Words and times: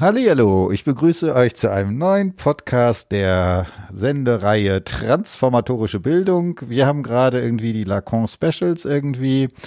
Hallihallo, 0.00 0.70
ich 0.70 0.84
begrüße 0.84 1.34
euch 1.34 1.54
zu 1.56 1.70
einem 1.70 1.98
neuen 1.98 2.34
Podcast 2.34 3.12
der 3.12 3.66
Sendereihe 3.92 4.82
Transformatorische 4.82 6.00
Bildung. 6.00 6.58
Wir 6.66 6.86
haben 6.86 7.02
gerade 7.02 7.38
irgendwie 7.38 7.74
die 7.74 7.84
Lacan 7.84 8.26
Specials 8.26 8.86
irgendwie. 8.86 9.50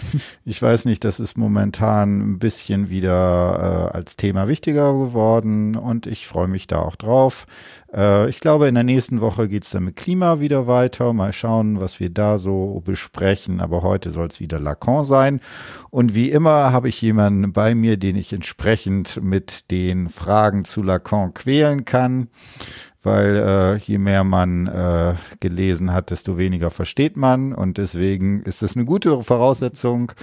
Ich 0.46 0.62
weiß 0.62 0.86
nicht, 0.86 1.04
das 1.04 1.20
ist 1.20 1.38
momentan 1.38 2.20
ein 2.20 2.40
bisschen 2.40 2.90
wieder 2.90 3.92
äh, 3.94 3.96
als 3.96 4.18
Thema 4.18 4.48
wichtiger 4.48 4.92
geworden 4.92 5.76
und 5.76 6.07
ich 6.07 6.27
freue 6.27 6.47
mich 6.47 6.68
da 6.68 6.79
auch 6.79 6.95
drauf. 6.95 7.45
Äh, 7.94 8.30
ich 8.30 8.39
glaube, 8.39 8.68
in 8.68 8.75
der 8.75 8.84
nächsten 8.84 9.21
Woche 9.21 9.48
geht's 9.48 9.71
dann 9.71 9.86
mit 9.86 9.96
Klima 9.96 10.39
wieder 10.39 10.68
weiter. 10.68 11.14
Mal 11.14 11.34
schauen, 11.34 11.80
was 11.80 12.00
wir 12.00 12.10
da 12.10 12.38
so 12.38 12.82
besprechen. 12.86 13.62
Aber 13.62 13.84
heute 13.84 14.10
soll 14.10 14.28
es 14.28 14.39
wieder 14.39 14.60
Lacan 14.60 15.04
sein. 15.04 15.39
Und 15.89 16.16
wie 16.16 16.29
immer 16.29 16.71
habe 16.71 16.89
ich 16.89 17.02
jemanden 17.02 17.54
bei 17.54 17.75
mir, 17.75 17.98
den 17.98 18.16
ich 18.16 18.34
entsprechend 18.34 19.21
mit 19.21 19.71
den 19.71 20.10
Fragen 20.10 20.66
zu 20.66 20.82
Lacan 20.82 21.34
quälen 21.34 21.86
kann 21.86 22.29
weil 23.06 23.36
äh, 23.36 23.78
je 23.79 23.97
mehr 23.97 24.24
man 24.24 24.68
äh, 24.68 25.16
gelesen 25.41 25.91
hat, 25.91 26.10
desto 26.10 26.38
weniger 26.38 26.71
versteht 26.71 27.18
man 27.18 27.54
und 27.54 27.78
deswegen 27.78 28.41
ist 28.44 28.64
es 28.64 28.75
eine 28.75 28.86
gute 28.86 29.21
Voraussetzung. 29.24 30.14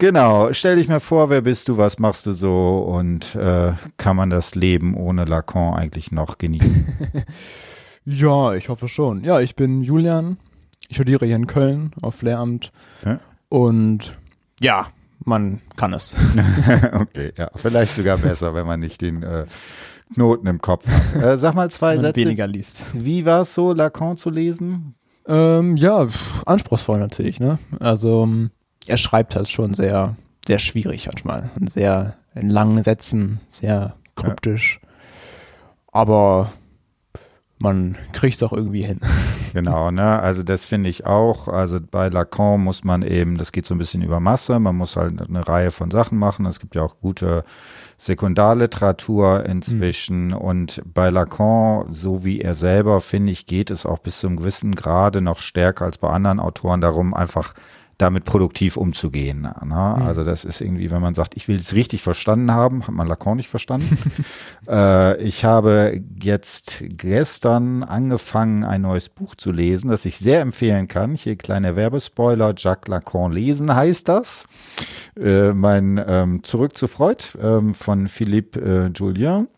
Genau, 0.00 0.52
stell 0.52 0.76
dich 0.76 0.86
mal 0.86 1.00
vor, 1.00 1.28
wer 1.28 1.40
bist 1.40 1.68
du, 1.68 1.76
was 1.76 1.98
machst 1.98 2.24
du 2.24 2.32
so 2.32 2.78
und 2.78 3.34
äh, 3.34 3.72
kann 3.96 4.14
man 4.14 4.30
das 4.30 4.54
Leben 4.54 4.94
ohne 4.94 5.24
Lacan 5.24 5.74
eigentlich 5.74 6.12
noch 6.12 6.38
genießen? 6.38 6.86
ja, 8.04 8.54
ich 8.54 8.68
hoffe 8.68 8.86
schon. 8.86 9.24
Ja, 9.24 9.40
ich 9.40 9.56
bin 9.56 9.82
Julian, 9.82 10.38
ich 10.88 10.94
studiere 10.94 11.26
hier 11.26 11.34
in 11.34 11.48
Köln 11.48 11.90
auf 12.00 12.22
Lehramt 12.22 12.70
ja? 13.04 13.18
und 13.48 14.12
ja, 14.60 14.86
man 15.24 15.62
kann 15.76 15.92
es. 15.92 16.14
okay, 16.92 17.32
ja, 17.36 17.50
vielleicht 17.56 17.96
sogar 17.96 18.18
besser, 18.18 18.54
wenn 18.54 18.68
man 18.68 18.78
nicht 18.78 19.00
den 19.02 19.24
äh, 19.24 19.46
Knoten 20.14 20.46
im 20.46 20.60
Kopf 20.60 20.86
hat. 20.88 21.20
Äh, 21.20 21.38
sag 21.38 21.56
mal 21.56 21.72
zwei 21.72 21.96
man 21.96 22.04
Sätze. 22.04 22.20
weniger 22.20 22.46
liest. 22.46 22.84
Wie 22.94 23.24
war 23.24 23.40
es 23.40 23.52
so, 23.52 23.72
Lacan 23.72 24.16
zu 24.16 24.30
lesen? 24.30 24.94
Ähm, 25.26 25.76
ja, 25.76 26.06
pff, 26.06 26.44
anspruchsvoll 26.46 27.00
natürlich, 27.00 27.40
ne? 27.40 27.58
Also 27.80 28.22
ähm, 28.22 28.52
er 28.88 28.96
schreibt 28.96 29.36
halt 29.36 29.48
schon 29.48 29.74
sehr, 29.74 30.16
sehr 30.46 30.58
schwierig 30.58 31.06
manchmal. 31.06 31.50
Sehr 31.66 32.16
in 32.34 32.50
langen 32.50 32.82
Sätzen, 32.82 33.40
sehr 33.50 33.94
kryptisch. 34.16 34.80
Ja. 34.82 34.88
Aber 35.92 36.52
man 37.58 37.96
kriegt 38.12 38.36
es 38.36 38.42
auch 38.42 38.52
irgendwie 38.52 38.84
hin. 38.84 39.00
Genau, 39.54 39.90
ne? 39.90 40.20
Also 40.20 40.42
das 40.42 40.66
finde 40.66 40.90
ich 40.90 41.06
auch. 41.06 41.48
Also 41.48 41.78
bei 41.80 42.10
Lacan 42.10 42.60
muss 42.60 42.84
man 42.84 43.00
eben, 43.00 43.38
das 43.38 43.50
geht 43.50 43.64
so 43.64 43.74
ein 43.74 43.78
bisschen 43.78 44.02
über 44.02 44.20
Masse, 44.20 44.60
man 44.60 44.76
muss 44.76 44.94
halt 44.94 45.26
eine 45.26 45.48
Reihe 45.48 45.70
von 45.70 45.90
Sachen 45.90 46.18
machen. 46.18 46.44
Es 46.44 46.60
gibt 46.60 46.74
ja 46.74 46.82
auch 46.82 47.00
gute 47.00 47.44
Sekundarliteratur 47.96 49.46
inzwischen. 49.46 50.28
Mhm. 50.28 50.36
Und 50.36 50.82
bei 50.84 51.08
Lacan, 51.08 51.90
so 51.90 52.26
wie 52.26 52.42
er 52.42 52.54
selber, 52.54 53.00
finde 53.00 53.32
ich, 53.32 53.46
geht 53.46 53.70
es 53.70 53.86
auch 53.86 54.00
bis 54.00 54.20
zum 54.20 54.36
gewissen 54.36 54.74
Grade 54.74 55.22
noch 55.22 55.38
stärker 55.38 55.86
als 55.86 55.96
bei 55.96 56.10
anderen 56.10 56.40
Autoren 56.40 56.82
darum, 56.82 57.14
einfach 57.14 57.54
damit 57.98 58.24
produktiv 58.24 58.76
umzugehen. 58.76 59.42
Ne? 59.42 59.52
Mhm. 59.64 59.72
Also 59.74 60.22
das 60.22 60.44
ist 60.44 60.60
irgendwie, 60.60 60.90
wenn 60.90 61.02
man 61.02 61.14
sagt, 61.14 61.36
ich 61.36 61.48
will 61.48 61.56
es 61.56 61.74
richtig 61.74 62.02
verstanden 62.02 62.52
haben, 62.52 62.86
hat 62.86 62.94
man 62.94 63.08
Lacan 63.08 63.36
nicht 63.36 63.48
verstanden. 63.48 63.98
äh, 64.68 65.20
ich 65.22 65.44
habe 65.44 66.00
jetzt 66.22 66.84
gestern 66.88 67.82
angefangen, 67.82 68.64
ein 68.64 68.82
neues 68.82 69.08
Buch 69.08 69.34
zu 69.34 69.50
lesen, 69.50 69.90
das 69.90 70.04
ich 70.04 70.16
sehr 70.18 70.40
empfehlen 70.40 70.86
kann. 70.86 71.16
Hier 71.16 71.36
kleiner 71.36 71.74
Werbespoiler, 71.74 72.54
Jacques 72.56 72.88
Lacan 72.88 73.32
lesen 73.32 73.74
heißt 73.74 74.08
das. 74.08 74.46
Äh, 75.20 75.52
mein 75.52 76.02
ähm, 76.06 76.44
Zurück 76.44 76.76
zu 76.76 76.86
Freud 76.86 77.24
ähm, 77.42 77.74
von 77.74 78.06
Philippe 78.06 78.60
äh, 78.60 78.90
Julien. 78.96 79.48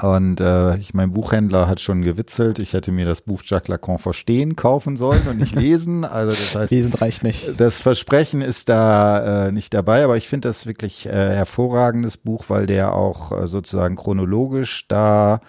Und 0.00 0.40
äh, 0.40 0.76
ich, 0.76 0.94
mein 0.94 1.12
Buchhändler 1.12 1.66
hat 1.66 1.80
schon 1.80 2.02
gewitzelt, 2.02 2.60
ich 2.60 2.72
hätte 2.72 2.92
mir 2.92 3.04
das 3.04 3.20
Buch 3.20 3.42
Jacques 3.44 3.68
Lacan 3.68 3.98
verstehen 3.98 4.54
kaufen 4.54 4.96
sollen 4.96 5.26
und 5.26 5.38
nicht 5.38 5.54
lesen. 5.56 6.04
Also 6.04 6.30
das 6.30 6.54
heißt, 6.54 6.70
lesen 6.70 6.92
reicht 6.94 7.24
nicht. 7.24 7.60
Das 7.60 7.82
Versprechen 7.82 8.40
ist 8.40 8.68
da 8.68 9.46
äh, 9.46 9.52
nicht 9.52 9.74
dabei, 9.74 10.04
aber 10.04 10.16
ich 10.16 10.28
finde 10.28 10.48
das 10.48 10.66
wirklich 10.66 11.06
äh, 11.06 11.10
hervorragendes 11.10 12.16
Buch, 12.16 12.44
weil 12.48 12.66
der 12.66 12.94
auch 12.94 13.32
äh, 13.32 13.46
sozusagen 13.48 13.96
chronologisch 13.96 14.86
da 14.86 15.40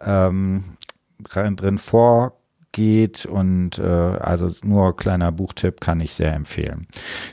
ähm, 0.00 0.62
drin 1.32 1.78
vor 1.78 2.35
geht 2.76 3.24
und 3.24 3.78
äh, 3.78 3.82
also 3.82 4.50
nur 4.62 4.94
kleiner 4.96 5.32
Buchtipp 5.32 5.80
kann 5.80 5.98
ich 5.98 6.12
sehr 6.12 6.34
empfehlen. 6.34 6.86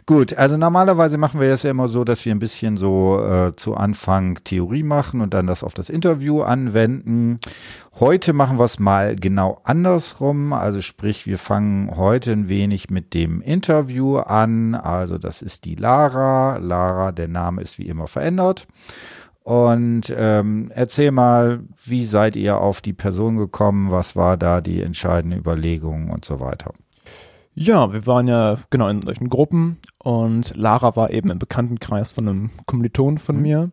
Gut, 0.06 0.38
also 0.38 0.56
normalerweise 0.56 1.18
machen 1.18 1.42
wir 1.42 1.50
das 1.50 1.64
ja 1.64 1.72
immer 1.72 1.90
so, 1.90 2.06
dass 2.06 2.24
wir 2.24 2.34
ein 2.34 2.40
bisschen 2.40 2.78
so 2.78 3.22
äh, 3.22 3.54
zu 3.54 3.76
Anfang 3.76 4.40
Theorie 4.46 4.84
machen 4.84 5.20
und 5.20 5.34
dann 5.34 5.46
das 5.46 5.66
auf 5.66 5.74
das 5.74 5.90
Interview 5.90 6.44
anwenden. 6.44 7.40
Heute 8.00 8.32
machen 8.32 8.58
wir 8.58 8.64
es 8.64 8.80
mal 8.80 9.18
genau 9.18 9.60
andersrum, 9.66 10.54
also 10.54 10.80
sprich, 10.80 11.28
wir 11.28 11.38
fangen 11.38 11.92
heute 11.98 12.32
ein 12.32 12.48
wenig 12.48 12.90
mit 12.90 13.14
dem 13.14 13.42
Interview 13.42 14.20
an. 14.20 14.76
Also 14.76 15.18
das 15.18 15.42
ist 15.42 15.66
die 15.66 15.76
Lara. 15.76 16.58
Lara, 16.58 17.12
der 17.12 17.28
Name 17.28 17.62
ist 17.62 17.80
wie 17.80 17.88
immer 17.88 18.08
verändert. 18.08 18.66
Und 19.44 20.14
ähm, 20.16 20.72
erzähl 20.74 21.12
mal, 21.12 21.62
wie 21.84 22.06
seid 22.06 22.38
ihr 22.38 22.60
auf 22.60 22.82
die 22.82 22.94
Person 22.94 23.38
gekommen? 23.38 23.92
Was 23.92 24.16
war 24.16 24.38
da 24.38 24.62
die 24.62 24.82
entscheidende 24.82 25.38
Überlegung 25.38 26.10
und 26.10 26.24
so 26.24 26.40
weiter? 26.40 26.74
Ja, 27.54 27.92
wir 27.94 28.08
waren 28.08 28.28
ja 28.28 28.58
genau 28.70 28.88
in 28.88 29.02
solchen 29.04 29.30
Gruppen 29.30 29.78
und 30.02 30.56
Lara 30.56 30.96
war 30.96 31.12
eben 31.12 31.30
im 31.30 31.40
Bekanntenkreis 31.40 32.12
von 32.12 32.28
einem 32.28 32.50
Kommiliton 32.66 33.18
von 33.18 33.36
mhm. 33.36 33.42
mir. 33.42 33.72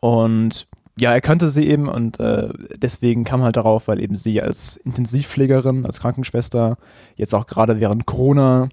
Und 0.00 0.68
ja, 0.98 1.12
er 1.12 1.20
kannte 1.20 1.50
sie 1.50 1.66
eben 1.66 1.88
und 1.88 2.20
äh, 2.20 2.50
deswegen 2.76 3.24
kam 3.24 3.42
halt 3.42 3.56
darauf, 3.56 3.88
weil 3.88 4.00
eben 4.00 4.16
sie 4.16 4.40
als 4.40 4.76
Intensivpflegerin, 4.76 5.86
als 5.86 6.00
Krankenschwester 6.00 6.76
jetzt 7.16 7.34
auch 7.34 7.46
gerade 7.46 7.80
während 7.80 8.06
Corona 8.06 8.68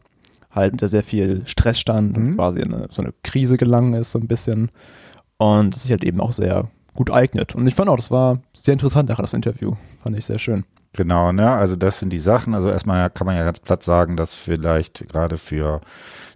halt 0.52 0.74
unter 0.74 0.88
sehr 0.88 1.04
viel 1.04 1.42
Stress 1.48 1.80
stand 1.80 2.18
mhm. 2.18 2.24
und 2.24 2.36
quasi 2.36 2.60
in 2.60 2.74
eine, 2.74 2.88
so 2.92 3.02
eine 3.02 3.14
Krise 3.24 3.58
gelangen 3.58 3.94
ist, 3.94 4.12
so 4.12 4.20
ein 4.20 4.28
bisschen 4.28 4.70
und 5.42 5.76
sich 5.76 5.90
halt 5.90 6.04
eben 6.04 6.22
auch 6.22 6.34
sehr 6.34 6.70
gut 6.94 7.10
eignet. 7.10 7.56
Und 7.56 7.66
ich 7.66 7.74
fand 7.74 7.90
auch, 7.90 7.96
das 7.96 8.12
war 8.12 8.40
sehr 8.56 8.74
interessant, 8.74 9.10
das 9.10 9.34
Interview. 9.34 9.74
Fand 10.04 10.16
ich 10.16 10.28
sehr 10.28 10.38
schön. 10.38 10.66
Genau, 10.94 11.32
ne? 11.32 11.50
Also 11.50 11.76
das 11.76 12.00
sind 12.00 12.14
die 12.14 12.20
Sachen. 12.20 12.54
Also 12.54 12.70
erstmal 12.70 13.10
kann 13.10 13.26
man 13.26 13.36
ja 13.36 13.44
ganz 13.44 13.60
platt 13.60 13.82
sagen, 13.82 14.18
dass 14.18 14.36
vielleicht 14.36 15.08
gerade 15.08 15.38
für 15.38 15.82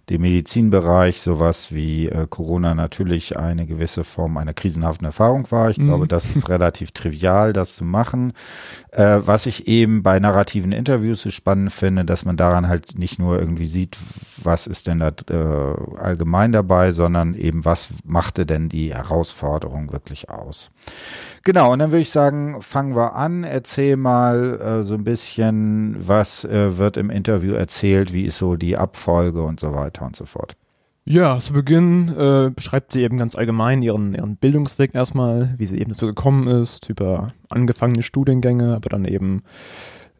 dem 0.08 0.20
Medizinbereich 0.20 1.20
sowas 1.20 1.74
wie 1.74 2.08
äh, 2.08 2.28
Corona 2.30 2.74
natürlich 2.74 3.36
eine 3.36 3.66
gewisse 3.66 4.04
Form 4.04 4.36
einer 4.36 4.54
krisenhaften 4.54 5.04
Erfahrung 5.04 5.50
war. 5.50 5.68
Ich 5.70 5.78
mhm. 5.78 5.88
glaube, 5.88 6.06
das 6.06 6.36
ist 6.36 6.48
relativ 6.48 6.92
trivial, 6.92 7.52
das 7.52 7.74
zu 7.74 7.84
machen. 7.84 8.32
Äh, 8.92 9.18
was 9.24 9.46
ich 9.46 9.66
eben 9.66 10.04
bei 10.04 10.20
narrativen 10.20 10.70
Interviews 10.70 11.22
so 11.22 11.30
spannend 11.30 11.72
finde, 11.72 12.04
dass 12.04 12.24
man 12.24 12.36
daran 12.36 12.68
halt 12.68 12.96
nicht 12.96 13.18
nur 13.18 13.40
irgendwie 13.40 13.66
sieht, 13.66 13.98
was 14.44 14.68
ist 14.68 14.86
denn 14.86 15.00
da 15.00 15.08
äh, 15.08 15.98
allgemein 15.98 16.52
dabei, 16.52 16.92
sondern 16.92 17.34
eben, 17.34 17.64
was 17.64 17.88
machte 18.04 18.46
denn 18.46 18.68
die 18.68 18.94
Herausforderung 18.94 19.92
wirklich 19.92 20.30
aus. 20.30 20.70
Genau, 21.42 21.72
und 21.72 21.80
dann 21.80 21.90
würde 21.90 22.02
ich 22.02 22.10
sagen, 22.10 22.62
fangen 22.62 22.94
wir 22.94 23.16
an. 23.16 23.42
Erzähl 23.42 23.96
mal 23.96 24.60
äh, 24.60 24.82
so 24.84 24.94
ein 24.94 25.04
bisschen, 25.04 25.96
was 25.98 26.44
äh, 26.44 26.78
wird 26.78 26.96
im 26.96 27.10
Interview 27.10 27.54
erzählt, 27.54 28.12
wie 28.12 28.22
ist 28.22 28.38
so 28.38 28.54
die 28.54 28.76
Abfolge 28.76 29.42
und 29.42 29.58
so 29.58 29.74
weiter 29.74 29.95
und 30.04 30.16
so 30.16 30.24
fort. 30.24 30.56
Ja, 31.08 31.38
zu 31.38 31.52
Beginn 31.52 32.08
äh, 32.18 32.50
beschreibt 32.50 32.92
sie 32.92 33.02
eben 33.02 33.16
ganz 33.16 33.36
allgemein 33.36 33.80
ihren, 33.80 34.12
ihren 34.12 34.36
Bildungsweg 34.36 34.92
erstmal, 34.92 35.54
wie 35.56 35.66
sie 35.66 35.78
eben 35.78 35.92
dazu 35.92 36.06
gekommen 36.06 36.48
ist, 36.48 36.90
über 36.90 37.32
angefangene 37.48 38.02
Studiengänge, 38.02 38.74
aber 38.74 38.88
dann 38.88 39.04
eben 39.04 39.44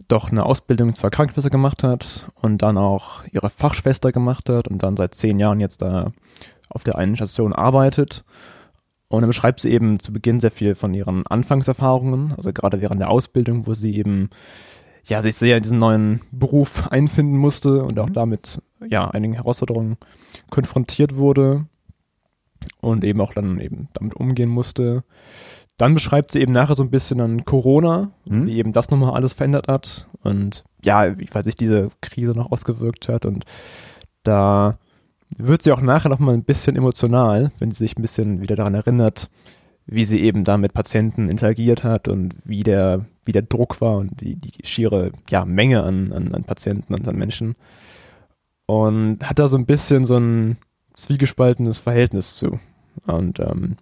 doch 0.07 0.31
eine 0.31 0.47
Ausbildung 0.47 0.95
zur 0.95 1.11
Krankenschwester 1.11 1.51
gemacht 1.51 1.83
hat 1.83 2.31
und 2.41 2.63
dann 2.63 2.79
auch 2.79 3.25
ihre 3.33 3.51
Fachschwester 3.51 4.13
gemacht 4.13 4.49
hat 4.49 4.69
und 4.69 4.83
dann 4.83 4.97
seit 4.97 5.15
zehn 5.15 5.41
Jahren 5.41 5.59
jetzt 5.59 5.83
da 5.83 6.13
auf 6.71 6.85
der 6.85 6.97
einen 6.97 7.17
Station 7.17 7.53
arbeitet 7.53 8.25
und 9.09 9.23
dann 9.23 9.29
beschreibt 9.29 9.61
sie 9.61 9.71
eben 9.71 9.99
zu 10.01 10.13
Beginn 10.13 10.41
sehr 10.41 10.51
viel 10.51 10.75
von 10.75 10.93
ihren 10.95 11.27
Anfangserfahrungen, 11.27 12.35
also 12.37 12.53
gerade 12.53 12.81
während 12.81 13.01
der 13.01 13.11
Ausbildung, 13.11 13.67
wo 13.67 13.75
sie 13.75 13.97
eben 13.97 14.31
ja 15.07 15.23
sich 15.23 15.37
sehr 15.37 15.57
in 15.57 15.63
diesen 15.63 15.79
neuen 15.79 16.21
Beruf 16.33 16.89
einfinden 16.89 17.37
musste 17.37 17.85
und 17.85 17.99
auch 17.99 18.09
mhm. 18.09 18.15
damit 18.15 18.61
ja 18.89 19.09
einigen 19.09 19.35
Herausforderungen 19.35 19.97
konfrontiert 20.51 21.17
wurde 21.17 21.67
und 22.81 23.05
eben 23.05 23.21
auch 23.21 23.33
dann 23.33 23.61
eben 23.61 23.89
damit 23.95 24.15
umgehen 24.15 24.51
musste. 24.51 25.05
Dann 25.77 25.95
beschreibt 25.95 26.33
sie 26.33 26.41
eben 26.41 26.53
nachher 26.53 26.75
so 26.75 26.83
ein 26.83 26.91
bisschen 26.91 27.21
an 27.21 27.45
Corona, 27.45 28.11
mhm. 28.25 28.47
wie 28.47 28.57
eben 28.57 28.73
das 28.73 28.91
nochmal 28.91 29.15
alles 29.15 29.35
verändert 29.35 29.69
hat 29.69 30.09
und 30.23 30.65
ja, 30.83 31.19
wie 31.19 31.29
weil 31.33 31.45
sich 31.45 31.57
diese 31.57 31.91
Krise 32.01 32.33
noch 32.33 32.51
ausgewirkt 32.51 33.09
hat 33.09 33.27
und 33.27 33.45
da 34.23 34.79
wird 35.37 35.63
sie 35.63 35.73
auch 35.73 35.81
nachher 35.81 36.09
nochmal 36.09 36.35
ein 36.35 36.45
bisschen 36.45 36.77
emotional, 36.77 37.51
wenn 37.59 37.71
sie 37.71 37.79
sich 37.85 37.97
ein 37.97 38.03
bisschen 38.03 38.41
wieder 38.41 38.57
daran 38.57 38.75
erinnert, 38.75 39.29
wie 39.87 40.05
sie 40.05 40.21
eben 40.21 40.45
da 40.45 40.59
mit 40.59 40.75
Patienten 40.75 41.29
interagiert 41.29 41.85
hat 41.85 42.09
und 42.09 42.35
wie 42.45 42.63
der, 42.63 43.07
wie 43.25 43.33
der 43.33 43.43
Druck 43.43 43.81
war 43.81 43.99
und 43.99 44.21
die, 44.21 44.37
die 44.37 44.53
schiere 44.67 45.13
ja, 45.31 45.45
Menge 45.45 45.85
an, 45.85 46.13
an, 46.13 46.35
an 46.35 46.45
Patienten 46.45 46.95
und 46.95 47.07
an 47.07 47.17
Menschen. 47.17 47.55
Und 48.67 49.23
hat 49.23 49.39
da 49.39 49.47
so 49.47 49.57
ein 49.57 49.67
bisschen 49.67 50.05
so 50.05 50.17
ein 50.17 50.57
zwiegespaltenes 50.95 51.79
Verhältnis 51.79 52.37
zu. 52.37 52.59
Und 53.07 53.39
ähm, 53.39 53.77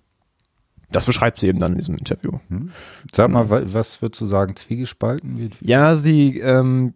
das 0.90 1.06
beschreibt 1.06 1.38
sie 1.38 1.48
eben 1.48 1.60
dann 1.60 1.72
in 1.72 1.78
diesem 1.78 1.96
Interview. 1.96 2.38
Hm. 2.48 2.70
Sag 3.10 3.30
mal, 3.30 3.48
was 3.48 4.02
würdest 4.02 4.20
du 4.20 4.26
sagen, 4.26 4.56
zwiegespalten? 4.56 5.50
Ja, 5.60 5.96
sie 5.96 6.38
ähm, 6.38 6.92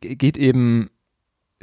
geht 0.00 0.38
eben 0.38 0.88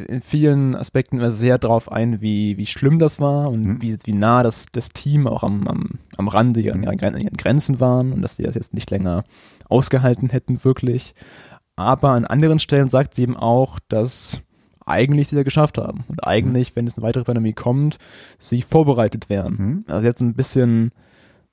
in 0.08 0.22
vielen 0.22 0.76
Aspekten 0.76 1.18
immer 1.18 1.32
sehr 1.32 1.58
darauf 1.58 1.92
ein, 1.92 2.22
wie, 2.22 2.58
wie 2.58 2.66
schlimm 2.66 3.00
das 3.00 3.20
war 3.20 3.50
und 3.50 3.66
mhm. 3.66 3.82
wie, 3.82 3.98
wie 4.04 4.14
nah 4.14 4.44
das, 4.44 4.68
das 4.72 4.90
Team 4.90 5.28
auch 5.28 5.44
am, 5.44 5.68
am, 5.68 5.90
am 6.18 6.28
Rande 6.28 6.62
ihrer, 6.62 6.78
ihrer 6.78 6.96
Grenzen 6.96 7.80
waren 7.80 8.14
und 8.14 8.22
dass 8.22 8.36
sie 8.36 8.44
das 8.44 8.56
jetzt 8.56 8.74
nicht 8.74 8.92
länger 8.92 9.24
ausgehalten 9.68 10.30
hätten, 10.30 10.64
wirklich. 10.64 11.14
Aber 11.76 12.12
an 12.12 12.26
anderen 12.26 12.60
Stellen 12.60 12.90
sagt 12.90 13.14
sie 13.14 13.24
eben 13.24 13.38
auch, 13.38 13.80
dass 13.88 14.42
eigentlich 14.86 15.28
sie 15.28 15.36
ja 15.36 15.44
geschafft 15.44 15.78
haben 15.78 16.04
und 16.08 16.26
eigentlich, 16.26 16.72
mhm. 16.72 16.76
wenn 16.76 16.88
es 16.88 16.98
eine 16.98 17.04
weitere 17.04 17.24
Pandemie 17.24 17.54
kommt, 17.54 17.98
sie 18.38 18.62
vorbereitet 18.62 19.30
wären. 19.30 19.54
Mhm. 19.54 19.86
Also 19.88 20.08
jetzt 20.08 20.22
ein 20.22 20.34
bisschen, 20.34 20.92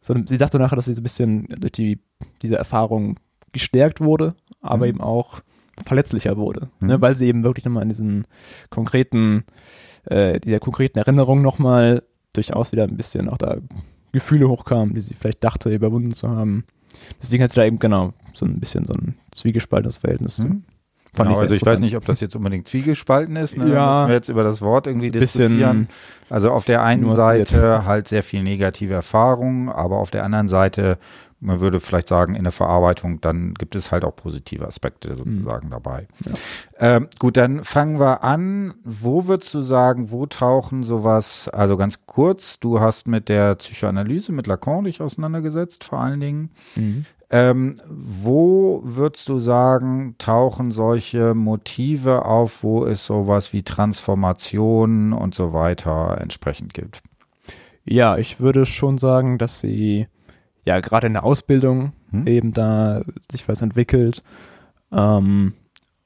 so, 0.01 0.15
sie 0.25 0.39
sagte 0.39 0.59
nachher, 0.59 0.77
dass 0.77 0.87
sie 0.87 0.95
so 0.95 1.01
ein 1.01 1.05
bisschen 1.05 1.47
durch 1.49 1.73
die, 1.73 2.01
diese 2.43 2.57
Erfahrung 2.57 3.19
gestärkt 3.53 4.01
wurde, 4.01 4.35
aber 4.61 4.87
mhm. 4.87 4.91
eben 4.91 5.01
auch 5.01 5.41
verletzlicher 5.85 6.37
wurde, 6.37 6.61
ne, 6.61 6.69
mhm. 6.81 6.89
ne, 6.89 7.01
weil 7.01 7.17
sie 7.17 7.27
eben 7.27 7.45
wirklich 7.45 7.65
nochmal 7.65 7.83
in 7.83 7.89
diesen 7.89 8.27
konkreten, 8.71 9.45
äh, 10.05 10.41
dieser 10.41 10.61
konkreten 10.61 10.99
Erinnerung 10.99 11.43
nochmal 11.43 12.03
durchaus 12.33 12.73
wieder 12.73 12.85
ein 12.85 12.97
bisschen 12.97 13.29
auch 13.29 13.39
da 13.39 13.59
Gefühle 14.13 14.49
hochkamen, 14.49 14.95
die 14.95 15.01
sie 15.01 15.15
vielleicht 15.15 15.45
dachte, 15.45 15.73
überwunden 15.75 16.15
zu 16.15 16.31
haben. 16.31 16.65
Deswegen 17.21 17.43
hat 17.43 17.51
sie 17.51 17.57
da 17.57 17.67
eben 17.67 17.79
genau 17.79 18.15
so 18.33 18.47
ein 18.47 18.59
bisschen 18.61 18.85
so 18.85 18.95
ein 18.95 19.17
zwiegespaltenes 19.33 19.99
Verhältnis 19.99 20.39
mhm. 20.39 20.65
Genau, 21.25 21.39
also 21.39 21.55
ich 21.55 21.65
weiß 21.65 21.79
nicht, 21.79 21.97
ob 21.97 22.05
das 22.05 22.21
jetzt 22.21 22.37
unbedingt 22.37 22.69
zwiegespalten 22.69 23.37
ist. 23.37 23.57
Ne? 23.57 23.69
Ja, 23.69 23.75
da 23.75 24.01
müssen 24.01 24.09
wir 24.09 24.15
jetzt 24.17 24.29
über 24.29 24.43
das 24.43 24.61
Wort 24.61 24.87
irgendwie 24.87 25.11
diskutieren. 25.11 25.89
Also 26.29 26.51
auf 26.51 26.65
der 26.65 26.83
einen 26.83 27.15
Seite 27.15 27.87
halt 27.87 28.09
sehr 28.09 28.23
viel 28.23 28.43
negative 28.43 28.95
Erfahrungen, 28.95 29.69
aber 29.69 29.97
auf 29.99 30.11
der 30.11 30.25
anderen 30.25 30.49
Seite 30.49 30.99
man 31.41 31.61
würde 31.61 31.81
vielleicht 31.81 32.09
sagen, 32.09 32.35
in 32.35 32.45
der 32.45 32.53
Verarbeitung, 32.53 33.21
dann 33.21 33.55
gibt 33.55 33.75
es 33.75 33.93
halt 33.93 34.05
auch 34.05 34.17
positive 34.17 34.67
Aspekte 34.67 35.15
sozusagen 35.15 35.67
mhm. 35.67 35.71
dabei. 35.71 36.09
Ja. 36.25 36.33
Ähm, 36.79 37.09
gut, 37.19 37.37
dann 37.37 37.63
fangen 37.63 38.01
wir 38.01 38.25
an. 38.25 38.75
Wo 38.85 39.27
würdest 39.27 39.53
du 39.53 39.61
sagen, 39.63 40.11
wo 40.11 40.27
tauchen 40.27 40.83
sowas, 40.83 41.49
also 41.49 41.77
ganz 41.77 42.07
kurz, 42.07 42.59
du 42.59 42.81
hast 42.81 43.07
mit 43.07 43.29
der 43.29 43.55
Psychoanalyse, 43.57 44.33
mit 44.33 44.47
Lacan 44.47 44.85
dich 44.85 45.03
auseinandergesetzt, 45.03 45.85
vor 45.85 46.01
allen 46.01 46.21
Dingen. 46.21 46.51
Mhm. 46.75 47.05
Ähm, 47.29 47.79
wo 47.89 48.81
würdest 48.85 49.29
du 49.29 49.39
sagen, 49.39 50.15
tauchen 50.19 50.71
solche 50.71 51.35
Motive 51.35 52.25
auf, 52.25 52.63
wo 52.63 52.87
es 52.87 53.05
sowas 53.05 53.53
wie 53.53 53.63
Transformation 53.63 55.13
und 55.13 55.35
so 55.35 55.53
weiter 55.53 56.19
entsprechend 56.21 56.73
gibt? 56.73 57.03
Ja, 57.85 58.17
ich 58.17 58.41
würde 58.41 58.65
schon 58.65 58.99
sagen, 58.99 59.39
dass 59.39 59.61
sie 59.61 60.07
ja 60.67 60.81
gerade 60.81 61.07
in 61.07 61.15
der 61.15 61.25
Ausbildung 61.25 61.93
hm? 62.11 62.27
eben 62.27 62.53
da 62.53 63.03
sich 63.31 63.49
was 63.49 63.63
entwickelt. 63.63 64.23
Ähm, 64.93 65.55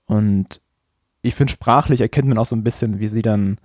und 0.07 0.61
ich 1.23 1.35
finde, 1.35 1.53
sprachlich 1.53 2.01
erkennt 2.01 2.29
man 2.29 2.39
auch 2.39 2.47
so 2.47 2.55
ein 2.55 2.65
bisschen, 2.65 3.01
wie 3.01 3.09
sie 3.09 3.23
dann, 3.23 3.59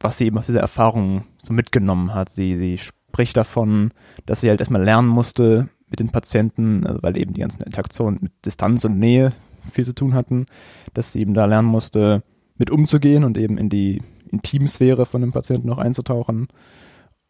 was 0.00 0.18
sie 0.18 0.26
eben 0.26 0.38
aus 0.38 0.46
dieser 0.46 0.60
Erfahrung 0.60 1.24
so 1.38 1.52
mitgenommen 1.52 2.14
hat. 2.14 2.30
Sie, 2.30 2.56
sie 2.56 2.78
spricht 2.78 3.36
davon, 3.36 3.92
dass 4.26 4.40
sie 4.40 4.48
halt 4.48 4.60
erstmal 4.60 4.82
lernen 4.82 5.08
musste 5.08 5.68
mit 5.88 6.00
den 6.00 6.10
Patienten, 6.10 6.84
also 6.84 7.00
weil 7.02 7.16
eben 7.16 7.32
die 7.32 7.40
ganzen 7.40 7.62
Interaktionen 7.62 8.18
mit 8.20 8.32
Distanz 8.44 8.84
und 8.84 8.98
Nähe 8.98 9.32
viel 9.70 9.84
zu 9.84 9.94
tun 9.94 10.14
hatten, 10.14 10.46
dass 10.94 11.12
sie 11.12 11.20
eben 11.20 11.34
da 11.34 11.44
lernen 11.44 11.68
musste, 11.68 12.22
mit 12.58 12.70
umzugehen 12.70 13.22
und 13.22 13.38
eben 13.38 13.58
in 13.58 13.68
die 13.68 14.00
Intimsphäre 14.30 15.06
von 15.06 15.20
dem 15.20 15.32
Patienten 15.32 15.68
noch 15.68 15.78
einzutauchen 15.78 16.48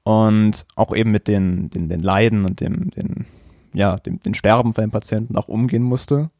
und 0.06 0.66
auch 0.76 0.94
eben 0.94 1.10
mit 1.10 1.26
den, 1.26 1.68
den, 1.68 1.88
den 1.88 1.98
Leiden 1.98 2.44
und 2.44 2.60
dem, 2.60 2.90
den, 2.90 3.26
ja, 3.74 3.96
dem, 3.96 4.22
den 4.22 4.34
Sterben 4.34 4.72
von 4.72 4.84
den 4.84 4.92
Patienten 4.92 5.36
auch 5.36 5.48
umgehen 5.48 5.82
musste. 5.82 6.30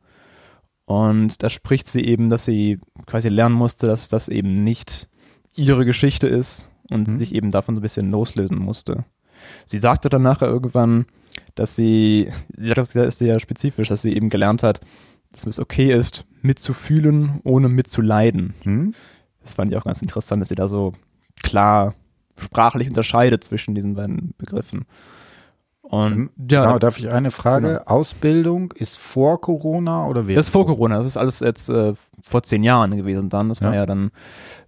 Und 0.85 1.43
da 1.43 1.51
spricht 1.51 1.89
sie 1.89 2.03
eben, 2.03 2.31
dass 2.31 2.45
sie 2.45 2.79
quasi 3.09 3.29
lernen 3.29 3.57
musste, 3.57 3.89
dass 3.89 4.09
das 4.09 4.29
eben 4.29 4.63
nicht 4.63 5.09
ihre 5.57 5.85
Geschichte 5.85 6.29
ist 6.29 6.71
und 6.91 7.09
mhm. 7.09 7.17
sich 7.17 7.35
eben 7.35 7.51
davon 7.51 7.75
so 7.75 7.81
ein 7.81 7.83
bisschen 7.83 8.09
loslösen 8.13 8.57
musste. 8.57 9.05
Sie 9.67 9.79
sagte 9.79 10.11
dann 10.11 10.23
nachher 10.23 10.47
irgendwann, 10.47 11.07
dass 11.57 11.75
sie, 11.75 12.31
das 12.51 12.95
ist 12.95 13.19
sehr 13.19 13.41
spezifisch, 13.41 13.89
dass 13.89 14.03
sie 14.03 14.15
eben 14.15 14.31
gelernt 14.31 14.63
hat, 14.63 14.81
dass 15.33 15.45
es 15.45 15.59
okay 15.59 15.93
ist, 15.93 16.25
mitzufühlen, 16.41 17.41
ohne 17.43 17.69
mitzuleiden. 17.69 18.55
Mhm. 18.63 18.95
Das 19.43 19.55
fand 19.55 19.73
ich 19.73 19.77
auch 19.77 19.85
ganz 19.85 20.03
interessant, 20.03 20.41
dass 20.41 20.51
sie 20.51 20.55
da 20.55 20.69
so 20.69 20.93
klar 21.43 21.97
sprachlich 22.39 22.89
unterscheidet 22.89 23.45
zwischen 23.45 23.75
diesen 23.75 23.95
beiden 23.95 24.35
Begriffen. 24.39 24.87
Und 25.89 26.17
mhm. 26.17 26.31
ja, 26.51 26.65
genau, 26.65 26.79
darf 26.79 26.99
ich 26.99 27.13
eine 27.13 27.31
Frage? 27.31 27.69
Genau. 27.69 27.83
Ausbildung 27.85 28.73
ist 28.73 28.99
vor 28.99 29.41
Corona 29.41 30.07
oder 30.07 30.27
während? 30.27 30.39
Das 30.39 30.47
ist 30.47 30.53
vor 30.53 30.67
Corona. 30.67 30.99
Das 30.99 31.07
ist 31.07 31.17
alles 31.17 31.41
jetzt 31.41 31.69
äh, 31.69 31.95
vor 32.23 32.43
zehn 32.43 32.65
Jahren 32.65 32.97
gewesen. 32.97 33.29
Dann, 33.29 33.49
das 33.49 33.61
ja. 33.61 33.69
war 33.69 33.75
ja 33.75 33.87
dann 33.87 34.11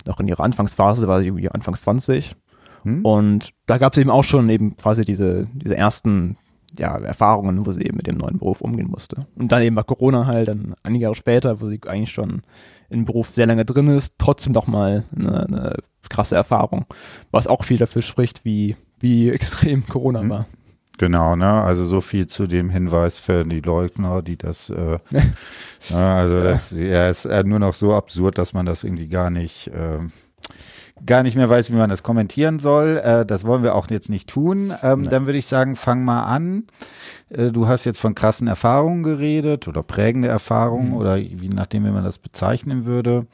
noch 0.07 0.21
in 0.21 0.29
ihrer 0.29 0.45
Anfangsphase, 0.45 1.03
da 1.03 1.09
war 1.09 1.21
sie 1.21 1.51
Anfangs 1.51 1.83
20. 1.83 2.37
Hm? 2.83 3.05
Und 3.05 3.51
da 3.67 3.79
gab 3.79 3.93
es 3.93 3.99
eben 3.99 4.11
auch 4.11 4.23
schon 4.23 4.49
eben 4.49 4.77
quasi 4.77 5.03
diese, 5.03 5.49
diese 5.53 5.77
ersten 5.77 6.37
ja, 6.77 6.97
Erfahrungen, 6.99 7.65
wo 7.67 7.73
sie 7.73 7.83
eben 7.83 7.97
mit 7.97 8.07
dem 8.07 8.17
neuen 8.19 8.39
Beruf 8.39 8.61
umgehen 8.61 8.91
musste. 8.91 9.17
Und 9.37 9.53
dann 9.53 9.63
eben 9.63 9.77
war 9.77 9.85
Corona 9.85 10.27
halt 10.27 10.49
dann 10.49 10.75
einige 10.83 11.05
Jahre 11.05 11.15
später, 11.15 11.61
wo 11.61 11.69
sie 11.69 11.81
eigentlich 11.87 12.13
schon 12.13 12.43
im 12.91 13.05
Beruf 13.05 13.31
sehr 13.31 13.47
lange 13.47 13.65
drin 13.65 13.89
ist, 13.89 14.17
trotzdem 14.19 14.53
noch 14.53 14.67
mal 14.67 15.05
eine, 15.15 15.47
eine 15.47 15.77
krasse 16.09 16.37
Erfahrung, 16.37 16.87
was 17.31 17.47
auch 17.47 17.65
viel 17.65 17.79
dafür 17.79 18.03
spricht, 18.03 18.45
wie, 18.45 18.77
wie 19.01 19.31
extrem 19.31 19.87
Corona 19.87 20.23
mhm. 20.23 20.31
war. 20.31 20.47
Genau, 20.99 21.37
ne? 21.37 21.63
Also 21.63 21.87
so 21.87 22.01
viel 22.01 22.27
zu 22.27 22.49
dem 22.49 22.71
Hinweis 22.71 23.21
für 23.21 23.45
die 23.45 23.61
Leugner, 23.61 24.21
die 24.21 24.37
das, 24.37 24.69
äh, 24.69 24.99
ja, 25.91 26.17
also 26.17 26.43
das 26.43 26.73
ja, 26.73 27.09
ist 27.09 27.25
nur 27.45 27.61
noch 27.61 27.75
so 27.75 27.95
absurd, 27.95 28.37
dass 28.37 28.53
man 28.53 28.67
das 28.67 28.83
irgendwie 28.83 29.07
gar 29.07 29.31
nicht, 29.31 29.69
äh, 29.69 30.01
gar 31.07 31.23
nicht 31.23 31.37
mehr 31.37 31.49
weiß, 31.49 31.71
wie 31.71 31.77
man 31.77 31.91
das 31.91 32.03
kommentieren 32.03 32.59
soll. 32.59 33.01
Äh, 33.05 33.27
das 33.27 33.45
wollen 33.45 33.63
wir 33.63 33.75
auch 33.75 33.89
jetzt 33.91 34.09
nicht 34.09 34.29
tun. 34.29 34.73
Ähm, 34.83 35.09
dann 35.09 35.27
würde 35.27 35.39
ich 35.39 35.47
sagen, 35.47 35.77
fang 35.77 36.05
mal 36.05 36.25
an. 36.25 36.65
Äh, 37.31 37.51
du 37.51 37.69
hast 37.69 37.85
jetzt 37.85 37.99
von 37.99 38.15
krassen 38.15 38.49
Erfahrungen 38.49 39.03
geredet 39.03 39.69
oder 39.69 39.83
prägende 39.83 40.29
Erfahrungen 40.29 40.91
mhm. 40.91 40.97
oder 40.97 41.17
wie 41.17 41.49
nachdem, 41.49 41.85
wie 41.85 41.91
man 41.91 42.05
das 42.05 42.19
bezeichnen 42.19 42.85
würde. 42.85 43.27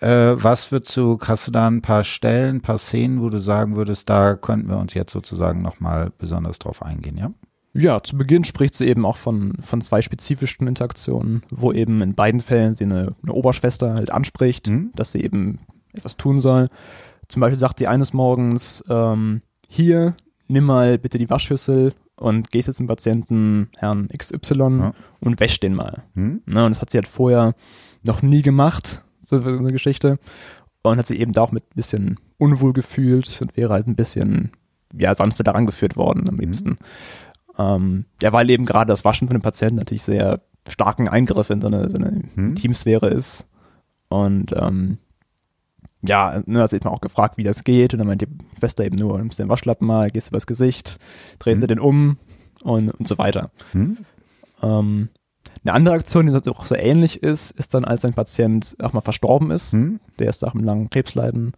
Äh, 0.00 0.34
was 0.36 0.72
würdest 0.72 0.96
du, 0.96 1.18
hast 1.20 1.46
du 1.46 1.50
da 1.50 1.66
ein 1.66 1.82
paar 1.82 2.04
Stellen, 2.04 2.56
ein 2.56 2.62
paar 2.62 2.78
Szenen, 2.78 3.20
wo 3.20 3.28
du 3.28 3.40
sagen 3.40 3.76
würdest, 3.76 4.08
da 4.08 4.34
könnten 4.34 4.68
wir 4.68 4.78
uns 4.78 4.94
jetzt 4.94 5.12
sozusagen 5.12 5.62
nochmal 5.62 6.12
besonders 6.18 6.58
drauf 6.58 6.82
eingehen, 6.82 7.16
ja? 7.16 7.30
Ja, 7.74 8.02
zu 8.02 8.18
Beginn 8.18 8.44
spricht 8.44 8.74
sie 8.74 8.86
eben 8.86 9.06
auch 9.06 9.16
von, 9.16 9.54
von 9.60 9.80
zwei 9.80 10.02
spezifischen 10.02 10.66
Interaktionen, 10.66 11.42
wo 11.50 11.72
eben 11.72 12.02
in 12.02 12.14
beiden 12.14 12.40
Fällen 12.40 12.74
sie 12.74 12.84
eine, 12.84 13.14
eine 13.22 13.32
Oberschwester 13.32 13.94
halt 13.94 14.12
anspricht, 14.12 14.68
mhm. 14.68 14.92
dass 14.94 15.12
sie 15.12 15.22
eben 15.22 15.58
etwas 15.92 16.16
tun 16.16 16.40
soll. 16.40 16.68
Zum 17.28 17.40
Beispiel 17.40 17.58
sagt 17.58 17.78
sie 17.78 17.88
eines 17.88 18.12
Morgens, 18.12 18.84
ähm, 18.88 19.42
hier, 19.68 20.14
nimm 20.48 20.64
mal 20.64 20.98
bitte 20.98 21.18
die 21.18 21.30
Waschschüssel 21.30 21.94
und 22.16 22.50
gehst 22.50 22.68
jetzt 22.68 22.76
zum 22.76 22.86
Patienten 22.86 23.68
Herrn 23.78 24.08
XY 24.16 24.58
ja. 24.58 24.92
und 25.20 25.40
wäsch 25.40 25.60
den 25.60 25.74
mal. 25.74 26.02
Mhm. 26.14 26.42
Ne, 26.46 26.64
und 26.64 26.70
das 26.70 26.82
hat 26.82 26.90
sie 26.90 26.98
halt 26.98 27.08
vorher 27.08 27.54
noch 28.04 28.22
nie 28.22 28.42
gemacht 28.42 29.02
so 29.22 29.36
eine 29.36 29.72
Geschichte. 29.72 30.18
Und 30.82 30.98
hat 30.98 31.06
sich 31.06 31.20
eben 31.20 31.32
da 31.32 31.42
auch 31.42 31.52
mit 31.52 31.62
ein 31.62 31.76
bisschen 31.76 32.18
unwohl 32.38 32.72
gefühlt 32.72 33.40
und 33.40 33.56
wäre 33.56 33.72
halt 33.72 33.86
ein 33.86 33.94
bisschen, 33.94 34.50
ja, 34.92 35.14
sanfter 35.14 35.44
daran 35.44 35.64
geführt 35.64 35.96
worden 35.96 36.28
am 36.28 36.34
mhm. 36.34 36.40
liebsten. 36.40 36.70
Mhm. 36.70 36.76
Ähm, 37.58 38.04
ja, 38.20 38.32
weil 38.32 38.50
eben 38.50 38.64
gerade 38.64 38.88
das 38.88 39.04
Waschen 39.04 39.28
von 39.28 39.36
dem 39.36 39.42
Patienten 39.42 39.76
natürlich 39.76 40.02
sehr 40.02 40.40
starken 40.68 41.08
Eingriff 41.08 41.50
in 41.50 41.60
so 41.60 41.68
eine, 41.68 42.22
mhm. 42.34 42.56
Teamsphäre 42.56 43.08
ist. 43.08 43.46
Und 44.08 44.52
ähm, 44.58 44.98
ja, 46.02 46.42
ne, 46.46 46.60
hat 46.62 46.70
sich 46.70 46.84
auch 46.84 47.00
gefragt, 47.00 47.36
wie 47.36 47.44
das 47.44 47.64
geht. 47.64 47.92
Und 47.92 47.98
dann 47.98 48.08
meint 48.08 48.22
die 48.22 48.28
Schwester 48.58 48.84
eben 48.84 48.96
nur, 48.96 49.18
nimmst 49.18 49.38
den 49.38 49.48
Waschlappen 49.48 49.86
mal, 49.86 50.10
gehst 50.10 50.28
übers 50.28 50.46
Gesicht, 50.46 50.98
drehst 51.38 51.58
mhm. 51.58 51.62
du 51.62 51.66
den 51.68 51.80
um 51.80 52.16
und, 52.62 52.90
und 52.90 53.08
so 53.08 53.18
weiter. 53.18 53.50
Mhm. 53.72 53.98
Ähm, 54.62 55.08
eine 55.64 55.74
andere 55.74 55.94
Aktion, 55.94 56.26
die 56.26 56.50
auch 56.50 56.64
so 56.64 56.74
ähnlich 56.74 57.22
ist, 57.22 57.52
ist 57.52 57.74
dann, 57.74 57.84
als 57.84 58.04
ein 58.04 58.14
Patient 58.14 58.76
auch 58.82 58.92
mal 58.92 59.00
verstorben 59.00 59.50
ist. 59.50 59.72
Hm? 59.72 60.00
Der 60.18 60.28
ist 60.28 60.42
nach 60.42 60.54
einem 60.54 60.64
langen 60.64 60.90
Krebsleiden 60.90 61.52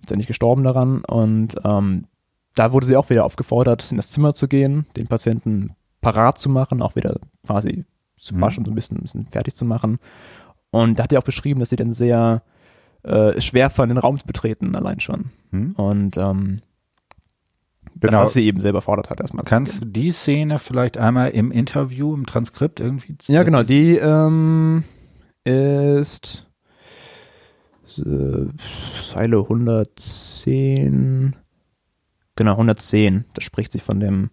letztendlich 0.00 0.26
gestorben 0.26 0.64
daran. 0.64 1.02
Und 1.04 1.56
ähm, 1.64 2.06
da 2.54 2.72
wurde 2.72 2.86
sie 2.86 2.96
auch 2.96 3.10
wieder 3.10 3.24
aufgefordert, 3.24 3.90
in 3.90 3.98
das 3.98 4.10
Zimmer 4.10 4.32
zu 4.32 4.48
gehen, 4.48 4.86
den 4.96 5.06
Patienten 5.06 5.74
parat 6.00 6.38
zu 6.38 6.48
machen, 6.48 6.80
auch 6.80 6.96
wieder 6.96 7.18
quasi 7.46 7.84
zu 8.16 8.34
hm. 8.34 8.40
waschen, 8.40 8.64
so 8.64 8.70
ein 8.70 8.74
bisschen, 8.74 8.96
ein 8.96 9.02
bisschen 9.02 9.26
fertig 9.26 9.54
zu 9.54 9.66
machen. 9.66 9.98
Und 10.70 10.98
da 10.98 11.04
hat 11.04 11.12
er 11.12 11.18
auch 11.18 11.24
beschrieben, 11.24 11.60
dass 11.60 11.70
sie 11.70 11.76
dann 11.76 11.92
sehr 11.92 12.42
äh, 13.06 13.40
schwer 13.40 13.70
fand, 13.70 13.90
den 13.90 13.98
Raum 13.98 14.18
zu 14.18 14.26
betreten, 14.26 14.74
allein 14.76 15.00
schon. 15.00 15.30
Hm. 15.50 15.72
Und 15.72 16.16
ähm, 16.16 16.60
Genau. 17.98 18.24
Was 18.24 18.34
sie 18.34 18.44
eben 18.44 18.60
selber 18.60 18.82
fordert 18.82 19.08
hat 19.08 19.20
erstmal. 19.20 19.46
Kannst 19.46 19.80
du 19.80 19.86
die 19.86 20.10
Szene 20.10 20.58
vielleicht 20.58 20.98
einmal 20.98 21.30
im 21.30 21.50
Interview, 21.50 22.12
im 22.12 22.26
Transkript 22.26 22.78
irgendwie? 22.78 23.16
Ja, 23.26 23.42
genau. 23.42 23.62
Die 23.62 23.96
ähm, 23.96 24.84
ist 25.44 26.46
äh, 27.96 28.48
Zeile 29.02 29.38
110. 29.38 31.36
Genau, 32.36 32.52
110. 32.52 33.24
Da 33.32 33.40
spricht 33.40 33.72
sie 33.72 33.78
von 33.78 33.98
dem 33.98 34.28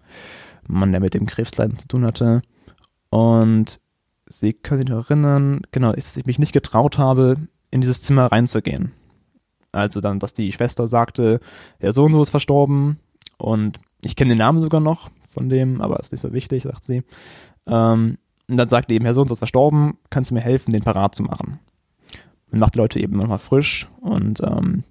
Mann, 0.68 0.92
der 0.92 1.00
mit 1.00 1.14
dem 1.14 1.26
Krebsleiden 1.26 1.78
zu 1.78 1.88
tun 1.88 2.06
hatte. 2.06 2.42
Und 3.10 3.80
sie 4.28 4.52
können 4.52 4.82
sich 4.82 4.90
noch 4.90 5.10
erinnern, 5.10 5.62
genau, 5.72 5.94
dass 5.94 6.18
ich 6.18 6.26
mich 6.26 6.40
nicht 6.40 6.52
getraut 6.52 6.98
habe, 6.98 7.38
in 7.74 7.82
dieses 7.82 8.04
Zimmer 8.04 8.28
reinzugehen. 8.28 8.92
Also 9.72 10.00
dann, 10.00 10.20
dass 10.20 10.34
die 10.34 10.52
Schwester 10.52 10.86
sagte, 10.88 11.40
der 11.82 11.92
Sohn 11.92 12.14
so 12.14 12.22
ist 12.22 12.30
verstorben 12.30 13.00
und 13.40 13.80
ich 14.06 14.16
kenne 14.16 14.34
den 14.34 14.38
Namen 14.38 14.62
sogar 14.62 14.80
noch 14.80 15.10
von 15.28 15.50
dem, 15.50 15.82
aber 15.82 16.00
ist 16.00 16.12
nicht 16.12 16.22
so 16.22 16.34
wichtig, 16.34 16.64
sagt 16.64 16.84
sie. 16.84 17.02
Ähm, 17.66 18.20
und 18.48 18.58
dann 18.58 18.68
sagt 18.68 18.92
eben, 18.92 19.06
Herr 19.06 19.16
Sohn 19.16 19.28
ist 19.28 19.40
verstorben, 19.40 19.98
kannst 20.12 20.30
du 20.30 20.36
mir 20.36 20.42
helfen, 20.42 20.72
den 20.72 20.84
parat 20.84 21.16
zu 21.16 21.24
machen? 21.24 21.60
Man 22.52 22.60
macht 22.60 22.76
die 22.76 22.78
Leute 22.78 23.00
eben 23.00 23.18
nochmal 23.18 23.40
frisch 23.40 23.90
und 24.02 24.42
ähm, 24.42 24.84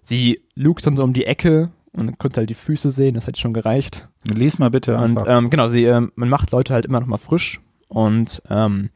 sie 0.00 0.40
lugt 0.54 0.86
dann 0.86 0.96
so 0.96 1.02
um 1.02 1.12
die 1.12 1.26
Ecke 1.26 1.70
und 1.92 2.18
konnte 2.18 2.38
halt 2.38 2.48
die 2.48 2.54
Füße 2.54 2.90
sehen, 2.90 3.14
das 3.14 3.26
hätte 3.26 3.38
schon 3.38 3.52
gereicht. 3.52 4.08
Lies 4.24 4.58
mal 4.58 4.70
bitte 4.70 4.98
einfach. 4.98 5.26
Und 5.26 5.28
ähm, 5.28 5.50
genau, 5.50 5.68
sie, 5.68 5.84
äh, 5.84 6.00
man 6.14 6.28
macht 6.30 6.50
Leute 6.50 6.72
halt 6.72 6.86
immer 6.86 7.00
nochmal 7.00 7.18
frisch 7.18 7.60
und 7.88 8.42
ähm, 8.48 8.88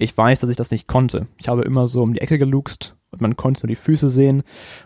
ich 0.00 0.16
weiß, 0.16 0.40
dass 0.40 0.50
ich 0.50 0.56
das 0.56 0.70
nicht 0.70 0.86
konnte. 0.86 1.26
Ich 1.36 1.48
habe 1.48 1.62
immer 1.62 1.86
so 1.86 2.02
um 2.02 2.14
die 2.14 2.20
Ecke 2.20 2.38
geluchst 2.38 2.96
und 3.10 3.20
man 3.20 3.36
konnte 3.36 3.62
nur 3.62 3.68
die 3.68 3.76
Füße 3.76 4.08
sehen 4.08 4.42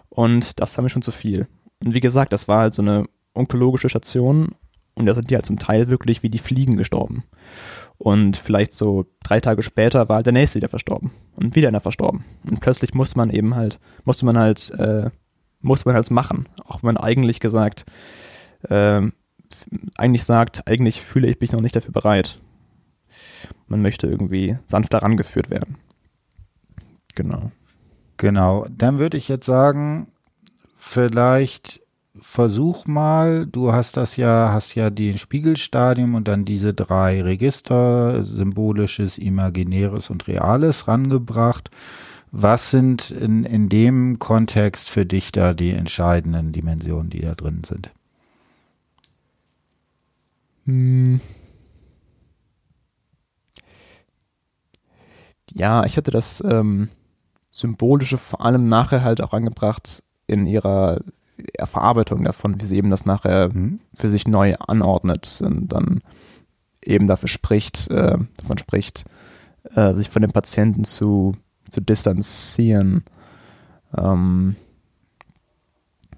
und 0.09 0.61
das 0.61 0.77
war 0.77 0.83
mir 0.83 0.89
schon 0.89 1.03
zu 1.03 1.13
viel. 1.13 1.47
Und 1.85 1.95
wie 1.95 2.01
gesagt, 2.01 2.33
das 2.33 2.49
war 2.49 2.59
halt 2.59 2.75
so 2.75 2.83
eine 2.83 3.05
onkologische 3.33 3.89
Station 3.89 4.51
und 4.95 5.07
da 5.07 5.15
sind 5.15 5.31
die 5.31 5.37
halt 5.37 5.47
zum 5.47 5.59
Teil 5.59 5.89
wirklich 5.89 6.23
wie 6.23 6.31
die 6.31 6.39
Fliegen 6.39 6.77
gestorben. 6.77 7.25
Und 7.97 8.37
vielleicht 8.37 8.73
so 8.73 9.07
drei 9.23 9.39
Tage 9.41 9.63
später 9.63 10.09
war 10.09 10.17
halt 10.17 10.27
der 10.27 10.33
nächste 10.33 10.57
wieder 10.57 10.69
verstorben 10.69 11.13
und 11.37 11.55
wieder 11.55 11.69
einer 11.69 11.81
verstorben. 11.81 12.25
Und 12.45 12.61
plötzlich 12.61 12.93
musste 12.95 13.17
man 13.17 13.31
eben 13.31 13.55
halt, 13.55 13.79
musste 14.05 14.27
man 14.27 14.37
halt, 14.37 14.71
äh, 14.73 15.11
musste 15.61 15.89
man 15.89 15.95
halt 15.95 16.11
machen. 16.11 16.49
Auch 16.65 16.83
wenn 16.83 16.95
man 16.95 16.97
eigentlich 16.97 17.39
gesagt, 17.39 17.85
äh, 18.69 19.01
eigentlich 19.97 20.25
sagt, 20.25 20.67
eigentlich 20.67 21.01
fühle 21.01 21.29
ich 21.29 21.41
mich 21.41 21.53
noch 21.53 21.61
nicht 21.61 21.77
dafür 21.77 21.93
bereit. 21.93 22.41
Man 23.69 23.83
möchte 23.83 24.07
irgendwie 24.07 24.59
sanfter 24.67 24.99
rangeführt 24.99 25.51
werden. 25.51 25.77
Genau. 27.15 27.51
Genau. 28.17 28.67
Dann 28.71 28.99
würde 28.99 29.17
ich 29.17 29.29
jetzt 29.29 29.47
sagen, 29.47 30.07
vielleicht 30.77 31.81
versuch 32.19 32.87
mal, 32.87 33.47
du 33.47 33.73
hast 33.73 33.97
das 33.97 34.17
ja, 34.17 34.51
hast 34.53 34.75
ja 34.75 34.91
den 34.91 35.19
Spiegelstadium 35.19 36.15
und 36.15 36.29
dann 36.29 36.45
diese 36.45 36.73
drei 36.73 37.23
Register, 37.23 38.23
symbolisches, 38.23 39.19
imaginäres 39.19 40.11
und 40.11 40.29
reales 40.29 40.87
rangebracht. 40.87 41.71
Was 42.31 42.71
sind 42.71 43.11
in, 43.11 43.45
in 43.45 43.69
dem 43.69 44.19
Kontext 44.19 44.91
für 44.91 45.07
dich 45.07 45.33
da 45.33 45.55
die 45.55 45.71
entscheidenden 45.71 46.53
Dimensionen, 46.53 47.11
die 47.11 47.21
da 47.21 47.35
drin 47.35 47.63
sind? 47.65 47.91
Hm. 50.67 51.21
Ja, 55.53 55.85
ich 55.85 55.97
hatte 55.97 56.11
das 56.11 56.43
ähm, 56.47 56.89
Symbolische 57.51 58.19
vor 58.19 58.45
allem 58.45 58.69
nachher 58.69 59.05
halt 59.05 59.21
auch 59.21 59.33
angebracht 59.33 60.03
in 60.27 60.47
ihrer 60.47 61.01
Verarbeitung 61.63 62.25
davon, 62.25 62.61
wie 62.61 62.65
sie 62.65 62.77
eben 62.77 62.91
das 62.91 63.07
nachher 63.07 63.51
mhm. 63.53 63.81
für 63.93 64.09
sich 64.09 64.27
neu 64.27 64.55
anordnet 64.57 65.43
und 65.45 65.69
dann 65.69 66.01
eben 66.83 67.07
dafür 67.07 67.29
spricht, 67.29 67.91
äh, 67.91 68.19
davon 68.37 68.59
spricht, 68.59 69.05
äh, 69.75 69.95
sich 69.95 70.11
von 70.11 70.23
dem 70.23 70.33
Patienten 70.33 70.85
zu, 70.85 71.35
zu 71.69 71.81
distanzieren. 71.81 73.05
Ähm, 73.97 74.57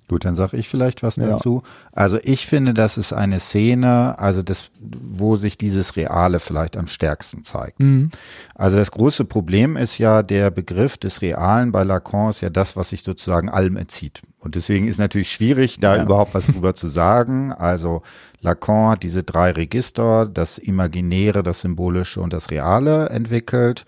Gut, 0.08 0.25
dann 0.25 0.36
sage 0.36 0.56
ich 0.56 0.68
vielleicht 0.68 1.02
was 1.02 1.16
ja. 1.16 1.30
dazu. 1.30 1.62
Also 1.90 2.18
ich 2.22 2.46
finde, 2.46 2.75
das 2.75 2.96
ist 2.96 3.12
eine 3.12 3.40
Szene, 3.40 4.16
also 4.18 4.42
das, 4.42 4.70
wo 4.80 5.34
sich 5.34 5.58
dieses 5.58 5.96
Reale 5.96 6.38
vielleicht 6.38 6.76
am 6.76 6.86
stärksten 6.86 7.42
zeigt. 7.42 7.80
Mhm. 7.80 8.10
Also 8.54 8.76
das 8.76 8.92
große 8.92 9.25
Problem 9.25 9.76
ist 9.76 9.98
ja, 9.98 10.22
der 10.22 10.52
Begriff 10.52 10.96
des 10.96 11.22
Realen 11.22 11.72
bei 11.72 11.82
Lacan 11.82 12.30
ist 12.30 12.40
ja 12.40 12.50
das, 12.50 12.76
was 12.76 12.90
sich 12.90 13.02
sozusagen 13.02 13.48
allem 13.48 13.76
entzieht. 13.76 14.22
Und 14.38 14.54
deswegen 14.54 14.86
ist 14.86 14.98
natürlich 14.98 15.32
schwierig, 15.32 15.80
da 15.80 15.96
ja. 15.96 16.04
überhaupt 16.04 16.34
was 16.34 16.46
drüber 16.46 16.76
zu 16.76 16.88
sagen. 16.88 17.52
Also 17.52 18.02
Lacan 18.40 18.90
hat 18.90 19.02
diese 19.02 19.25
drei 19.25 19.50
Register, 19.50 20.26
das 20.26 20.58
Imaginäre, 20.58 21.42
das 21.42 21.62
Symbolische 21.62 22.20
und 22.20 22.32
das 22.32 22.52
Reale 22.52 23.08
entwickelt. 23.08 23.84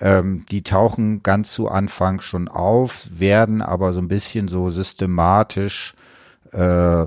Ähm, 0.00 0.44
die 0.50 0.62
tauchen 0.62 1.22
ganz 1.22 1.52
zu 1.52 1.68
Anfang 1.68 2.20
schon 2.20 2.48
auf, 2.48 3.06
werden 3.10 3.62
aber 3.62 3.92
so 3.92 4.00
ein 4.00 4.08
bisschen 4.08 4.48
so 4.48 4.70
systematisch 4.70 5.94
äh, 6.52 7.06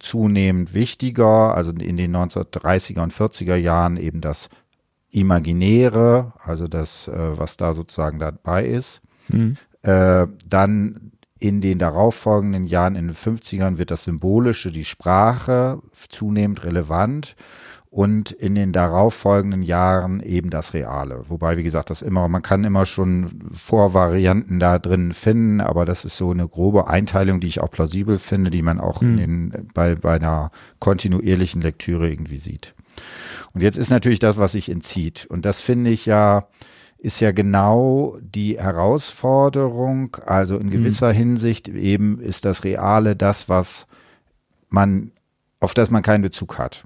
zunehmend 0.00 0.74
wichtiger. 0.74 1.54
Also 1.54 1.70
in 1.72 1.96
den 1.96 2.14
1930er 2.16 3.02
und 3.02 3.12
40er 3.12 3.56
Jahren 3.56 3.96
eben 3.96 4.20
das 4.20 4.48
Imaginäre, 5.10 6.32
also 6.40 6.66
das, 6.66 7.08
äh, 7.08 7.38
was 7.38 7.56
da 7.56 7.74
sozusagen 7.74 8.18
dabei 8.18 8.64
ist. 8.64 9.00
Mhm. 9.28 9.56
Äh, 9.82 10.26
dann 10.48 11.12
in 11.38 11.60
den 11.60 11.78
darauffolgenden 11.78 12.66
Jahren, 12.66 12.96
in 12.96 13.08
den 13.08 13.16
50ern, 13.16 13.78
wird 13.78 13.90
das 13.90 14.04
Symbolische, 14.04 14.70
die 14.72 14.84
Sprache 14.84 15.80
zunehmend 16.08 16.64
relevant 16.64 17.36
und 17.94 18.32
in 18.32 18.56
den 18.56 18.72
darauffolgenden 18.72 19.62
Jahren 19.62 20.18
eben 20.18 20.50
das 20.50 20.74
Reale. 20.74 21.22
Wobei, 21.28 21.56
wie 21.56 21.62
gesagt, 21.62 21.90
das 21.90 22.02
immer, 22.02 22.26
man 22.26 22.42
kann 22.42 22.64
immer 22.64 22.86
schon 22.86 23.30
Vorvarianten 23.52 24.58
da 24.58 24.80
drin 24.80 25.12
finden, 25.12 25.60
aber 25.60 25.84
das 25.84 26.04
ist 26.04 26.16
so 26.16 26.32
eine 26.32 26.48
grobe 26.48 26.88
Einteilung, 26.88 27.38
die 27.38 27.46
ich 27.46 27.60
auch 27.60 27.70
plausibel 27.70 28.18
finde, 28.18 28.50
die 28.50 28.62
man 28.62 28.80
auch 28.80 29.00
mhm. 29.00 29.08
in 29.10 29.16
den, 29.16 29.68
bei, 29.74 29.94
bei 29.94 30.16
einer 30.16 30.50
kontinuierlichen 30.80 31.62
Lektüre 31.62 32.10
irgendwie 32.10 32.38
sieht. 32.38 32.74
Und 33.52 33.62
jetzt 33.62 33.78
ist 33.78 33.90
natürlich 33.90 34.18
das, 34.18 34.38
was 34.38 34.52
sich 34.52 34.70
entzieht. 34.70 35.26
Und 35.26 35.44
das 35.44 35.60
finde 35.60 35.90
ich 35.90 36.04
ja, 36.04 36.48
ist 36.98 37.20
ja 37.20 37.30
genau 37.30 38.18
die 38.20 38.58
Herausforderung. 38.58 40.16
Also 40.26 40.56
in 40.56 40.64
hm. 40.64 40.70
gewisser 40.70 41.12
mhm. 41.12 41.18
Hinsicht 41.18 41.68
eben 41.68 42.18
ist 42.18 42.44
das 42.44 42.64
Reale 42.64 43.14
das, 43.14 43.48
was 43.48 43.86
man, 44.68 45.12
auf 45.60 45.74
das 45.74 45.92
man 45.92 46.02
keinen 46.02 46.22
Bezug 46.22 46.58
hat 46.58 46.84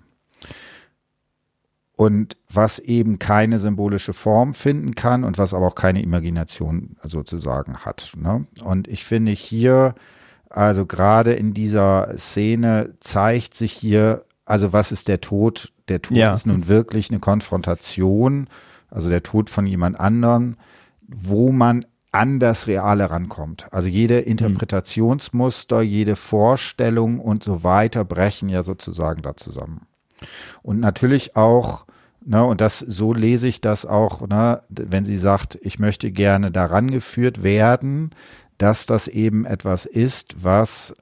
und 1.98 2.36
was 2.48 2.78
eben 2.78 3.18
keine 3.18 3.58
symbolische 3.58 4.12
Form 4.12 4.54
finden 4.54 4.94
kann 4.94 5.24
und 5.24 5.36
was 5.36 5.52
aber 5.52 5.66
auch 5.66 5.74
keine 5.74 6.00
Imagination 6.00 6.96
sozusagen 7.02 7.78
hat. 7.78 8.12
Ne? 8.16 8.46
Und 8.62 8.86
ich 8.86 9.04
finde 9.04 9.32
hier, 9.32 9.96
also 10.48 10.86
gerade 10.86 11.32
in 11.32 11.54
dieser 11.54 12.16
Szene 12.16 12.94
zeigt 13.00 13.56
sich 13.56 13.72
hier, 13.72 14.24
also 14.44 14.72
was 14.72 14.92
ist 14.92 15.08
der 15.08 15.20
Tod? 15.20 15.72
Der 15.88 16.00
Tod 16.00 16.16
ja. 16.16 16.32
ist 16.32 16.46
nun 16.46 16.68
wirklich 16.68 17.10
eine 17.10 17.18
Konfrontation, 17.18 18.46
also 18.90 19.10
der 19.10 19.24
Tod 19.24 19.50
von 19.50 19.66
jemand 19.66 19.98
anderen, 19.98 20.56
wo 21.02 21.50
man 21.50 21.84
an 22.12 22.38
das 22.38 22.68
Reale 22.68 23.10
rankommt. 23.10 23.66
Also 23.72 23.88
jede 23.88 24.20
mhm. 24.20 24.28
Interpretationsmuster, 24.28 25.82
jede 25.82 26.14
Vorstellung 26.14 27.18
und 27.18 27.42
so 27.42 27.64
weiter 27.64 28.04
brechen 28.04 28.48
ja 28.48 28.62
sozusagen 28.62 29.22
da 29.22 29.36
zusammen. 29.36 29.88
Und 30.62 30.78
natürlich 30.78 31.34
auch, 31.34 31.87
ne, 32.28 32.44
und 32.44 32.60
das, 32.60 32.78
so 32.78 33.12
lese 33.12 33.48
ich 33.48 33.60
das 33.60 33.86
auch, 33.86 34.26
ne, 34.26 34.62
wenn 34.68 35.04
sie 35.04 35.16
sagt, 35.16 35.58
ich 35.62 35.78
möchte 35.78 36.12
gerne 36.12 36.50
daran 36.50 36.90
geführt 36.90 37.42
werden, 37.42 38.10
dass 38.58 38.86
das 38.86 39.08
eben 39.08 39.44
etwas 39.44 39.86
ist, 39.86 40.44
was 40.44 40.94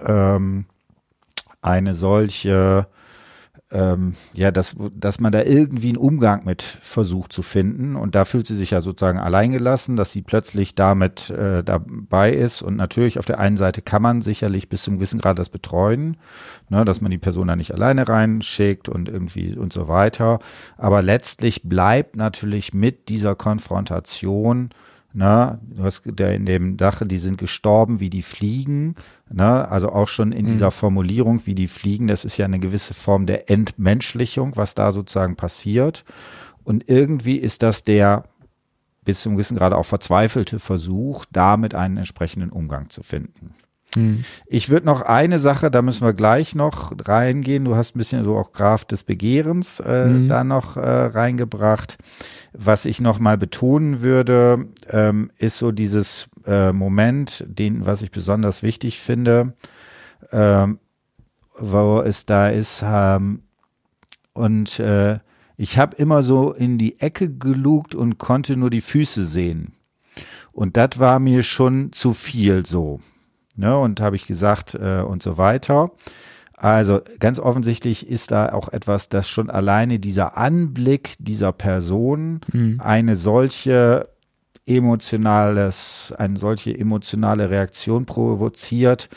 ähm, 0.00 0.66
eine 1.62 1.94
solche 1.94 2.88
ähm, 3.72 4.14
ja, 4.32 4.52
dass, 4.52 4.76
dass 4.94 5.18
man 5.18 5.32
da 5.32 5.42
irgendwie 5.42 5.88
einen 5.88 5.96
Umgang 5.96 6.44
mit 6.44 6.62
versucht 6.62 7.32
zu 7.32 7.42
finden. 7.42 7.96
Und 7.96 8.14
da 8.14 8.24
fühlt 8.24 8.46
sie 8.46 8.54
sich 8.54 8.70
ja 8.70 8.80
sozusagen 8.80 9.18
alleingelassen, 9.18 9.96
dass 9.96 10.12
sie 10.12 10.22
plötzlich 10.22 10.76
damit 10.76 11.30
äh, 11.30 11.64
dabei 11.64 12.32
ist. 12.32 12.62
Und 12.62 12.76
natürlich 12.76 13.18
auf 13.18 13.24
der 13.24 13.40
einen 13.40 13.56
Seite 13.56 13.82
kann 13.82 14.02
man 14.02 14.22
sicherlich 14.22 14.68
bis 14.68 14.84
zum 14.84 14.96
gewissen 14.96 15.20
Grad 15.20 15.38
das 15.38 15.48
betreuen, 15.48 16.16
ne, 16.68 16.84
dass 16.84 17.00
man 17.00 17.10
die 17.10 17.18
Person 17.18 17.48
da 17.48 17.56
nicht 17.56 17.72
alleine 17.72 18.08
reinschickt 18.08 18.88
und 18.88 19.08
irgendwie 19.08 19.56
und 19.56 19.72
so 19.72 19.88
weiter. 19.88 20.38
Aber 20.76 21.02
letztlich 21.02 21.64
bleibt 21.64 22.14
natürlich 22.14 22.72
mit 22.72 23.08
dieser 23.08 23.34
Konfrontation 23.34 24.70
Ne? 25.16 25.58
Du 25.62 25.82
hast 25.82 26.02
der 26.04 26.34
in 26.34 26.44
dem 26.44 26.76
Dach, 26.76 27.00
die 27.02 27.16
sind 27.16 27.38
gestorben 27.38 28.00
wie 28.00 28.10
die 28.10 28.20
Fliegen. 28.20 28.96
Ne? 29.32 29.66
Also 29.66 29.88
auch 29.88 30.08
schon 30.08 30.30
in 30.30 30.44
mhm. 30.44 30.50
dieser 30.50 30.70
Formulierung 30.70 31.46
wie 31.46 31.54
die 31.54 31.68
Fliegen, 31.68 32.06
das 32.06 32.26
ist 32.26 32.36
ja 32.36 32.44
eine 32.44 32.58
gewisse 32.58 32.92
Form 32.92 33.24
der 33.24 33.50
Entmenschlichung, 33.50 34.56
was 34.56 34.74
da 34.74 34.92
sozusagen 34.92 35.34
passiert. 35.34 36.04
Und 36.64 36.90
irgendwie 36.90 37.36
ist 37.36 37.62
das 37.62 37.82
der 37.82 38.24
bis 39.06 39.22
zum 39.22 39.36
gewissen 39.36 39.56
Grade 39.56 39.78
auch 39.78 39.86
verzweifelte 39.86 40.58
Versuch, 40.58 41.24
damit 41.32 41.74
einen 41.74 41.96
entsprechenden 41.96 42.50
Umgang 42.50 42.90
zu 42.90 43.02
finden. 43.02 43.54
Mhm. 43.96 44.24
Ich 44.46 44.68
würde 44.70 44.86
noch 44.86 45.02
eine 45.02 45.38
Sache, 45.38 45.70
da 45.70 45.82
müssen 45.82 46.06
wir 46.06 46.12
gleich 46.12 46.54
noch 46.54 46.92
reingehen. 47.06 47.64
Du 47.64 47.74
hast 47.74 47.96
ein 47.96 47.98
bisschen 47.98 48.24
so 48.24 48.36
auch 48.36 48.52
Graf 48.52 48.84
des 48.84 49.02
Begehrens 49.02 49.80
äh, 49.80 50.06
mhm. 50.06 50.28
da 50.28 50.44
noch 50.44 50.76
äh, 50.76 50.80
reingebracht. 50.80 51.98
Was 52.52 52.84
ich 52.84 53.00
noch 53.00 53.18
mal 53.18 53.36
betonen 53.36 54.02
würde, 54.02 54.68
ähm, 54.90 55.30
ist 55.38 55.58
so 55.58 55.72
dieses 55.72 56.28
äh, 56.46 56.72
Moment, 56.72 57.44
den, 57.48 57.84
was 57.86 58.02
ich 58.02 58.10
besonders 58.10 58.62
wichtig 58.62 59.00
finde. 59.00 59.54
Ähm, 60.32 60.78
wo 61.58 62.00
es 62.00 62.26
da 62.26 62.48
ist. 62.48 62.82
Ähm, 62.84 63.42
und 64.32 64.78
äh, 64.78 65.18
ich 65.56 65.78
habe 65.78 65.96
immer 65.96 66.22
so 66.22 66.52
in 66.52 66.78
die 66.78 67.00
Ecke 67.00 67.32
gelugt 67.32 67.94
und 67.94 68.18
konnte 68.18 68.56
nur 68.56 68.70
die 68.70 68.80
Füße 68.80 69.24
sehen. 69.26 69.72
Und 70.52 70.76
das 70.76 70.98
war 70.98 71.18
mir 71.18 71.42
schon 71.42 71.92
zu 71.92 72.12
viel 72.12 72.64
so. 72.64 73.00
Ne? 73.56 73.76
Und 73.76 74.00
habe 74.00 74.16
ich 74.16 74.26
gesagt 74.26 74.74
äh, 74.74 75.00
und 75.00 75.22
so 75.22 75.38
weiter. 75.38 75.90
Also 76.54 77.02
ganz 77.20 77.38
offensichtlich 77.38 78.08
ist 78.08 78.30
da 78.30 78.52
auch 78.52 78.70
etwas, 78.70 79.10
dass 79.10 79.28
schon 79.28 79.50
alleine 79.50 79.98
dieser 79.98 80.38
Anblick 80.38 81.14
dieser 81.18 81.52
Person 81.52 82.40
mhm. 82.52 82.80
eine 82.82 83.16
solche 83.16 84.08
emotionales, 84.64 86.12
eine 86.16 86.38
solche 86.38 86.76
emotionale 86.76 87.50
Reaktion 87.50 88.06
provoziert, 88.06 89.10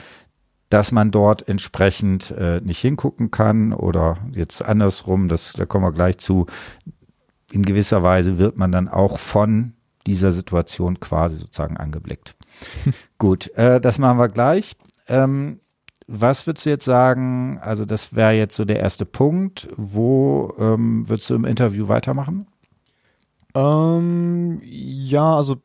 dass 0.69 0.91
man 0.91 1.12
dort 1.12 1.48
entsprechend 1.48 2.31
äh, 2.31 2.62
nicht 2.62 2.79
hingucken 2.79 3.31
kann 3.31 3.74
oder 3.74 4.17
jetzt 4.31 4.63
andersrum, 4.63 5.27
das, 5.27 5.53
da 5.53 5.65
kommen 5.65 5.86
wir 5.86 5.93
gleich 5.93 6.19
zu. 6.19 6.46
In 7.51 7.63
gewisser 7.63 8.03
Weise 8.03 8.38
wird 8.38 8.58
man 8.58 8.72
dann 8.72 8.88
auch 8.88 9.17
von 9.17 9.74
dieser 10.05 10.31
Situation 10.31 11.00
quasi 11.00 11.38
sozusagen 11.38 11.77
angeblickt. 11.77 12.36
Gut, 13.17 13.49
äh, 13.55 13.79
das 13.81 13.99
machen 13.99 14.17
wir 14.17 14.29
gleich. 14.29 14.75
Ähm, 15.07 15.59
was 16.07 16.47
würdest 16.47 16.65
du 16.65 16.69
jetzt 16.71 16.85
sagen? 16.85 17.59
Also, 17.61 17.85
das 17.85 18.15
wäre 18.15 18.31
jetzt 18.31 18.55
so 18.55 18.65
der 18.65 18.79
erste 18.79 19.05
Punkt. 19.05 19.69
Wo 19.75 20.53
ähm, 20.57 21.07
würdest 21.07 21.29
du 21.29 21.35
im 21.35 21.45
Interview 21.45 21.87
weitermachen? 21.87 22.47
Ähm, 23.55 24.61
ja, 24.63 25.35
also 25.35 25.57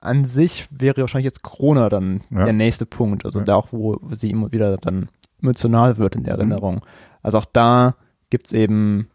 an 0.00 0.24
sich 0.24 0.66
wäre 0.70 1.00
wahrscheinlich 1.00 1.26
jetzt 1.26 1.42
Corona 1.42 1.88
dann 1.88 2.20
ja. 2.30 2.44
der 2.44 2.54
nächste 2.54 2.86
Punkt. 2.86 3.24
Also 3.24 3.40
ja. 3.40 3.44
da 3.44 3.54
auch, 3.56 3.68
wo 3.70 3.98
sie 4.10 4.30
immer 4.30 4.50
wieder 4.52 4.76
dann 4.76 5.08
emotional 5.42 5.98
wird 5.98 6.16
in 6.16 6.24
der 6.24 6.34
mhm. 6.34 6.40
Erinnerung. 6.40 6.74
Mhm. 6.76 6.82
Also 7.22 7.38
auch 7.38 7.44
da 7.44 7.96
gibt 8.30 8.46
es 8.46 8.52
eben 8.52 9.08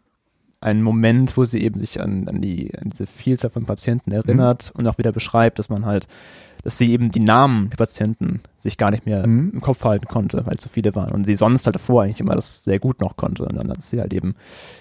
einen 0.60 0.82
Moment, 0.82 1.36
wo 1.36 1.44
sie 1.44 1.60
eben 1.60 1.78
sich 1.80 2.00
an, 2.00 2.28
an, 2.28 2.40
die, 2.40 2.72
an 2.76 2.88
diese 2.88 3.06
Vielzahl 3.06 3.50
von 3.50 3.64
Patienten 3.64 4.12
erinnert 4.12 4.72
mhm. 4.74 4.80
und 4.80 4.86
auch 4.88 4.98
wieder 4.98 5.12
beschreibt, 5.12 5.58
dass 5.58 5.68
man 5.68 5.84
halt, 5.84 6.08
dass 6.62 6.78
sie 6.78 6.90
eben 6.90 7.10
die 7.10 7.20
Namen 7.20 7.70
der 7.70 7.76
Patienten 7.76 8.40
sich 8.58 8.78
gar 8.78 8.90
nicht 8.90 9.06
mehr 9.06 9.26
mhm. 9.26 9.50
im 9.54 9.60
Kopf 9.60 9.84
halten 9.84 10.06
konnte, 10.06 10.44
weil 10.46 10.58
zu 10.58 10.68
viele 10.68 10.94
waren 10.94 11.12
und 11.12 11.24
sie 11.24 11.36
sonst 11.36 11.66
halt 11.66 11.76
davor 11.76 12.02
eigentlich 12.02 12.20
immer 12.20 12.34
das 12.34 12.64
sehr 12.64 12.78
gut 12.78 13.00
noch 13.00 13.16
konnte 13.16 13.44
und 13.44 13.56
dann, 13.56 13.68
dass 13.68 13.90
sie 13.90 14.00
halt 14.00 14.12
eben 14.12 14.34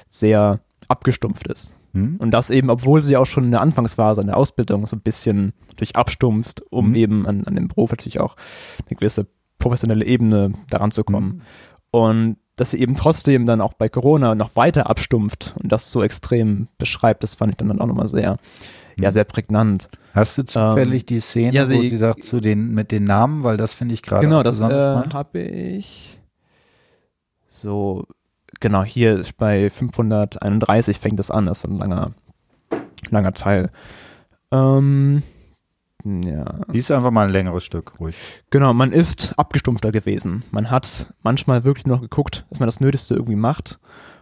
sehr 0.07 0.61
abgestumpft 0.87 1.47
ist. 1.47 1.75
Mhm. 1.93 2.17
Und 2.17 2.31
das 2.31 2.49
eben, 2.49 2.69
obwohl 2.69 3.01
sie 3.01 3.17
auch 3.17 3.25
schon 3.25 3.45
in 3.45 3.51
der 3.51 3.61
Anfangsphase 3.61 4.21
in 4.21 4.27
der 4.27 4.37
Ausbildung 4.37 4.87
so 4.87 4.95
ein 4.95 5.01
bisschen 5.01 5.53
durch 5.75 5.95
abstumpft, 5.95 6.61
um 6.71 6.89
mhm. 6.89 6.95
eben 6.95 7.27
an, 7.27 7.43
an 7.45 7.55
dem 7.55 7.67
Beruf 7.67 7.91
natürlich 7.91 8.19
auch 8.19 8.35
eine 8.87 8.95
gewisse 8.95 9.27
professionelle 9.59 10.05
Ebene 10.05 10.53
daran 10.69 10.91
zu 10.91 11.03
kommen. 11.03 11.27
Mhm. 11.27 11.41
Und 11.91 12.37
dass 12.55 12.71
sie 12.71 12.79
eben 12.79 12.95
trotzdem 12.95 13.45
dann 13.45 13.61
auch 13.61 13.73
bei 13.73 13.89
Corona 13.89 14.35
noch 14.35 14.55
weiter 14.55 14.89
abstumpft 14.89 15.55
und 15.61 15.71
das 15.71 15.91
so 15.91 16.01
extrem 16.03 16.67
beschreibt, 16.77 17.23
das 17.23 17.35
fand 17.35 17.51
ich 17.51 17.57
dann 17.57 17.79
auch 17.79 17.87
nochmal 17.87 18.07
sehr, 18.07 18.37
mhm. 18.95 19.03
ja, 19.03 19.11
sehr 19.11 19.25
prägnant. 19.25 19.89
Hast 20.13 20.37
du 20.37 20.45
zufällig 20.45 21.03
ähm, 21.03 21.05
die 21.07 21.19
Szene, 21.19 21.53
ja, 21.53 21.65
sie, 21.65 21.75
wo 21.75 21.81
sie 21.81 21.97
sagt 21.97 22.23
zu 22.23 22.39
den, 22.39 22.73
mit 22.73 22.91
den 22.91 23.03
Namen, 23.03 23.43
weil 23.43 23.57
das 23.57 23.73
finde 23.73 23.93
ich 23.93 24.01
gerade 24.01 24.25
Genau, 24.25 24.43
das 24.43 24.61
äh, 24.61 24.63
habe 24.63 25.39
ich 25.39 26.17
so, 27.47 28.05
genau, 28.59 28.83
hier 28.83 29.15
ist 29.17 29.37
bei 29.37 29.69
531 29.69 30.99
fängt 30.99 31.19
das 31.19 31.31
an, 31.31 31.45
das 31.45 31.59
ist 31.59 31.65
ein 31.65 31.77
langer, 31.77 32.11
langer 33.09 33.33
Teil. 33.33 33.69
Ähm, 34.51 35.23
ja. 36.05 36.61
Lies 36.67 36.91
einfach 36.91 37.09
mal 37.09 37.25
ein 37.25 37.33
längeres 37.33 37.63
Stück, 37.63 37.99
ruhig. 37.99 38.15
Genau, 38.51 38.73
man 38.73 38.91
ist 38.91 39.33
abgestumpfter 39.39 39.91
gewesen. 39.91 40.43
Man 40.51 40.69
hat 40.69 41.13
manchmal 41.23 41.63
wirklich 41.63 41.87
nur 41.87 41.97
noch 41.97 42.03
geguckt, 42.03 42.45
dass 42.49 42.59
man 42.59 42.67
das 42.67 42.79
Nötigste 42.79 43.15
irgendwie 43.15 43.35
macht. 43.35 43.79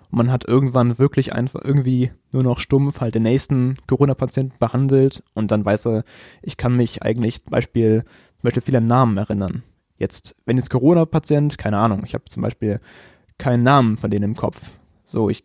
Und 0.09 0.17
man 0.17 0.31
hat 0.31 0.47
irgendwann 0.47 0.97
wirklich 0.97 1.33
einfach 1.33 1.59
irgendwie 1.61 2.11
nur 2.31 2.43
noch 2.43 2.59
stumpf 2.59 3.01
halt 3.01 3.15
den 3.15 3.23
nächsten 3.23 3.75
Corona-Patienten 3.85 4.57
behandelt 4.59 5.23
und 5.33 5.51
dann 5.51 5.65
weiß 5.65 5.87
er, 5.87 6.03
ich 6.41 6.55
kann 6.55 6.77
mich 6.77 7.03
eigentlich 7.03 7.43
zum 7.43 7.51
Beispiel, 7.51 8.03
zum 8.03 8.43
Beispiel 8.43 8.63
viele 8.63 8.81
Namen 8.81 9.17
erinnern. 9.17 9.63
Jetzt, 9.97 10.35
wenn 10.45 10.57
jetzt 10.57 10.69
Corona-Patient, 10.69 11.57
keine 11.57 11.79
Ahnung, 11.79 12.03
ich 12.05 12.13
habe 12.13 12.25
zum 12.25 12.43
Beispiel 12.43 12.79
keinen 13.37 13.63
Namen 13.63 13.97
von 13.97 14.09
denen 14.09 14.23
im 14.23 14.35
Kopf. 14.35 14.79
So, 15.03 15.29
ich 15.29 15.43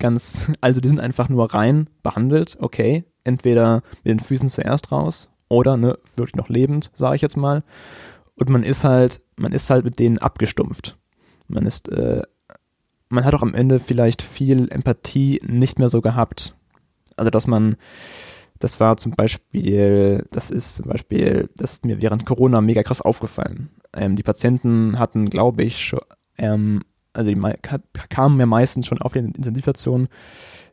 ganz, 0.00 0.50
also 0.60 0.80
die 0.80 0.88
sind 0.88 1.00
einfach 1.00 1.28
nur 1.28 1.54
rein 1.54 1.88
behandelt, 2.02 2.56
okay, 2.60 3.04
entweder 3.22 3.82
mit 4.02 4.06
den 4.06 4.20
Füßen 4.20 4.48
zuerst 4.48 4.90
raus 4.90 5.28
oder 5.48 5.76
ne, 5.76 5.98
wirklich 6.16 6.36
noch 6.36 6.48
lebend, 6.48 6.90
sage 6.94 7.16
ich 7.16 7.22
jetzt 7.22 7.36
mal. 7.36 7.62
Und 8.36 8.50
man 8.50 8.62
ist 8.62 8.84
halt, 8.84 9.22
man 9.36 9.52
ist 9.52 9.70
halt 9.70 9.84
mit 9.84 9.98
denen 9.98 10.18
abgestumpft. 10.18 10.96
Man 11.48 11.66
ist, 11.66 11.88
äh, 11.88 12.22
man 13.08 13.24
hat 13.24 13.34
auch 13.34 13.42
am 13.42 13.54
Ende 13.54 13.80
vielleicht 13.80 14.22
viel 14.22 14.68
Empathie 14.70 15.40
nicht 15.46 15.78
mehr 15.78 15.88
so 15.88 16.00
gehabt. 16.00 16.54
Also 17.16 17.30
dass 17.30 17.46
man, 17.46 17.76
das 18.58 18.80
war 18.80 18.96
zum 18.96 19.12
Beispiel, 19.12 20.26
das 20.30 20.50
ist 20.50 20.76
zum 20.76 20.86
Beispiel, 20.86 21.50
das 21.56 21.74
ist 21.74 21.84
mir 21.84 22.02
während 22.02 22.26
Corona 22.26 22.60
mega 22.60 22.82
krass 22.82 23.00
aufgefallen. 23.00 23.70
Ähm, 23.94 24.16
die 24.16 24.22
Patienten 24.22 24.98
hatten, 24.98 25.26
glaube 25.26 25.62
ich, 25.62 25.84
schon, 25.84 26.00
ähm, 26.36 26.82
also 27.12 27.30
die 27.30 27.40
kamen 28.10 28.38
ja 28.38 28.46
meistens 28.46 28.86
schon 28.86 29.00
auf 29.00 29.14
die 29.14 29.20
Intensivstation, 29.20 30.08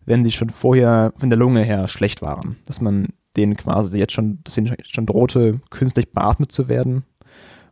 wenn 0.05 0.25
sie 0.25 0.31
schon 0.31 0.49
vorher 0.49 1.13
von 1.15 1.29
der 1.29 1.39
Lunge 1.39 1.63
her 1.63 1.87
schlecht 1.87 2.21
waren. 2.21 2.57
Dass 2.65 2.81
man 2.81 3.07
denen 3.35 3.57
quasi 3.57 3.97
jetzt 3.97 4.13
schon, 4.13 4.39
ihnen 4.55 4.75
schon 4.87 5.05
drohte, 5.05 5.59
künstlich 5.69 6.11
beatmet 6.11 6.51
zu 6.51 6.69
werden. 6.69 7.03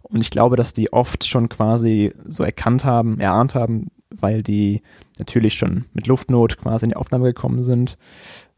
Und 0.02 0.22
ich 0.22 0.32
glaube, 0.32 0.56
dass 0.56 0.74
die 0.74 0.92
oft 0.92 1.26
schon 1.26 1.50
quasi 1.50 2.14
so 2.26 2.44
erkannt 2.44 2.84
haben, 2.84 3.20
erahnt 3.20 3.56
haben, 3.56 3.88
weil 4.10 4.42
die 4.42 4.82
natürlich 5.20 5.54
schon 5.54 5.86
mit 5.94 6.08
Luftnot 6.08 6.58
quasi 6.58 6.86
in 6.86 6.90
die 6.90 6.96
Aufnahme 6.98 7.26
gekommen 7.26 7.64
sind, 7.64 7.98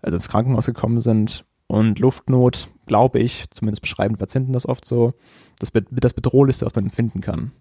also 0.02 0.16
ins 0.16 0.30
Krankenhaus 0.30 0.66
gekommen 0.66 1.00
sind. 1.00 1.46
Und 1.68 2.00
Luftnot, 2.00 2.70
glaube 2.86 3.20
ich, 3.20 3.46
zumindest 3.52 3.82
beschreiben 3.82 4.16
Patienten 4.16 4.54
das 4.54 4.68
oft 4.68 4.86
so, 4.86 5.14
das, 5.60 5.72
das 5.92 6.14
Bedrohlichste, 6.14 6.66
was 6.66 6.76
man 6.76 6.86
empfinden 6.86 7.22
kann. 7.22 7.52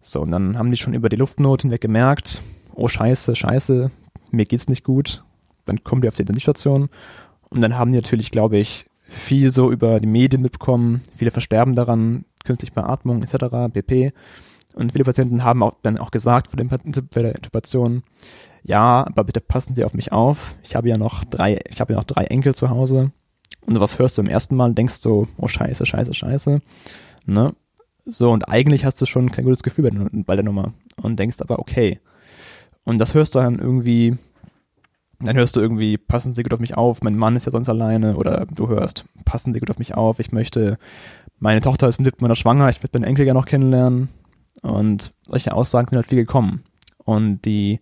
So, 0.00 0.20
und 0.20 0.30
dann 0.30 0.58
haben 0.58 0.70
die 0.70 0.76
schon 0.76 0.94
über 0.94 1.08
die 1.08 1.16
Luftnot 1.16 1.62
hinweg 1.62 1.80
gemerkt, 1.80 2.40
oh 2.74 2.88
scheiße, 2.88 3.34
scheiße, 3.34 3.90
mir 4.30 4.44
geht's 4.44 4.68
nicht 4.68 4.84
gut. 4.84 5.24
Dann 5.64 5.82
kommen 5.82 6.02
die 6.02 6.08
auf 6.08 6.14
die 6.14 6.22
Intensivstation 6.22 6.90
und 7.50 7.60
dann 7.60 7.78
haben 7.78 7.92
die 7.92 7.98
natürlich, 7.98 8.30
glaube 8.30 8.58
ich, 8.58 8.86
viel 9.02 9.52
so 9.52 9.70
über 9.70 10.00
die 10.00 10.08
Medien 10.08 10.42
mitbekommen. 10.42 11.02
Viele 11.16 11.30
versterben 11.30 11.74
daran, 11.74 12.24
künstliche 12.44 12.74
Beatmung 12.74 13.22
etc., 13.22 13.72
pp. 13.72 14.12
Und 14.74 14.92
viele 14.92 15.04
Patienten 15.04 15.42
haben 15.42 15.62
auch 15.62 15.74
dann 15.82 15.96
auch 15.98 16.10
gesagt 16.10 16.48
vor, 16.48 16.56
der 16.56 17.34
Intubation, 17.34 18.02
ja, 18.62 19.06
aber 19.06 19.24
bitte 19.24 19.40
passen 19.40 19.74
Sie 19.74 19.84
auf 19.84 19.94
mich 19.94 20.12
auf. 20.12 20.56
Ich 20.62 20.76
habe 20.76 20.88
ja 20.88 20.98
noch 20.98 21.24
drei, 21.24 21.60
ich 21.70 21.80
habe 21.80 21.92
ja 21.94 21.98
noch 21.98 22.04
drei 22.04 22.24
Enkel 22.24 22.54
zu 22.54 22.68
Hause. 22.68 23.12
Und 23.64 23.80
was 23.80 23.98
hörst 23.98 24.18
du 24.18 24.22
im 24.22 24.28
ersten 24.28 24.54
Mal? 24.54 24.74
Denkst 24.74 25.00
du, 25.02 25.26
oh 25.38 25.48
Scheiße, 25.48 25.86
Scheiße, 25.86 26.14
Scheiße. 26.14 26.60
Ne? 27.26 27.54
So, 28.04 28.30
und 28.30 28.48
eigentlich 28.48 28.84
hast 28.84 29.00
du 29.00 29.06
schon 29.06 29.32
kein 29.32 29.44
gutes 29.44 29.62
Gefühl 29.62 29.84
bei 29.84 29.96
der, 29.96 30.08
bei 30.12 30.36
der 30.36 30.44
Nummer. 30.44 30.74
Und 31.00 31.18
denkst 31.18 31.40
aber, 31.40 31.58
okay. 31.58 32.00
Und 32.84 32.98
das 32.98 33.14
hörst 33.14 33.34
du 33.34 33.40
dann 33.40 33.58
irgendwie 33.58 34.16
dann 35.20 35.36
hörst 35.36 35.56
du 35.56 35.60
irgendwie, 35.60 35.96
passen 35.96 36.34
Sie 36.34 36.42
gut 36.42 36.52
auf 36.52 36.60
mich 36.60 36.76
auf, 36.76 37.02
mein 37.02 37.16
Mann 37.16 37.36
ist 37.36 37.46
ja 37.46 37.52
sonst 37.52 37.68
alleine. 37.68 38.16
Oder 38.16 38.46
du 38.46 38.68
hörst, 38.68 39.04
passen 39.24 39.52
Sie 39.52 39.60
gut 39.60 39.70
auf 39.70 39.78
mich 39.78 39.94
auf, 39.94 40.18
ich 40.18 40.32
möchte, 40.32 40.78
meine 41.38 41.60
Tochter 41.60 41.88
ist 41.88 41.98
mit 41.98 42.06
siebten 42.06 42.24
Monat 42.24 42.38
schwanger, 42.38 42.68
ich 42.68 42.82
würde 42.82 42.98
meinen 42.98 43.08
Enkel 43.08 43.26
ja 43.26 43.34
noch 43.34 43.46
kennenlernen. 43.46 44.08
Und 44.62 45.12
solche 45.26 45.54
Aussagen 45.54 45.88
sind 45.88 45.96
halt 45.96 46.06
viel 46.06 46.18
gekommen. 46.18 46.62
Und 47.04 47.44
die 47.44 47.80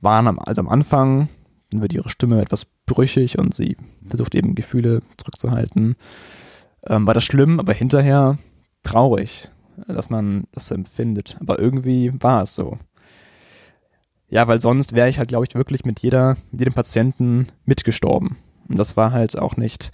waren 0.00 0.26
am, 0.26 0.38
also 0.38 0.60
am 0.60 0.68
Anfang, 0.68 1.28
dann 1.70 1.82
wird 1.82 1.92
ihre 1.92 2.08
Stimme 2.08 2.40
etwas 2.40 2.66
brüchig 2.86 3.38
und 3.38 3.54
sie 3.54 3.76
versucht 4.08 4.34
eben 4.34 4.54
Gefühle 4.54 5.02
zurückzuhalten, 5.16 5.96
ähm, 6.86 7.06
war 7.06 7.14
das 7.14 7.24
schlimm, 7.24 7.60
aber 7.60 7.72
hinterher 7.72 8.36
traurig, 8.82 9.50
dass 9.86 10.10
man 10.10 10.44
das 10.52 10.70
empfindet, 10.70 11.36
aber 11.40 11.58
irgendwie 11.58 12.12
war 12.22 12.42
es 12.42 12.54
so. 12.54 12.78
Ja, 14.32 14.48
weil 14.48 14.62
sonst 14.62 14.94
wäre 14.94 15.10
ich 15.10 15.18
halt, 15.18 15.28
glaube 15.28 15.44
ich, 15.46 15.54
wirklich 15.54 15.84
mit 15.84 16.00
jeder, 16.00 16.38
mit 16.52 16.60
jedem 16.62 16.72
Patienten 16.72 17.48
mitgestorben. 17.66 18.38
Und 18.66 18.78
das 18.78 18.96
war 18.96 19.12
halt 19.12 19.36
auch 19.36 19.58
nicht, 19.58 19.90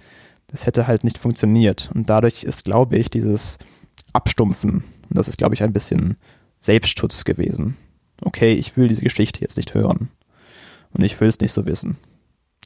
das 0.46 0.64
hätte 0.64 0.86
halt 0.86 1.02
nicht 1.02 1.18
funktioniert. 1.18 1.90
Und 1.92 2.08
dadurch 2.08 2.44
ist, 2.44 2.64
glaube 2.64 2.96
ich, 2.98 3.10
dieses 3.10 3.58
Abstumpfen, 4.12 4.74
und 4.74 5.18
das 5.18 5.26
ist, 5.26 5.38
glaube 5.38 5.56
ich, 5.56 5.64
ein 5.64 5.72
bisschen 5.72 6.18
Selbstschutz 6.60 7.24
gewesen. 7.24 7.76
Okay, 8.24 8.52
ich 8.52 8.76
will 8.76 8.86
diese 8.86 9.02
Geschichte 9.02 9.40
jetzt 9.40 9.56
nicht 9.56 9.74
hören. 9.74 10.08
Und 10.92 11.02
ich 11.02 11.20
will 11.20 11.26
es 11.26 11.40
nicht 11.40 11.52
so 11.52 11.66
wissen. 11.66 11.96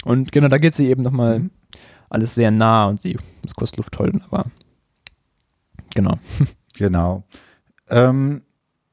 Und 0.05 0.31
genau, 0.31 0.49
da 0.49 0.59
geht 0.59 0.75
sie 0.75 0.89
eben 0.89 1.03
nochmal 1.03 1.39
mhm. 1.39 1.51
alles 2.11 2.35
sehr 2.35 2.51
nah 2.51 2.85
und 2.85 3.01
sie 3.01 3.17
muss 3.43 3.55
kurz 3.55 3.75
Luft 3.77 3.99
holen, 3.99 4.23
aber 4.29 4.45
genau. 5.95 6.19
Genau. 6.77 7.25
Ähm, 7.89 8.43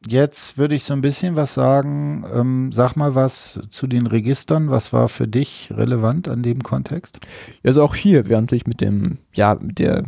Jetzt 0.07 0.57
würde 0.57 0.75
ich 0.75 0.85
so 0.85 0.93
ein 0.93 1.01
bisschen 1.01 1.35
was 1.35 1.53
sagen. 1.53 2.23
Ähm, 2.33 2.71
sag 2.71 2.95
mal 2.95 3.15
was 3.15 3.59
zu 3.69 3.85
den 3.85 4.07
Registern. 4.07 4.69
Was 4.69 4.93
war 4.93 5.09
für 5.09 5.27
dich 5.27 5.71
relevant 5.75 6.29
an 6.29 6.41
dem 6.41 6.63
Kontext? 6.63 7.19
Also 7.63 7.83
auch 7.83 7.95
hier 7.95 8.29
wäre 8.29 8.41
natürlich 8.41 8.67
mit 8.67 8.81
dem, 8.81 9.17
ja, 9.33 9.55
mit 9.55 9.79
der 9.79 10.05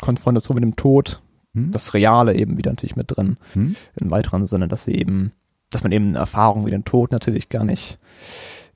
Konfrontation 0.00 0.54
mit 0.54 0.62
dem 0.62 0.76
Tod 0.76 1.20
hm? 1.54 1.72
das 1.72 1.94
Reale 1.94 2.34
eben 2.34 2.56
wieder 2.56 2.70
natürlich 2.70 2.96
mit 2.96 3.16
drin. 3.16 3.36
Hm? 3.54 3.74
Im 4.00 4.10
weiteren 4.10 4.46
Sinne, 4.46 4.68
dass 4.68 4.84
sie 4.84 4.94
eben, 4.94 5.32
dass 5.70 5.82
man 5.82 5.92
eben 5.92 6.08
eine 6.08 6.18
Erfahrung 6.18 6.66
wie 6.66 6.70
den 6.70 6.84
Tod 6.84 7.10
natürlich 7.10 7.48
gar 7.48 7.64
nicht 7.64 7.98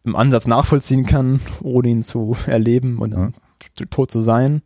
im 0.04 0.16
Ansatz 0.16 0.46
nachvollziehen 0.46 1.06
kann, 1.06 1.40
ohne 1.62 1.88
ihn 1.88 2.02
zu 2.02 2.36
erleben 2.46 2.98
und 2.98 3.12
ja. 3.12 3.30
tot 3.90 4.10
zu 4.10 4.20
sein. 4.20 4.62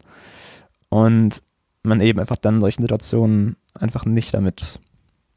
Und 0.88 1.42
man 1.83 2.00
eben 2.00 2.18
einfach 2.18 2.37
dann 2.37 2.57
in 2.57 2.61
solchen 2.61 2.83
Situationen 2.83 3.57
einfach 3.74 4.04
nicht 4.04 4.35
damit, 4.35 4.81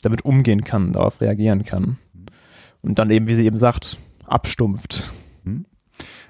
damit 0.02 0.24
umgehen 0.26 0.64
kann, 0.64 0.94
darauf 0.94 1.22
reagieren 1.22 1.64
kann. 1.64 1.98
Und 2.82 3.00
dann 3.00 3.10
eben, 3.10 3.28
wie 3.28 3.36
sie 3.36 3.46
eben 3.46 3.58
sagt, 3.58 3.98
abstumpft. 4.26 5.04
Hm? 5.44 5.66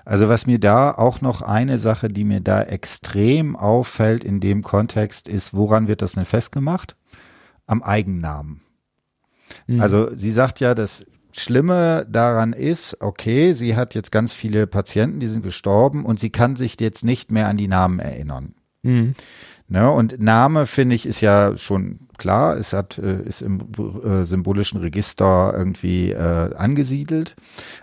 Also 0.06 0.30
was 0.30 0.48
mir 0.48 0.60
da 0.60 0.92
auch 0.92 1.22
noch 1.22 1.42
eine 1.42 1.80
Sache, 1.80 2.08
die 2.08 2.24
mir 2.24 2.42
da 2.42 2.64
extrem 2.64 3.56
auffällt 3.56 4.24
in 4.24 4.40
dem 4.40 4.64
Kontext, 4.64 5.28
ist, 5.28 5.54
woran 5.54 5.88
wird 5.88 6.02
das 6.02 6.14
denn 6.14 6.26
festgemacht? 6.26 6.96
Am 7.68 7.82
Eigennamen. 7.84 8.62
Mhm. 9.68 9.82
Also 9.82 10.10
sie 10.16 10.32
sagt 10.32 10.60
ja, 10.60 10.74
das 10.74 11.06
Schlimme 11.32 12.06
daran 12.10 12.52
ist, 12.54 12.98
okay, 13.00 13.54
sie 13.54 13.76
hat 13.76 13.96
jetzt 13.96 14.12
ganz 14.12 14.34
viele 14.34 14.68
Patienten, 14.68 15.20
die 15.20 15.28
sind 15.28 15.44
gestorben 15.44 16.06
und 16.06 16.20
sie 16.20 16.30
kann 16.30 16.56
sich 16.56 16.76
jetzt 16.80 17.06
nicht 17.06 17.32
mehr 17.32 17.48
an 17.48 17.56
die 17.56 17.70
Namen 17.70 18.00
erinnern. 18.00 18.56
Mhm. 18.84 19.16
Ne, 19.72 19.90
und 19.90 20.20
Name, 20.20 20.68
finde 20.68 20.96
ich, 20.96 21.06
ist 21.06 21.22
ja 21.22 21.56
schon 21.56 22.02
klar, 22.18 22.58
es 22.58 22.74
hat, 22.74 22.98
äh, 22.98 23.22
ist 23.22 23.42
im 23.42 23.62
äh, 24.04 24.26
symbolischen 24.26 24.82
Register 24.82 25.54
irgendwie 25.56 26.12
äh, 26.12 26.54
angesiedelt. 26.54 27.38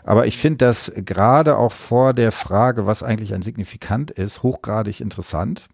Aber 0.04 0.26
ich 0.26 0.36
finde 0.36 0.66
das 0.66 0.92
gerade 0.94 1.56
auch 1.56 1.72
vor 1.72 2.12
der 2.12 2.30
Frage, 2.30 2.86
was 2.86 3.02
eigentlich 3.02 3.32
ein 3.32 3.40
Signifikant 3.40 4.10
ist, 4.10 4.42
hochgradig 4.42 5.00
interessant. 5.00 5.68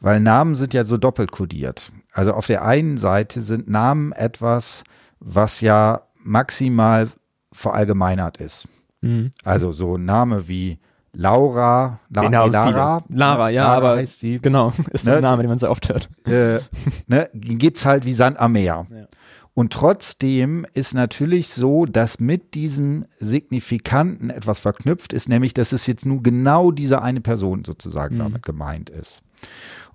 Weil 0.00 0.18
Namen 0.18 0.56
sind 0.56 0.74
ja 0.74 0.84
so 0.84 0.96
doppelt 0.96 1.30
kodiert. 1.30 1.92
Also 2.12 2.32
auf 2.32 2.48
der 2.48 2.64
einen 2.64 2.98
Seite 2.98 3.40
sind 3.40 3.70
Namen 3.70 4.10
etwas, 4.10 4.82
was 5.20 5.60
ja 5.60 6.02
maximal 6.16 7.10
verallgemeinert 7.52 8.38
ist. 8.38 8.66
Mhm. 9.02 9.30
Also 9.44 9.70
so 9.70 9.98
Name 9.98 10.48
wie 10.48 10.80
Laura, 11.12 12.00
La 12.10 12.22
genau, 12.22 12.46
Lara, 12.46 13.02
Lara, 13.08 13.50
ja, 13.50 13.64
Lara 13.64 13.76
aber 13.76 13.96
heißt 13.96 14.20
sie. 14.20 14.38
Genau, 14.40 14.72
ist 14.92 15.06
ne, 15.06 15.16
ein 15.16 15.22
Name, 15.22 15.42
den 15.42 15.48
man 15.48 15.58
sehr 15.58 15.70
oft 15.70 15.88
hört. 15.88 16.08
Äh, 16.26 16.60
ne, 17.06 17.30
gibt's 17.32 17.86
halt 17.86 18.04
wie 18.04 18.12
Sand 18.12 18.38
am 18.38 18.52
Meer. 18.52 18.86
Ja. 18.90 19.06
Und 19.54 19.72
trotzdem 19.72 20.66
ist 20.72 20.94
natürlich 20.94 21.48
so, 21.48 21.84
dass 21.84 22.20
mit 22.20 22.54
diesen 22.54 23.06
Signifikanten 23.18 24.30
etwas 24.30 24.60
verknüpft 24.60 25.12
ist, 25.12 25.28
nämlich, 25.28 25.52
dass 25.52 25.72
es 25.72 25.88
jetzt 25.88 26.06
nur 26.06 26.22
genau 26.22 26.70
diese 26.70 27.02
eine 27.02 27.20
Person 27.20 27.64
sozusagen 27.64 28.14
mhm. 28.14 28.20
damit 28.20 28.42
gemeint 28.44 28.88
ist. 28.88 29.22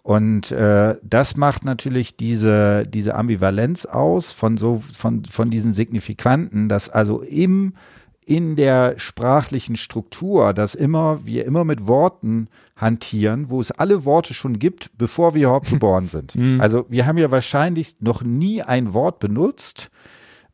Und 0.02 0.52
äh, 0.52 0.98
das 1.02 1.38
macht 1.38 1.64
natürlich 1.64 2.18
diese, 2.18 2.84
diese 2.84 3.16
Ambivalenz 3.16 3.86
aus 3.86 4.34
von 4.34 4.58
so, 4.58 4.80
von, 4.80 5.24
von 5.24 5.50
diesen 5.50 5.74
Signifikanten, 5.74 6.68
dass 6.68 6.90
also 6.90 7.22
im 7.22 7.74
in 8.28 8.56
der 8.56 8.96
sprachlichen 8.98 9.76
Struktur, 9.76 10.54
dass 10.54 10.76
immer 10.76 11.26
wir 11.26 11.46
immer 11.46 11.64
mit 11.64 11.88
Worten 11.88 12.48
hantieren, 12.76 13.50
wo 13.50 13.62
es 13.62 13.72
alle 13.72 14.06
Worte 14.06 14.34
schon 14.34 14.60
gibt, 14.60 14.92
bevor 14.98 15.36
wir 15.36 15.48
überhaupt 15.48 15.70
geboren 15.70 16.08
sind. 16.08 16.36
Mhm. 16.36 16.60
Also 16.60 16.86
wir 16.90 17.06
haben 17.06 17.18
ja 17.18 17.32
wahrscheinlich 17.32 17.96
noch 18.00 18.24
nie 18.24 18.62
ein 18.62 18.94
Wort 18.94 19.20
benutzt, 19.20 19.90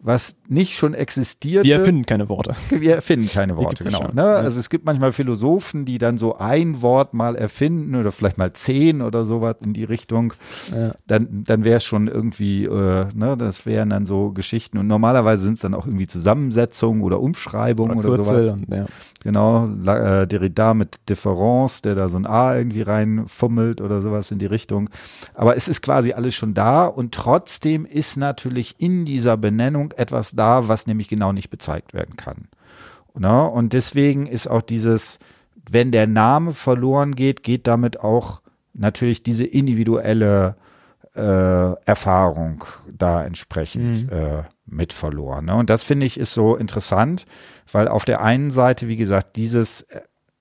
was 0.01 0.37
nicht 0.47 0.77
schon 0.77 0.93
existiert. 0.93 1.65
Wir 1.65 1.75
erfinden 1.75 2.05
keine 2.05 2.29
Worte. 2.29 2.55
Wir 2.69 2.95
erfinden 2.95 3.27
keine 3.27 3.57
Worte, 3.57 3.83
genau. 3.83 4.07
Ne? 4.13 4.23
Also 4.23 4.59
es 4.59 4.69
gibt 4.69 4.85
manchmal 4.85 5.11
Philosophen, 5.11 5.83
die 5.83 5.97
dann 5.97 6.17
so 6.17 6.37
ein 6.37 6.81
Wort 6.81 7.13
mal 7.13 7.35
erfinden 7.35 7.95
oder 7.95 8.13
vielleicht 8.13 8.37
mal 8.37 8.53
zehn 8.53 9.01
oder 9.01 9.25
sowas 9.25 9.57
in 9.61 9.73
die 9.73 9.83
Richtung. 9.83 10.33
Ja. 10.73 10.93
Dann, 11.05 11.43
dann 11.43 11.65
wäre 11.65 11.77
es 11.77 11.83
schon 11.83 12.07
irgendwie, 12.07 12.63
äh, 12.63 13.07
ne, 13.13 13.35
das 13.37 13.65
wären 13.65 13.89
dann 13.89 14.05
so 14.05 14.31
Geschichten. 14.31 14.77
Und 14.77 14.87
normalerweise 14.87 15.43
sind 15.43 15.53
es 15.53 15.59
dann 15.59 15.73
auch 15.73 15.85
irgendwie 15.85 16.07
Zusammensetzungen 16.07 17.03
oder 17.03 17.19
Umschreibungen 17.19 17.97
oder, 17.97 18.13
oder 18.13 18.23
sowas. 18.23 18.51
Und, 18.51 18.73
ja. 18.73 18.85
Genau, 19.21 19.67
äh, 19.85 20.25
Derrida 20.27 20.73
mit 20.73 21.09
Difference, 21.09 21.81
der 21.81 21.95
da 21.95 22.07
so 22.07 22.15
ein 22.15 22.25
A 22.25 22.55
irgendwie 22.55 22.83
reinfummelt 22.83 23.81
oder 23.81 23.99
sowas 23.99 24.31
in 24.31 24.39
die 24.39 24.45
Richtung. 24.45 24.89
Aber 25.33 25.57
es 25.57 25.67
ist 25.67 25.81
quasi 25.81 26.13
alles 26.13 26.35
schon 26.35 26.53
da 26.53 26.85
und 26.85 27.13
trotzdem 27.13 27.85
ist 27.85 28.15
natürlich 28.15 28.75
in 28.79 29.03
dieser 29.03 29.35
Benennung 29.35 29.88
etwas 29.97 30.31
da, 30.31 30.67
was 30.67 30.87
nämlich 30.87 31.07
genau 31.07 31.31
nicht 31.31 31.49
bezeigt 31.49 31.93
werden 31.93 32.15
kann. 32.17 32.47
Ne? 33.17 33.49
Und 33.49 33.73
deswegen 33.73 34.27
ist 34.27 34.47
auch 34.47 34.61
dieses, 34.61 35.19
wenn 35.69 35.91
der 35.91 36.07
Name 36.07 36.53
verloren 36.53 37.15
geht, 37.15 37.43
geht 37.43 37.67
damit 37.67 37.99
auch 37.99 38.41
natürlich 38.73 39.23
diese 39.23 39.45
individuelle 39.45 40.55
äh, 41.15 41.73
Erfahrung 41.85 42.63
da 42.91 43.23
entsprechend 43.23 44.11
mhm. 44.11 44.17
äh, 44.17 44.43
mit 44.65 44.93
verloren. 44.93 45.45
Ne? 45.45 45.55
Und 45.55 45.69
das 45.69 45.83
finde 45.83 46.05
ich 46.05 46.19
ist 46.19 46.33
so 46.33 46.55
interessant, 46.55 47.25
weil 47.71 47.87
auf 47.87 48.05
der 48.05 48.21
einen 48.21 48.51
Seite, 48.51 48.87
wie 48.87 48.97
gesagt, 48.97 49.35
dieses 49.35 49.87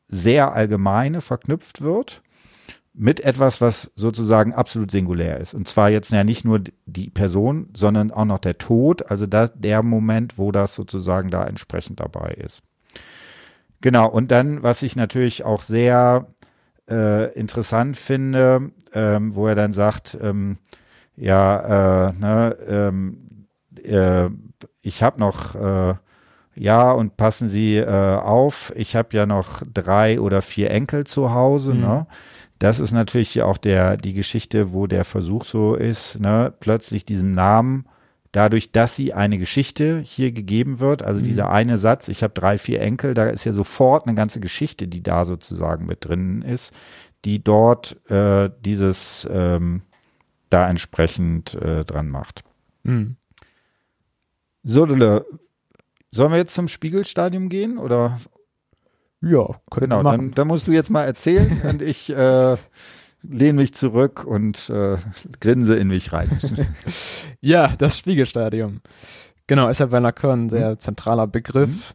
sehr 0.07 0.53
allgemeine 0.53 1.21
verknüpft 1.21 1.83
wird 1.83 2.23
mit 3.01 3.21
etwas, 3.21 3.61
was 3.61 3.93
sozusagen 3.95 4.53
absolut 4.53 4.91
singulär 4.91 5.39
ist. 5.39 5.55
Und 5.55 5.69
zwar 5.69 5.89
jetzt 5.89 6.11
ja 6.11 6.25
nicht 6.25 6.45
nur 6.45 6.61
die 6.85 7.11
Person, 7.11 7.69
sondern 7.73 8.11
auch 8.11 8.25
noch 8.25 8.41
der 8.41 8.59
Tod, 8.59 9.09
also 9.09 9.27
da, 9.27 9.47
der 9.47 9.85
Moment, 9.85 10.37
wo 10.37 10.51
das 10.51 10.75
sozusagen 10.75 11.31
da 11.31 11.47
entsprechend 11.47 12.01
dabei 12.01 12.31
ist. 12.33 12.63
Genau, 13.81 14.09
und 14.09 14.33
dann, 14.33 14.65
was 14.65 14.83
ich 14.83 14.97
natürlich 14.97 15.45
auch 15.45 15.63
sehr 15.63 16.27
äh, 16.91 17.33
interessant 17.35 17.97
finde, 17.97 18.73
ähm, 18.93 19.33
wo 19.37 19.47
er 19.47 19.55
dann 19.55 19.73
sagt, 19.73 20.19
ähm, 20.21 20.59
ja, 21.15 22.09
äh, 22.09 22.13
ne, 22.15 22.57
ähm, 22.67 23.47
äh, 23.81 24.29
ich 24.83 25.05
habe 25.05 25.21
noch, 25.21 25.55
äh, 25.55 25.95
ja, 26.57 26.91
und 26.91 27.17
passen 27.17 27.49
Sie 27.49 27.77
äh, 27.77 28.17
auf, 28.17 28.73
ich 28.75 28.97
habe 28.97 29.17
ja 29.17 29.25
noch 29.25 29.63
drei 29.73 30.21
oder 30.21 30.43
vier 30.43 30.73
Enkel 30.73 31.05
zu 31.05 31.33
Hause, 31.33 31.75
mhm. 31.75 31.81
ne? 31.81 32.07
Das 32.59 32.81
ist 32.81 32.92
natürlich 32.92 33.42
auch 33.42 33.57
der, 33.57 33.97
die 33.97 34.14
Geschichte, 34.14 34.73
wo 34.73 34.87
der 34.87 35.05
Versuch 35.05 35.44
so 35.44 35.75
ist, 35.75 36.21
ne, 36.21 36.53
plötzlich 36.59 37.05
diesem 37.05 37.35
Namen, 37.35 37.87
dadurch, 38.33 38.73
dass 38.73 38.97
sie 38.97 39.14
eine 39.14 39.38
Geschichte 39.38 40.01
hier 40.01 40.33
gegeben 40.33 40.81
wird, 40.81 41.03
also 41.03 41.21
mhm. 41.21 41.25
dieser 41.25 41.51
eine 41.51 41.79
Satz, 41.79 42.09
ich 42.09 42.23
habe 42.23 42.35
drei, 42.35 42.59
vier 42.59 42.81
Enkel, 42.81 43.14
da 43.14 43.29
ist 43.29 43.44
ja 43.44 43.53
sofort 43.53 44.07
eine 44.07 44.14
ganze 44.14 44.40
Geschichte, 44.40 44.88
die 44.88 45.03
da 45.03 45.25
sozusagen 45.25 45.87
mit 45.87 46.05
drin 46.05 46.42
ist, 46.42 46.75
die 47.25 47.42
dort 47.42 47.97
äh, 48.11 48.51
dieses 48.61 49.29
ähm, 49.31 49.83
da 50.51 50.68
entsprechend 50.68 51.55
äh, 51.55 51.85
dran 51.85 52.09
macht. 52.09 52.42
Mhm. 52.83 53.16
So, 54.64 54.87
sollen 54.87 56.33
wir 56.33 56.37
jetzt 56.37 56.55
zum 56.55 56.68
Spiegelstadium 56.68 57.49
gehen 57.49 57.79
oder 57.79 58.18
ja, 59.20 59.48
genau. 59.70 60.02
Dann, 60.02 60.31
dann, 60.33 60.46
musst 60.46 60.68
du 60.68 60.72
jetzt 60.72 60.90
mal 60.90 61.04
erzählen 61.04 61.61
und 61.68 61.83
ich 61.83 62.11
äh, 62.11 62.57
lehne 63.22 63.61
mich 63.61 63.74
zurück 63.74 64.24
und 64.24 64.70
äh, 64.70 64.96
grinse 65.40 65.76
in 65.76 65.88
mich 65.88 66.12
rein. 66.12 66.31
ja, 67.40 67.74
das 67.78 67.98
Spiegelstadium. 67.98 68.81
Genau, 69.46 69.68
ist 69.68 69.81
ja 69.81 69.87
bei 69.87 69.98
Lacan 69.98 70.46
ein 70.46 70.50
sehr 70.50 70.72
mhm. 70.72 70.78
zentraler 70.78 71.26
Begriff. 71.26 71.94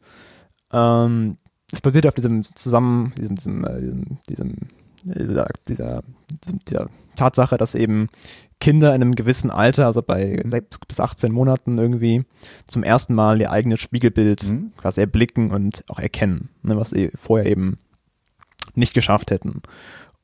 Mhm. 0.72 0.78
Ähm, 0.78 1.38
es 1.72 1.82
basiert 1.82 2.06
auf 2.08 2.14
diesem 2.14 2.44
Zusammen, 2.44 3.14
diesem, 3.18 3.36
diesem, 3.36 3.66
äh, 3.66 3.82
diesem, 3.82 4.18
diesem 4.30 4.56
dieser, 5.04 5.48
dieser, 5.68 6.04
dieser 6.68 6.90
Tatsache, 7.16 7.58
dass 7.58 7.76
eben 7.76 8.10
Kinder 8.60 8.96
in 8.96 9.02
einem 9.02 9.16
gewissen 9.16 9.52
Alter, 9.52 9.88
also 9.88 10.02
bei 10.02 10.42
mhm. 10.44 10.62
bis 10.88 11.00
18 11.00 11.32
Monaten 11.32 11.78
irgendwie, 11.78 12.24
zum 12.66 12.84
ersten 12.84 13.14
Mal 13.14 13.42
ihr 13.42 13.52
eigenes 13.52 13.82
Spiegelbild 13.82 14.44
mhm. 14.44 14.72
quasi 14.78 15.02
erblicken 15.02 15.52
und 15.52 15.84
auch 15.90 16.00
erkennen, 16.00 16.50
ne, 16.62 16.78
was 16.78 16.92
sie 16.92 17.12
vorher 17.14 17.50
eben 17.52 17.78
nicht 18.76 18.94
geschafft 18.94 19.32
hätten. 19.32 19.62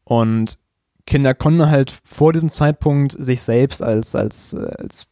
Und 0.06 0.58
Kinder 1.06 1.34
konnten 1.34 1.70
halt 1.70 1.92
vor 2.04 2.32
diesem 2.32 2.50
Zeitpunkt 2.50 3.12
sich 3.22 3.42
selbst 3.42 3.84
als, 3.84 4.16
als, 4.16 4.56
als, 4.56 5.08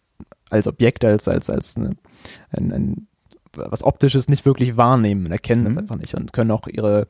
als 0.50 0.68
Objekt, 0.68 1.04
als, 1.04 1.28
als, 1.28 1.50
als 1.50 1.76
eine, 1.76 1.98
ein, 2.52 2.72
ein, 2.72 3.08
was 3.54 3.84
Optisches 3.84 4.30
nicht 4.30 4.46
wirklich 4.46 4.78
wahrnehmen, 4.78 5.32
erkennen 5.32 5.64
mhm. 5.64 5.66
das 5.66 5.78
einfach 5.78 5.98
nicht 5.98 6.16
und 6.16 6.32
können 6.32 6.52
auch 6.52 6.68
ihre, 6.68 7.08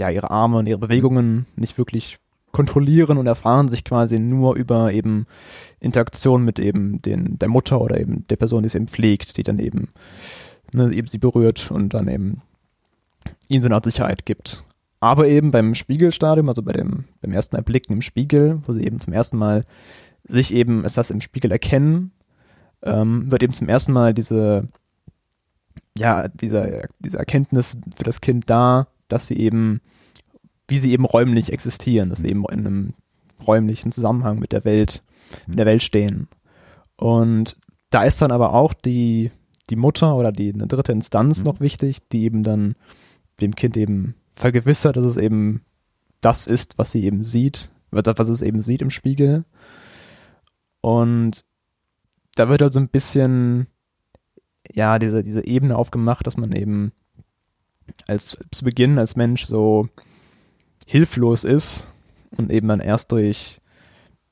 ja, 0.00 0.10
ihre 0.10 0.30
Arme 0.30 0.58
und 0.58 0.66
ihre 0.66 0.78
Bewegungen 0.78 1.46
nicht 1.54 1.78
wirklich 1.78 2.18
kontrollieren 2.52 3.18
und 3.18 3.26
erfahren 3.26 3.68
sich 3.68 3.84
quasi 3.84 4.18
nur 4.18 4.56
über 4.56 4.92
eben 4.92 5.26
Interaktion 5.78 6.44
mit 6.44 6.58
eben 6.58 7.00
den, 7.00 7.38
der 7.38 7.48
Mutter 7.48 7.80
oder 7.80 8.00
eben 8.00 8.26
der 8.28 8.36
Person, 8.36 8.62
die 8.62 8.66
es 8.66 8.74
eben 8.74 8.88
pflegt, 8.88 9.36
die 9.36 9.44
dann 9.44 9.60
eben, 9.60 9.90
ne, 10.72 10.92
eben 10.92 11.06
sie 11.06 11.18
berührt 11.18 11.70
und 11.70 11.94
dann 11.94 12.08
eben 12.08 12.42
ihnen 13.48 13.62
so 13.62 13.68
eine 13.68 13.76
Art 13.76 13.84
Sicherheit 13.84 14.26
gibt. 14.26 14.64
Aber 14.98 15.28
eben 15.28 15.50
beim 15.50 15.74
Spiegelstadium, 15.74 16.48
also 16.48 16.62
bei 16.62 16.72
dem, 16.72 17.04
beim 17.22 17.32
ersten 17.32 17.56
Erblicken 17.56 17.94
im 17.94 18.02
Spiegel, 18.02 18.60
wo 18.66 18.72
sie 18.72 18.84
eben 18.84 19.00
zum 19.00 19.12
ersten 19.12 19.38
Mal 19.38 19.62
sich 20.24 20.52
eben, 20.52 20.84
ist 20.84 20.98
das 20.98 21.10
im 21.10 21.20
Spiegel 21.20 21.52
erkennen, 21.52 22.12
ähm, 22.82 23.30
wird 23.30 23.42
eben 23.42 23.52
zum 23.52 23.68
ersten 23.68 23.92
Mal 23.92 24.12
diese, 24.12 24.68
ja, 25.96 26.28
dieser, 26.28 26.86
diese 26.98 27.18
Erkenntnis 27.18 27.78
für 27.94 28.04
das 28.04 28.20
Kind 28.20 28.50
da, 28.50 28.88
dass 29.12 29.26
sie 29.26 29.36
eben 29.36 29.80
wie 30.70 30.78
sie 30.78 30.92
eben 30.92 31.04
räumlich 31.04 31.52
existieren, 31.52 32.08
dass 32.08 32.20
sie 32.20 32.28
eben 32.28 32.44
in 32.50 32.66
einem 32.66 32.94
räumlichen 33.46 33.92
Zusammenhang 33.92 34.38
mit 34.38 34.52
der 34.52 34.64
Welt 34.64 35.02
in 35.46 35.56
der 35.56 35.66
Welt 35.66 35.82
stehen. 35.82 36.28
Und 36.96 37.56
da 37.90 38.04
ist 38.04 38.22
dann 38.22 38.30
aber 38.30 38.54
auch 38.54 38.72
die, 38.72 39.30
die 39.68 39.76
Mutter 39.76 40.16
oder 40.16 40.32
die 40.32 40.52
eine 40.52 40.66
dritte 40.66 40.92
Instanz 40.92 41.40
Mhm. 41.40 41.44
noch 41.44 41.60
wichtig, 41.60 42.08
die 42.08 42.22
eben 42.22 42.42
dann 42.42 42.76
dem 43.40 43.54
Kind 43.54 43.76
eben 43.76 44.14
vergewissert, 44.34 44.96
dass 44.96 45.04
es 45.04 45.16
eben 45.16 45.62
das 46.20 46.46
ist, 46.46 46.78
was 46.78 46.92
sie 46.92 47.04
eben 47.04 47.24
sieht, 47.24 47.70
was 47.90 48.28
es 48.28 48.42
eben 48.42 48.62
sieht 48.62 48.82
im 48.82 48.90
Spiegel. 48.90 49.44
Und 50.80 51.44
da 52.36 52.48
wird 52.48 52.62
halt 52.62 52.72
so 52.72 52.80
ein 52.80 52.88
bisschen, 52.88 53.66
ja, 54.72 54.98
diese, 54.98 55.22
diese 55.22 55.44
Ebene 55.44 55.76
aufgemacht, 55.76 56.26
dass 56.26 56.36
man 56.36 56.52
eben 56.52 56.92
als 58.06 58.36
zu 58.50 58.64
Beginn 58.64 58.98
als 58.98 59.16
Mensch 59.16 59.44
so 59.44 59.88
hilflos 60.86 61.44
ist 61.44 61.92
und 62.36 62.50
eben 62.50 62.68
dann 62.68 62.80
erst 62.80 63.12
durch, 63.12 63.60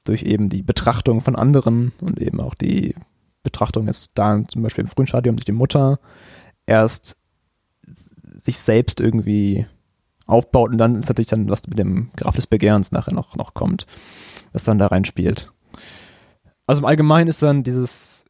durch 0.04 0.22
eben 0.22 0.48
die 0.48 0.62
Betrachtung 0.62 1.20
von 1.20 1.36
anderen 1.36 1.92
und 2.00 2.20
eben 2.20 2.40
auch 2.40 2.54
die 2.54 2.94
Betrachtung 3.42 3.88
ist 3.88 4.12
da 4.14 4.42
zum 4.48 4.62
Beispiel 4.62 4.82
im 4.84 4.90
frühen 4.90 5.06
Stadium 5.06 5.36
durch 5.36 5.44
die 5.44 5.52
Mutter 5.52 6.00
erst 6.66 7.16
sich 8.36 8.58
selbst 8.58 9.00
irgendwie 9.00 9.66
aufbaut 10.26 10.70
und 10.70 10.78
dann 10.78 10.96
ist 10.96 11.08
natürlich 11.08 11.28
dann, 11.28 11.48
was 11.48 11.66
mit 11.66 11.78
dem 11.78 12.10
Graf 12.16 12.36
des 12.36 12.46
Begehrens 12.46 12.92
nachher 12.92 13.14
noch, 13.14 13.34
noch 13.36 13.54
kommt, 13.54 13.86
was 14.52 14.64
dann 14.64 14.78
da 14.78 14.88
reinspielt. 14.88 15.50
Also 16.66 16.82
im 16.82 16.84
Allgemeinen 16.84 17.28
ist 17.28 17.42
dann 17.42 17.62
dieses, 17.62 18.26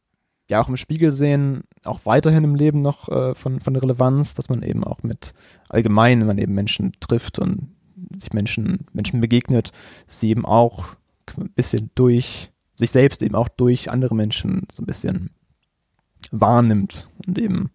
ja 0.49 0.61
auch 0.61 0.69
im 0.69 0.77
Spiegel 0.77 1.11
sehen, 1.11 1.63
auch 1.83 2.05
weiterhin 2.05 2.43
im 2.43 2.55
Leben 2.55 2.81
noch 2.81 3.09
äh, 3.09 3.35
von, 3.35 3.59
von 3.59 3.75
Relevanz, 3.75 4.33
dass 4.33 4.49
man 4.49 4.63
eben 4.63 4.83
auch 4.83 5.03
mit 5.03 5.33
allgemein, 5.69 6.19
wenn 6.19 6.27
man 6.27 6.37
eben 6.37 6.53
Menschen 6.53 6.91
trifft 6.99 7.39
und 7.39 7.69
sich 8.17 8.33
Menschen, 8.33 8.85
Menschen 8.91 9.21
begegnet, 9.21 9.71
sie 10.07 10.29
eben 10.29 10.45
auch 10.45 10.87
ein 11.37 11.51
bisschen 11.51 11.91
durch 11.95 12.51
sich 12.75 12.91
selbst 12.91 13.21
eben 13.21 13.35
auch 13.35 13.49
durch 13.49 13.91
andere 13.91 14.15
Menschen 14.15 14.65
so 14.71 14.81
ein 14.81 14.85
bisschen 14.85 15.31
wahrnimmt 16.31 17.09
und 17.27 17.37
eben, 17.37 17.71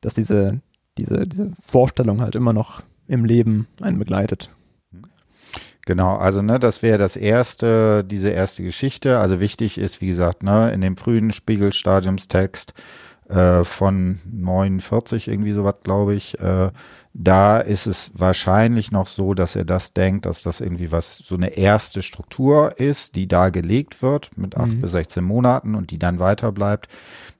dass 0.00 0.14
diese, 0.14 0.60
diese, 0.98 1.26
diese 1.26 1.50
Vorstellung 1.60 2.20
halt 2.20 2.34
immer 2.36 2.52
noch 2.52 2.82
im 3.06 3.24
Leben 3.24 3.66
einen 3.80 3.98
begleitet. 3.98 4.54
Genau, 5.88 6.16
also 6.16 6.42
ne, 6.42 6.58
das 6.58 6.82
wäre 6.82 6.98
das 6.98 7.16
erste, 7.16 8.04
diese 8.04 8.28
erste 8.28 8.62
Geschichte. 8.62 9.20
Also 9.20 9.40
wichtig 9.40 9.78
ist, 9.78 10.02
wie 10.02 10.08
gesagt, 10.08 10.42
ne, 10.42 10.70
in 10.70 10.82
dem 10.82 10.98
frühen 10.98 11.32
Spiegelstadiumstext 11.32 12.74
äh, 13.30 13.64
von 13.64 14.18
49 14.30 15.28
irgendwie 15.28 15.52
sowas, 15.52 15.76
glaube 15.84 16.14
ich, 16.14 16.38
äh, 16.40 16.70
da 17.20 17.58
ist 17.58 17.86
es 17.86 18.12
wahrscheinlich 18.14 18.92
noch 18.92 19.08
so, 19.08 19.34
dass 19.34 19.56
er 19.56 19.64
das 19.64 19.92
denkt, 19.92 20.24
dass 20.24 20.42
das 20.44 20.60
irgendwie 20.60 20.92
was 20.92 21.16
so 21.18 21.34
eine 21.34 21.56
erste 21.56 22.00
Struktur 22.02 22.78
ist, 22.78 23.16
die 23.16 23.26
da 23.26 23.48
gelegt 23.50 24.02
wird 24.02 24.30
mit 24.38 24.56
acht 24.56 24.68
Mhm. 24.68 24.80
bis 24.82 24.92
16 24.92 25.24
Monaten 25.24 25.74
und 25.74 25.90
die 25.90 25.98
dann 25.98 26.20
weiter 26.20 26.52
bleibt. 26.52 26.86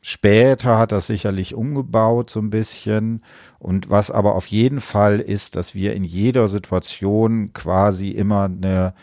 Später 0.01 0.79
hat 0.79 0.91
das 0.91 1.07
sicherlich 1.07 1.55
umgebaut 1.55 2.31
so 2.31 2.41
ein 2.41 2.51
bisschen. 2.51 3.23
Und 3.61 3.89
was 3.89 4.11
aber 4.11 4.35
auf 4.35 4.47
jeden 4.47 4.81
Fall 4.81 5.21
ist, 5.21 5.55
dass 5.55 5.75
wir 5.77 5.95
in 5.95 6.03
jeder 6.05 6.49
Situation 6.49 7.53
quasi 7.53 8.09
immer 8.11 8.45
eine 8.45 8.95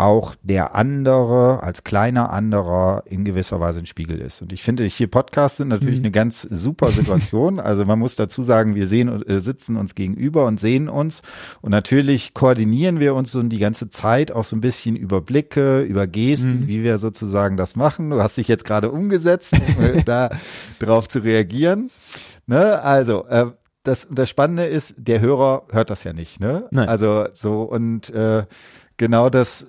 auch 0.00 0.34
der 0.42 0.74
andere 0.74 1.62
als 1.62 1.84
kleiner 1.84 2.32
anderer 2.32 3.02
in 3.06 3.24
gewisser 3.24 3.60
Weise 3.60 3.80
ein 3.80 3.86
Spiegel 3.86 4.20
ist. 4.20 4.42
Und 4.42 4.52
ich 4.52 4.62
finde, 4.62 4.84
hier 4.84 5.08
Podcasts 5.08 5.58
sind 5.58 5.68
natürlich 5.68 5.98
Mhm. 5.98 6.06
eine 6.06 6.10
ganz 6.12 6.42
super 6.42 6.88
Situation. 6.88 7.60
Also 7.70 7.84
man 7.84 7.98
muss 7.98 8.16
dazu 8.16 8.42
sagen, 8.42 8.74
wir 8.74 8.88
sehen, 8.88 9.22
äh, 9.28 9.40
sitzen 9.40 9.76
uns 9.76 9.94
gegenüber 9.94 10.46
und 10.46 10.58
sehen 10.58 10.88
uns. 10.88 11.22
Und 11.60 11.70
natürlich 11.70 12.34
koordinieren 12.34 12.98
wir 13.00 13.14
uns 13.14 13.30
so 13.30 13.42
die 13.42 13.58
ganze 13.58 13.90
Zeit 13.90 14.32
auch 14.32 14.44
so 14.44 14.56
ein 14.56 14.60
bisschen 14.60 14.96
über 14.96 15.20
Blicke, 15.20 15.82
über 15.82 16.06
Gesten, 16.06 16.60
Mhm. 16.62 16.68
wie 16.68 16.82
wir 16.82 16.98
sozusagen 16.98 17.56
das 17.56 17.76
machen. 17.76 18.10
Du 18.10 18.20
hast 18.22 18.36
dich 18.38 18.48
jetzt 18.48 18.64
gerade 18.64 18.90
umgesetzt, 18.90 19.54
um 19.76 19.84
äh, 19.84 20.02
da 20.04 20.30
drauf 20.78 21.08
zu 21.08 21.20
reagieren. 21.20 21.90
Ne? 22.46 22.82
Also, 22.82 23.26
äh, 23.26 23.46
das, 23.82 24.08
das 24.10 24.28
Spannende 24.28 24.64
ist, 24.64 24.94
der 24.98 25.20
Hörer 25.20 25.62
hört 25.70 25.88
das 25.88 26.04
ja 26.04 26.12
nicht, 26.12 26.38
ne? 26.38 26.64
Nein. 26.70 26.86
Also 26.88 27.26
so 27.32 27.62
und 27.62 28.10
äh, 28.10 28.44
genau 29.00 29.30
das 29.30 29.66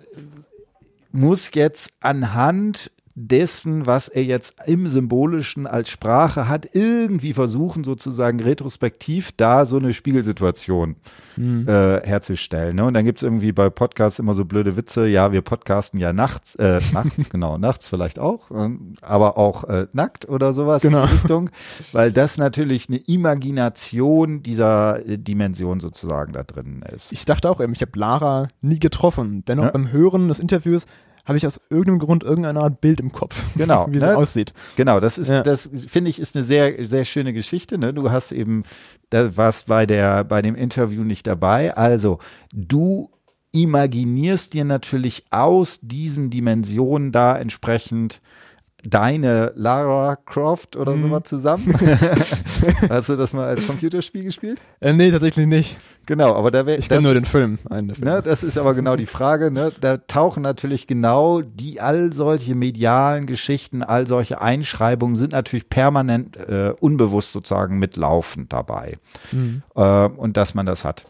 muss 1.14 1.52
jetzt 1.54 1.94
anhand 2.02 2.92
dessen, 3.16 3.86
was 3.88 4.08
er 4.08 4.24
jetzt 4.24 4.58
im 4.68 4.88
Symbolischen 4.88 5.68
als 5.68 5.90
Sprache 5.90 6.48
hat, 6.48 6.70
irgendwie 6.74 7.34
versuchen, 7.34 7.84
sozusagen 7.84 8.40
retrospektiv 8.40 9.32
da 9.36 9.66
so 9.66 9.78
eine 9.78 9.94
Spiegelsituation 9.94 10.96
Mhm. 11.38 11.66
äh, 11.66 12.02
herzustellen. 12.06 12.76
Ne? 12.76 12.84
Und 12.84 12.94
dann 12.94 13.06
gibt's 13.06 13.24
irgendwie 13.24 13.54
bei 13.54 13.70
Podcasts 13.70 14.20
immer 14.20 14.34
so 14.34 14.44
blöde 14.44 14.76
Witze, 14.76 15.08
ja, 15.08 15.32
wir 15.32 15.42
podcasten 15.42 15.98
ja 15.98 16.12
nachts, 16.12 16.56
äh, 16.56 16.82
nachts, 16.94 17.30
genau, 17.30 17.58
nachts 17.58 17.88
vielleicht 17.88 18.20
auch, 18.20 18.52
ähm, 18.52 18.96
aber 19.02 19.38
auch 19.38 19.64
äh, 19.64 19.88
nackt 19.94 20.28
oder 20.28 20.52
sowas 20.52 20.82
Genau. 20.82 21.04
in 21.04 21.08
die 21.08 21.14
Richtung, 21.16 21.50
weil 21.94 22.12
das 22.12 22.38
natürlich 22.38 22.90
eine 22.90 22.98
Imagination 22.98 24.44
dieser 24.44 25.06
äh, 25.08 25.18
Dimension 25.18 25.80
sozusagen 25.80 26.34
da 26.34 26.44
drin 26.44 26.84
ist. 26.94 27.12
Ich 27.12 27.26
dachte 27.26 27.50
auch 27.50 27.62
eben, 27.62 27.74
ich 27.74 27.82
habe 27.82 27.98
Lara 27.98 28.48
nie 28.62 28.80
getroffen. 28.80 29.44
Dennoch 29.48 29.66
Ja. 29.66 29.72
beim 29.72 29.92
Hören 29.92 30.28
des 30.28 30.40
Interviews 30.40 30.86
habe 31.26 31.38
ich 31.38 31.46
aus 31.46 31.60
irgendeinem 31.70 32.00
Grund 32.00 32.24
irgendeine 32.24 32.62
Art 32.62 32.82
Bild 32.82 33.00
im 33.00 33.12
Kopf, 33.12 33.42
Genau, 33.56 33.88
wie 33.90 33.98
ne? 34.00 34.08
sie 34.08 34.18
aussieht. 34.18 34.54
Genau, 34.76 35.00
das 35.00 35.18
ist, 35.18 35.30
Ja. 35.30 35.44
das 35.44 35.70
finde 35.88 36.10
ich, 36.10 36.20
ist 36.20 36.36
eine 36.36 36.44
sehr, 36.44 36.84
sehr 36.86 37.06
schöne 37.06 37.34
Geschichte. 37.34 37.78
Ne? 37.78 37.94
Du 37.94 38.12
hast 38.12 38.32
eben, 38.32 38.64
da 39.10 39.36
warst 39.38 39.68
bei 39.68 39.86
der, 39.86 40.24
bei 40.24 40.42
dem 40.42 40.56
Interview 40.56 41.04
nicht 41.04 41.28
dabei. 41.28 41.76
Also, 41.78 42.20
du 42.54 43.10
imaginierst 43.54 44.54
dir 44.54 44.66
natürlich 44.66 45.26
aus 45.30 45.80
diesen 45.82 46.30
Dimensionen 46.30 47.12
da 47.12 47.38
entsprechend 47.38 48.22
deine 48.84 49.52
Lara 49.56 50.16
Croft 50.16 50.76
oder 50.76 50.96
Mhm. 50.96 51.04
sowas 51.04 51.24
zusammen. 51.26 51.74
hast 52.90 53.10
du 53.10 53.16
das 53.16 53.34
mal 53.34 53.48
als 53.48 53.68
Computerspiel 53.68 54.24
gespielt? 54.24 54.60
Äh, 54.80 54.94
nee, 54.94 55.12
tatsächlich 55.12 55.48
nicht. 55.48 55.78
Genau, 56.06 56.36
aber 56.36 56.52
da 56.52 56.66
wäre 56.66 56.78
Ich 56.80 56.90
kenne 56.90 57.02
nur 57.04 57.14
den 57.14 57.26
Film. 57.26 57.58
Einen 57.70 57.90
der 57.90 57.96
Filme. 57.96 58.12
Ne, 58.12 58.22
das 58.22 58.44
ist 58.44 58.58
aber 58.58 58.74
genau 58.74 58.96
die 58.96 59.06
Frage. 59.06 59.52
Ne? 59.52 59.72
Da 59.80 59.98
tauchen 59.98 60.42
natürlich 60.44 60.88
genau 60.88 61.42
die 61.42 61.80
all 61.80 62.12
solche 62.12 62.56
medialen 62.56 63.28
Geschichten, 63.28 63.84
all 63.84 64.08
solche 64.08 64.42
Einschreibungen 64.42 65.16
sind 65.16 65.32
natürlich 65.34 65.70
permanent 65.70 66.38
äh, 66.38 66.74
unbewusst 66.80 67.32
sozusagen 67.34 67.78
mitlaufend 67.80 68.52
dabei. 68.52 68.98
Mhm. 69.32 69.62
Äh, 69.76 70.06
und 70.08 70.38
dass 70.38 70.54
man 70.56 70.66
das 70.66 70.84
hat. 70.86 71.06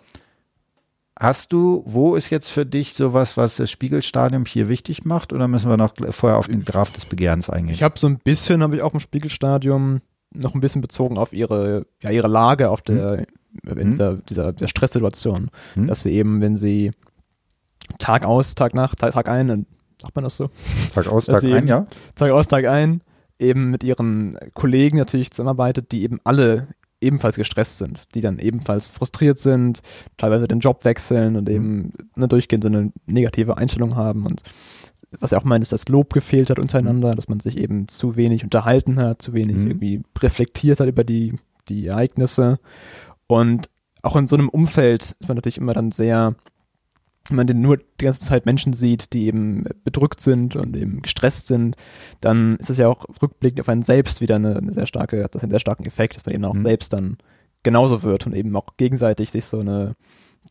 Hast 1.21 1.53
du, 1.53 1.83
wo 1.85 2.15
ist 2.15 2.31
jetzt 2.31 2.49
für 2.49 2.65
dich 2.65 2.95
sowas, 2.95 3.37
was 3.37 3.57
das 3.57 3.69
Spiegelstadium 3.69 4.45
hier 4.45 4.69
wichtig 4.69 5.05
macht, 5.05 5.33
oder 5.33 5.47
müssen 5.47 5.69
wir 5.69 5.77
noch 5.77 5.93
vorher 6.09 6.39
auf 6.39 6.47
den 6.47 6.65
Graf 6.65 6.89
des 6.89 7.05
Begehrens 7.05 7.47
eingehen? 7.47 7.75
Ich 7.75 7.83
habe 7.83 7.99
so 7.99 8.07
ein 8.07 8.17
bisschen, 8.17 8.63
habe 8.63 8.75
ich 8.75 8.81
auch 8.81 8.95
im 8.95 8.99
Spiegelstadium 8.99 10.01
noch 10.33 10.55
ein 10.55 10.61
bisschen 10.61 10.81
bezogen 10.81 11.19
auf 11.19 11.31
ihre, 11.31 11.85
ja, 12.01 12.09
ihre 12.09 12.27
Lage 12.27 12.71
auf 12.71 12.81
der, 12.81 13.19
in 13.19 13.25
Mhm. 13.87 13.91
dieser, 13.91 14.15
dieser, 14.15 14.53
dieser 14.53 14.67
Stresssituation. 14.67 15.51
Mhm. 15.75 15.87
Dass 15.87 16.01
sie 16.03 16.13
eben, 16.13 16.41
wenn 16.41 16.57
sie 16.57 16.91
Tag 17.99 18.25
aus, 18.25 18.55
Tag 18.55 18.73
nach, 18.73 18.95
Tag, 18.95 19.11
Tag 19.11 19.27
ein, 19.27 19.47
dann 19.47 19.65
macht 20.01 20.15
man 20.15 20.23
das 20.23 20.37
so, 20.37 20.49
Tag 20.93 21.07
aus, 21.07 21.25
Tag 21.27 21.43
ein, 21.43 21.67
ja? 21.67 21.85
Tag 22.15 22.31
aus, 22.31 22.47
Tag 22.47 22.65
ein, 22.65 23.01
eben 23.37 23.69
mit 23.69 23.83
ihren 23.83 24.39
Kollegen 24.55 24.97
natürlich 24.97 25.31
zusammenarbeitet, 25.31 25.91
die 25.91 26.01
eben 26.03 26.19
alle 26.23 26.67
ebenfalls 27.01 27.35
gestresst 27.35 27.79
sind, 27.79 28.13
die 28.15 28.21
dann 28.21 28.39
ebenfalls 28.39 28.87
frustriert 28.87 29.39
sind, 29.39 29.81
teilweise 30.17 30.47
den 30.47 30.59
Job 30.59 30.85
wechseln 30.85 31.35
und 31.35 31.49
eben 31.49 31.93
ne, 32.15 32.27
durchgehend 32.27 32.63
so 32.63 32.69
eine 32.69 32.91
negative 33.07 33.57
Einstellung 33.57 33.95
haben 33.95 34.25
und 34.25 34.43
was 35.19 35.33
er 35.33 35.39
auch 35.39 35.43
meint, 35.43 35.61
ist, 35.61 35.73
dass 35.73 35.89
Lob 35.89 36.13
gefehlt 36.13 36.49
hat 36.49 36.57
untereinander, 36.57 37.11
dass 37.11 37.27
man 37.27 37.41
sich 37.41 37.57
eben 37.57 37.89
zu 37.89 38.15
wenig 38.15 38.45
unterhalten 38.45 38.97
hat, 38.97 39.21
zu 39.21 39.33
wenig 39.33 39.57
Mhm. 39.57 39.67
irgendwie 39.67 40.01
reflektiert 40.19 40.79
hat 40.79 40.87
über 40.87 41.03
die, 41.03 41.33
die 41.67 41.87
Ereignisse. 41.87 42.59
Und 43.27 43.69
auch 44.03 44.15
in 44.15 44.25
so 44.27 44.37
einem 44.37 44.47
Umfeld 44.47 45.15
ist 45.19 45.27
man 45.27 45.35
natürlich 45.35 45.57
immer 45.57 45.73
dann 45.73 45.91
sehr 45.91 46.35
wenn 47.29 47.37
man 47.37 47.47
denn 47.47 47.61
nur 47.61 47.77
die 47.77 48.03
ganze 48.05 48.19
Zeit 48.21 48.45
Menschen 48.45 48.73
sieht, 48.73 49.13
die 49.13 49.25
eben 49.27 49.63
bedrückt 49.83 50.19
sind 50.21 50.55
und 50.55 50.75
eben 50.75 51.01
gestresst 51.01 51.47
sind, 51.47 51.75
dann 52.19 52.55
ist 52.57 52.69
es 52.69 52.77
ja 52.77 52.87
auch 52.87 53.05
rückblickend 53.21 53.61
auf 53.61 53.69
einen 53.69 53.83
selbst 53.83 54.21
wieder 54.21 54.35
eine, 54.35 54.57
eine 54.57 54.73
sehr 54.73 54.87
starke, 54.87 55.27
das 55.31 55.43
einen 55.43 55.51
sehr 55.51 55.59
starken 55.59 55.85
Effekt, 55.85 56.15
dass 56.15 56.25
man 56.25 56.35
eben 56.35 56.45
auch 56.45 56.53
Mhm. 56.55 56.61
selbst 56.63 56.93
dann 56.93 57.17
genauso 57.63 58.03
wird 58.03 58.25
und 58.25 58.35
eben 58.35 58.55
auch 58.55 58.75
gegenseitig 58.77 59.29
sich 59.31 59.45
so 59.45 59.59
eine 59.59 59.95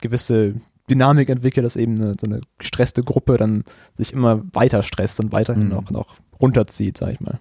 gewisse 0.01 0.55
Dynamik 0.89 1.29
entwickelt, 1.29 1.67
dass 1.67 1.77
eben 1.77 2.01
eine, 2.01 2.15
so 2.21 2.27
eine 2.27 2.41
gestresste 2.59 3.03
Gruppe 3.03 3.37
dann 3.37 3.65
sich 3.95 4.13
immer 4.13 4.43
weiter 4.53 4.83
stresst 4.83 5.21
und 5.21 5.33
weiterhin 5.33 5.65
Mhm. 5.65 5.71
noch, 5.71 5.91
noch 5.91 6.17
runterzieht, 6.41 6.97
sag 6.99 7.13
ich 7.13 7.21
mal. 7.21 7.41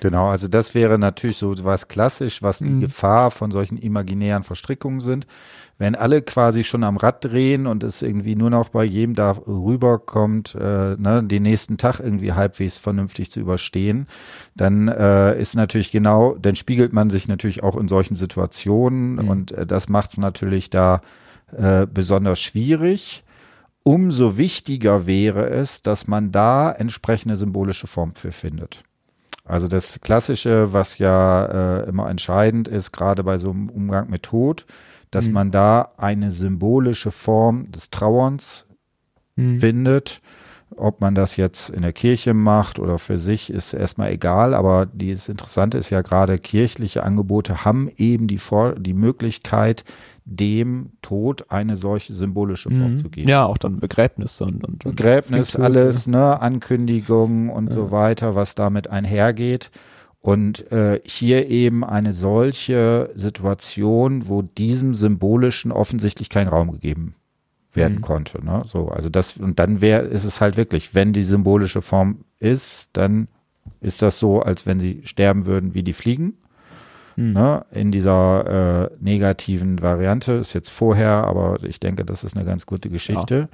Genau, 0.00 0.28
also 0.28 0.46
das 0.46 0.76
wäre 0.76 0.96
natürlich 0.98 1.36
so 1.38 1.52
was 1.64 1.88
klassisch, 1.88 2.40
was 2.42 2.58
die 2.58 2.66
Mhm. 2.66 2.80
Gefahr 2.80 3.32
von 3.32 3.50
solchen 3.50 3.76
imaginären 3.76 4.44
Verstrickungen 4.44 5.00
sind. 5.00 5.26
Wenn 5.78 5.94
alle 5.94 6.22
quasi 6.22 6.64
schon 6.64 6.82
am 6.82 6.96
Rad 6.96 7.24
drehen 7.24 7.66
und 7.68 7.84
es 7.84 8.02
irgendwie 8.02 8.34
nur 8.34 8.50
noch 8.50 8.68
bei 8.70 8.84
jedem 8.84 9.14
da 9.14 9.30
rüberkommt, 9.30 10.56
äh, 10.56 10.96
ne, 10.96 11.22
den 11.22 11.44
nächsten 11.44 11.78
Tag 11.78 12.00
irgendwie 12.00 12.32
halbwegs 12.32 12.78
vernünftig 12.78 13.30
zu 13.30 13.38
überstehen, 13.40 14.08
dann 14.56 14.88
äh, 14.88 15.40
ist 15.40 15.54
natürlich 15.54 15.92
genau, 15.92 16.34
dann 16.34 16.56
spiegelt 16.56 16.92
man 16.92 17.10
sich 17.10 17.28
natürlich 17.28 17.62
auch 17.62 17.76
in 17.76 17.88
solchen 17.88 18.16
Situationen 18.16 19.14
Mhm. 19.16 19.28
und 19.28 19.52
äh, 19.52 19.66
das 19.66 19.88
macht 19.88 20.10
es 20.12 20.18
natürlich 20.18 20.70
da 20.70 21.00
äh, 21.52 21.86
besonders 21.86 22.40
schwierig. 22.40 23.24
umso 23.84 24.36
wichtiger 24.36 25.06
wäre 25.06 25.48
es, 25.48 25.82
dass 25.82 26.06
man 26.06 26.30
da 26.32 26.70
entsprechende 26.72 27.36
symbolische 27.36 27.86
Form 27.86 28.14
für 28.14 28.32
findet. 28.32 28.82
Also 29.44 29.66
das 29.66 30.00
Klassische, 30.00 30.74
was 30.74 30.98
ja 30.98 31.80
äh, 31.80 31.88
immer 31.88 32.10
entscheidend 32.10 32.68
ist, 32.68 32.92
gerade 32.92 33.24
bei 33.24 33.38
so 33.38 33.50
einem 33.50 33.70
Umgang 33.70 34.10
mit 34.10 34.24
Tod, 34.24 34.66
dass 35.10 35.28
Mhm. 35.28 35.32
man 35.34 35.50
da 35.50 35.88
eine 35.96 36.30
symbolische 36.30 37.10
Form 37.10 37.70
des 37.72 37.90
Trauerns 37.90 38.66
Mhm. 39.36 39.58
findet. 39.58 40.20
Ob 40.76 41.00
man 41.00 41.14
das 41.14 41.36
jetzt 41.36 41.70
in 41.70 41.80
der 41.80 41.94
Kirche 41.94 42.34
macht 42.34 42.78
oder 42.78 42.98
für 42.98 43.16
sich, 43.16 43.50
ist 43.50 43.72
erstmal 43.72 44.12
egal. 44.12 44.52
Aber 44.52 44.84
das 44.86 45.28
Interessante 45.30 45.78
ist 45.78 45.88
ja 45.90 46.02
gerade, 46.02 46.38
kirchliche 46.38 47.04
Angebote 47.04 47.64
haben 47.64 47.88
eben 47.96 48.26
die, 48.26 48.36
Vor 48.38 48.74
die 48.74 48.92
Möglichkeit, 48.92 49.84
dem 50.26 50.90
Tod 51.00 51.46
eine 51.50 51.74
solche 51.76 52.12
symbolische 52.12 52.68
Form 52.68 52.94
Mhm. 52.94 52.98
zu 52.98 53.08
geben. 53.08 53.28
Ja, 53.30 53.46
auch 53.46 53.56
dann 53.56 53.80
Begräbnisse 53.80 54.44
und, 54.44 54.62
und, 54.62 54.84
Begräbnis, 54.84 55.56
alles, 55.56 56.06
ne, 56.06 56.38
Ankündigungen 56.40 57.48
und 57.48 57.68
Ja. 57.68 57.72
so 57.74 57.90
weiter, 57.90 58.34
was 58.34 58.54
damit 58.54 58.88
einhergeht. 58.88 59.70
Und 60.20 60.70
äh, 60.72 61.00
hier 61.04 61.48
eben 61.48 61.84
eine 61.84 62.12
solche 62.12 63.10
Situation, 63.14 64.28
wo 64.28 64.42
diesem 64.42 64.94
Symbolischen 64.94 65.70
offensichtlich 65.70 66.28
kein 66.28 66.48
Raum 66.48 66.72
gegeben 66.72 67.14
werden 67.72 67.98
Mhm. 67.98 68.02
konnte. 68.02 68.44
Ne? 68.44 68.62
So, 68.66 68.88
also 68.88 69.08
das, 69.08 69.36
und 69.36 69.58
dann 69.58 69.80
wäre, 69.80 70.02
ist 70.06 70.24
es 70.24 70.40
halt 70.40 70.56
wirklich, 70.56 70.94
wenn 70.94 71.12
die 71.12 71.22
symbolische 71.22 71.82
Form 71.82 72.24
ist, 72.38 72.90
dann 72.94 73.28
ist 73.80 74.02
das 74.02 74.18
so, 74.18 74.40
als 74.40 74.66
wenn 74.66 74.80
sie 74.80 75.02
sterben 75.04 75.46
würden 75.46 75.74
wie 75.74 75.82
die 75.82 75.92
Fliegen. 75.92 76.34
Mhm. 77.16 77.32
Ne? 77.32 77.64
In 77.70 77.92
dieser 77.92 78.90
äh, 78.90 78.96
negativen 79.00 79.80
Variante 79.82 80.32
ist 80.34 80.52
jetzt 80.52 80.70
vorher, 80.70 81.24
aber 81.24 81.58
ich 81.62 81.78
denke, 81.78 82.04
das 82.04 82.24
ist 82.24 82.36
eine 82.36 82.44
ganz 82.44 82.66
gute 82.66 82.90
Geschichte. 82.90 83.48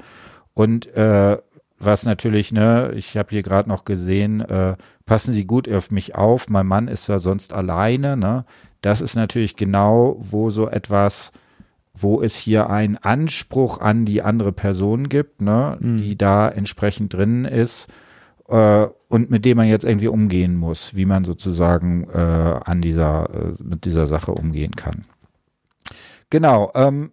Und 0.55 0.87
äh, 0.97 1.37
was 1.79 2.05
natürlich, 2.05 2.53
ne, 2.53 2.93
ich 2.95 3.17
habe 3.17 3.31
hier 3.31 3.43
gerade 3.43 3.69
noch 3.69 3.85
gesehen, 3.85 4.41
äh, 4.41 4.77
passen 5.07 5.33
Sie 5.33 5.45
gut 5.45 5.69
auf 5.69 5.91
mich 5.91 6.15
auf, 6.15 6.49
mein 6.49 6.67
Mann 6.67 6.89
ist 6.89 7.09
ja 7.09 7.19
sonst 7.19 7.53
alleine, 7.53 8.17
ne? 8.17 8.45
Das 8.81 9.01
ist 9.01 9.17
natürlich 9.17 9.57
genau, 9.57 10.17
wo 10.19 10.51
so 10.51 10.69
etwas, 10.69 11.33
wo 11.95 12.21
es 12.23 12.37
hier 12.37 12.71
einen 12.71 12.97
Anspruch 12.99 13.81
an 13.81 14.05
die 14.05 14.23
andere 14.23 14.53
Person 14.53 15.09
gibt, 15.09 15.41
ne, 15.41 15.77
Mhm. 15.81 15.97
die 15.99 16.17
da 16.19 16.49
entsprechend 16.49 17.15
drin 17.15 17.45
ist 17.45 17.89
äh, 18.49 18.87
und 19.09 19.31
mit 19.31 19.45
dem 19.45 19.57
man 19.57 19.69
jetzt 19.69 19.85
irgendwie 19.85 20.09
umgehen 20.09 20.55
muss, 20.57 20.97
wie 20.97 21.07
man 21.07 21.25
sozusagen 21.25 22.09
äh, 22.11 22.19
an 22.19 22.81
dieser, 22.83 23.31
äh, 23.33 23.53
mit 23.65 23.85
dieser 23.85 24.07
Sache 24.07 24.33
umgehen 24.33 24.73
kann. 24.77 25.05
Genau, 26.31 26.71
ähm, 26.75 27.13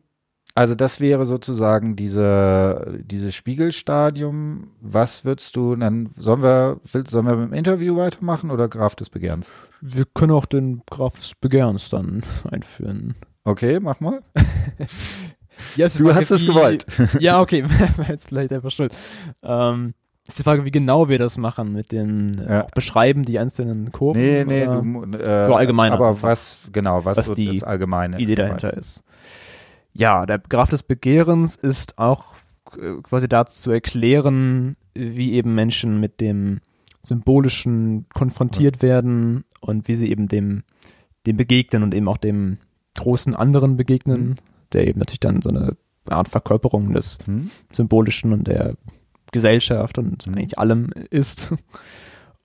also 0.56 0.76
das 0.76 1.00
wäre 1.00 1.26
sozusagen 1.26 1.96
diese, 1.96 3.00
dieses 3.04 3.34
Spiegelstadium. 3.36 4.72
Was 4.82 5.26
würdest 5.26 5.56
du 5.56 5.76
dann, 5.76 6.10
sollen 6.18 6.42
wir, 6.44 6.80
sollen 6.84 7.26
wir 7.28 7.36
mit 7.36 7.52
dem 7.52 7.54
Interview 7.54 7.96
weitermachen 7.98 8.52
oder 8.52 8.68
Graf 8.68 8.96
des 8.96 9.10
Begehrens? 9.10 9.50
Wir 9.82 10.06
können 10.14 10.32
auch 10.32 10.46
den 10.46 10.82
Graf 10.90 11.16
des 11.16 11.36
Begehrens 11.36 11.90
dann 11.90 12.22
einführen. 12.52 13.16
Okay, 13.44 13.80
mach 13.82 14.00
mal. 14.00 14.22
Die 15.76 15.82
Du 15.98 16.14
hast 16.14 16.32
es 16.32 16.46
gewollt. 16.46 16.86
Ja, 17.20 17.40
okay, 17.40 17.64
war 17.98 18.10
jetzt 18.10 18.30
vielleicht 18.30 18.52
einfach 18.52 18.72
schuld. 18.72 18.94
Ähm, 19.44 19.94
ist 20.28 20.40
die 20.40 20.44
Frage, 20.44 20.66
wie 20.66 20.72
genau 20.72 21.10
wir 21.10 21.18
das 21.20 21.38
machen 21.38 21.72
mit 21.74 21.92
den 21.92 22.34
Ja. 22.48 22.66
beschreiben 22.74 23.26
die 23.26 23.38
einzelnen 23.40 23.92
Kurven. 23.92 24.22
Nee, 24.22 24.44
nee, 24.46 24.66
du, 24.66 25.18
äh, 25.18 25.48
So 25.48 25.56
allgemein 25.56 25.92
Aber 25.92 26.10
einfach. 26.10 26.24
was, 26.24 26.60
genau, 26.72 27.04
was, 27.06 27.18
Was 27.18 27.26
so 27.28 27.36
die 27.36 27.48
das 27.60 27.64
Allgemeine 27.64 28.20
Idee 28.20 28.36
dahinter 28.36 28.74
ist. 28.76 29.04
Ja, 29.94 30.26
der 30.26 30.40
Graf 30.40 30.70
des 30.70 30.84
Begehrens 30.84 31.56
ist 31.56 31.98
auch 31.98 32.36
äh, 32.80 33.02
quasi 33.04 33.28
dazu 33.28 33.62
zu 33.62 33.72
erklären, 33.72 34.76
wie 34.94 35.34
eben 35.34 35.54
Menschen 35.56 36.00
mit 36.00 36.22
dem 36.22 36.60
Symbolischen 37.04 38.06
konfrontiert 38.14 38.82
werden 38.82 39.44
und 39.60 39.88
wie 39.88 39.96
sie 39.96 40.10
eben 40.10 40.28
dem, 40.28 40.64
dem 41.26 41.38
begegnen 41.38 41.84
und 41.84 41.94
eben 41.94 42.08
auch 42.08 42.18
dem 42.18 42.58
großen 42.98 43.36
anderen 43.36 43.76
begegnen, 43.76 44.22
Mhm. 44.30 44.36
der 44.74 44.88
eben 44.88 45.00
natürlich 45.00 45.20
dann 45.20 45.42
so 45.42 45.50
eine 45.50 45.76
Art 46.06 46.30
Verkörperung 46.30 46.94
des 46.94 47.20
Hm? 47.26 47.50
Symbolischen 47.72 48.34
und 48.34 48.48
der 48.48 48.76
Gesellschaft 49.32 49.98
und 49.98 50.28
Mhm. 50.28 50.34
eigentlich 50.36 50.60
allem 50.60 50.90
ist. 51.10 51.54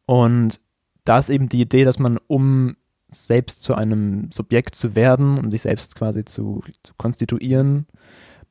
Und 0.07 0.61
da 1.05 1.19
ist 1.19 1.31
eben 1.31 1.49
die 1.49 1.61
Idee, 1.61 1.85
dass 1.85 1.99
man, 1.99 2.19
um 2.27 2.77
selbst 3.09 3.63
zu 3.63 3.75
einem 3.75 4.31
Subjekt 4.33 4.75
zu 4.75 4.95
werden 4.95 5.39
und 5.39 5.51
sich 5.51 5.63
selbst 5.63 5.95
quasi 5.95 6.25
zu, 6.25 6.63
zu 6.83 6.95
konstituieren, 6.97 7.87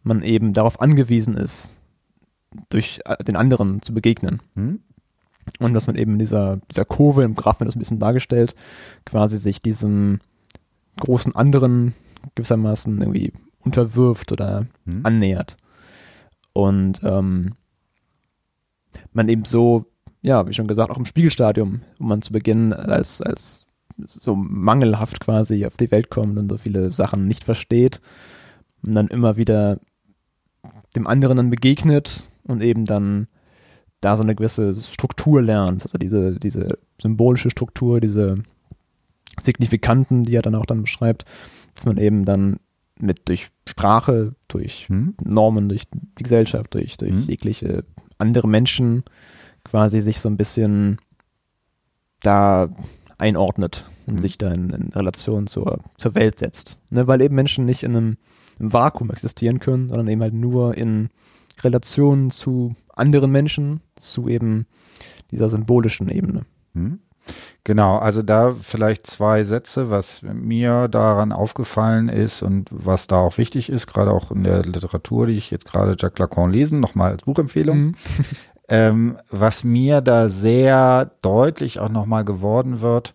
man 0.03 0.21
eben 0.21 0.53
darauf 0.53 0.81
angewiesen 0.81 1.35
ist, 1.35 1.77
durch 2.69 3.01
äh, 3.05 3.23
den 3.23 3.35
anderen 3.35 3.81
zu 3.81 3.93
begegnen. 3.93 4.41
Hm? 4.55 4.79
Und 5.59 5.73
dass 5.73 5.87
man 5.87 5.95
eben 5.95 6.13
in 6.13 6.19
dieser, 6.19 6.57
dieser 6.71 6.85
Kurve, 6.85 7.23
im 7.23 7.35
Graph 7.35 7.59
wird 7.59 7.67
das 7.67 7.75
ein 7.75 7.79
bisschen 7.79 7.99
dargestellt, 7.99 8.55
quasi 9.05 9.37
sich 9.37 9.61
diesem 9.61 10.19
großen 10.99 11.35
anderen 11.35 11.93
gewissermaßen 12.35 12.99
irgendwie 12.99 13.33
unterwirft 13.59 14.31
oder 14.31 14.67
Hm? 14.85 15.01
annähert. 15.03 15.57
Und 16.53 17.01
ähm, 17.03 17.55
man 19.11 19.27
eben 19.27 19.45
so, 19.45 19.85
ja, 20.21 20.47
wie 20.47 20.53
schon 20.53 20.67
gesagt, 20.67 20.89
auch 20.89 20.97
im 20.97 21.05
Spiegelstadium, 21.05 21.81
wo 21.99 22.05
man 22.05 22.21
zu 22.21 22.31
Beginn 22.31 22.71
als, 22.71 23.21
als 23.21 23.64
so 23.97 24.35
mangelhaft 24.35 25.19
quasi 25.19 25.65
auf 25.65 25.77
die 25.77 25.91
Welt 25.91 26.09
kommt 26.09 26.37
und 26.37 26.49
so 26.49 26.57
viele 26.57 26.91
Sachen 26.91 27.27
nicht 27.27 27.43
versteht 27.43 28.01
und 28.83 28.95
dann 28.95 29.07
immer 29.07 29.37
wieder 29.37 29.79
dem 30.95 31.07
anderen 31.07 31.37
dann 31.37 31.49
begegnet 31.49 32.23
und 32.43 32.61
eben 32.61 32.85
dann 32.85 33.27
da 34.01 34.17
so 34.17 34.23
eine 34.23 34.35
gewisse 34.35 34.73
Struktur 34.73 35.41
lernt, 35.41 35.83
also 35.83 35.97
diese, 35.97 36.37
diese 36.39 36.67
symbolische 37.01 37.49
Struktur, 37.49 37.99
diese 38.01 38.43
Signifikanten, 39.39 40.23
die 40.23 40.35
er 40.35 40.41
dann 40.41 40.55
auch 40.55 40.65
dann 40.65 40.81
beschreibt, 40.81 41.25
dass 41.73 41.85
man 41.85 41.97
eben 41.97 42.25
dann 42.25 42.59
mit 42.99 43.27
durch 43.27 43.47
Sprache, 43.67 44.35
durch 44.47 44.87
Hm? 44.87 45.15
Normen, 45.23 45.67
durch 45.69 45.83
die 45.91 46.23
Gesellschaft, 46.23 46.73
durch, 46.73 46.97
durch 46.97 47.11
Mhm. 47.11 47.23
jegliche 47.27 47.83
andere 48.17 48.47
Menschen 48.47 49.03
quasi 49.63 49.99
sich 49.99 50.19
so 50.21 50.29
ein 50.29 50.37
bisschen 50.37 50.99
da 52.21 52.69
einordnet 53.17 53.85
und 54.05 54.15
Mhm. 54.15 54.19
sich 54.19 54.37
da 54.37 54.51
in, 54.51 54.69
in 54.69 54.89
Relation 54.93 55.47
zur, 55.47 55.79
zur 55.97 56.15
Welt 56.15 56.39
setzt. 56.39 56.77
Ne? 56.89 57.07
Weil 57.07 57.21
eben 57.21 57.35
Menschen 57.35 57.65
nicht 57.65 57.83
in 57.83 57.95
einem, 57.95 58.17
Vakuum 58.57 59.09
existieren 59.09 59.59
können, 59.59 59.89
sondern 59.89 60.07
eben 60.07 60.21
halt 60.21 60.33
nur 60.33 60.77
in 60.77 61.09
Relation 61.61 62.31
zu 62.31 62.73
anderen 62.93 63.31
Menschen, 63.31 63.81
zu 63.95 64.29
eben 64.29 64.65
dieser 65.31 65.49
symbolischen 65.49 66.09
Ebene. 66.09 66.45
Hm? 66.73 66.99
Genau, 67.63 67.97
also 67.97 68.21
da 68.21 68.53
vielleicht 68.53 69.07
zwei 69.07 69.43
Sätze, 69.43 69.89
was 69.89 70.21
mir 70.21 70.87
daran 70.87 71.31
aufgefallen 71.31 72.07
ist 72.07 72.43
und 72.43 72.69
was 72.71 73.07
da 73.07 73.17
auch 73.17 73.39
wichtig 73.39 73.69
ist, 73.69 73.87
gerade 73.87 74.11
auch 74.11 74.31
in 74.31 74.43
der 74.43 74.61
Literatur, 74.63 75.25
die 75.25 75.33
ich 75.33 75.49
jetzt 75.49 75.65
gerade 75.65 75.95
Jacques 75.97 76.19
Lacan 76.19 76.51
lesen, 76.51 76.79
nochmal 76.79 77.11
als 77.11 77.23
Buchempfehlung. 77.23 77.77
Mhm. 77.77 77.95
Ähm, 78.67 79.17
was 79.29 79.63
mir 79.63 80.01
da 80.01 80.27
sehr 80.27 81.11
deutlich 81.21 81.79
auch 81.79 81.89
nochmal 81.89 82.25
geworden 82.25 82.81
wird, 82.81 83.13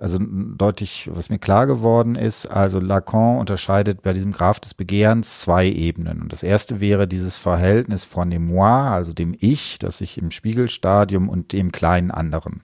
also 0.00 0.18
deutlich, 0.20 1.10
was 1.12 1.28
mir 1.28 1.38
klar 1.38 1.66
geworden 1.66 2.14
ist, 2.14 2.46
also 2.46 2.78
Lacan 2.78 3.38
unterscheidet 3.38 4.02
bei 4.02 4.12
diesem 4.12 4.32
Graph 4.32 4.60
des 4.60 4.74
Begehrens 4.74 5.40
zwei 5.40 5.66
Ebenen. 5.66 6.22
Und 6.22 6.32
das 6.32 6.42
erste 6.42 6.80
wäre 6.80 7.08
dieses 7.08 7.36
Verhältnis 7.36 8.04
von 8.04 8.30
dem 8.30 8.46
Moi, 8.46 8.68
also 8.68 9.12
dem 9.12 9.34
Ich, 9.38 9.78
das 9.78 10.00
ich 10.00 10.18
im 10.18 10.30
Spiegelstadium 10.30 11.28
und 11.28 11.52
dem 11.52 11.72
kleinen 11.72 12.10
anderen. 12.10 12.62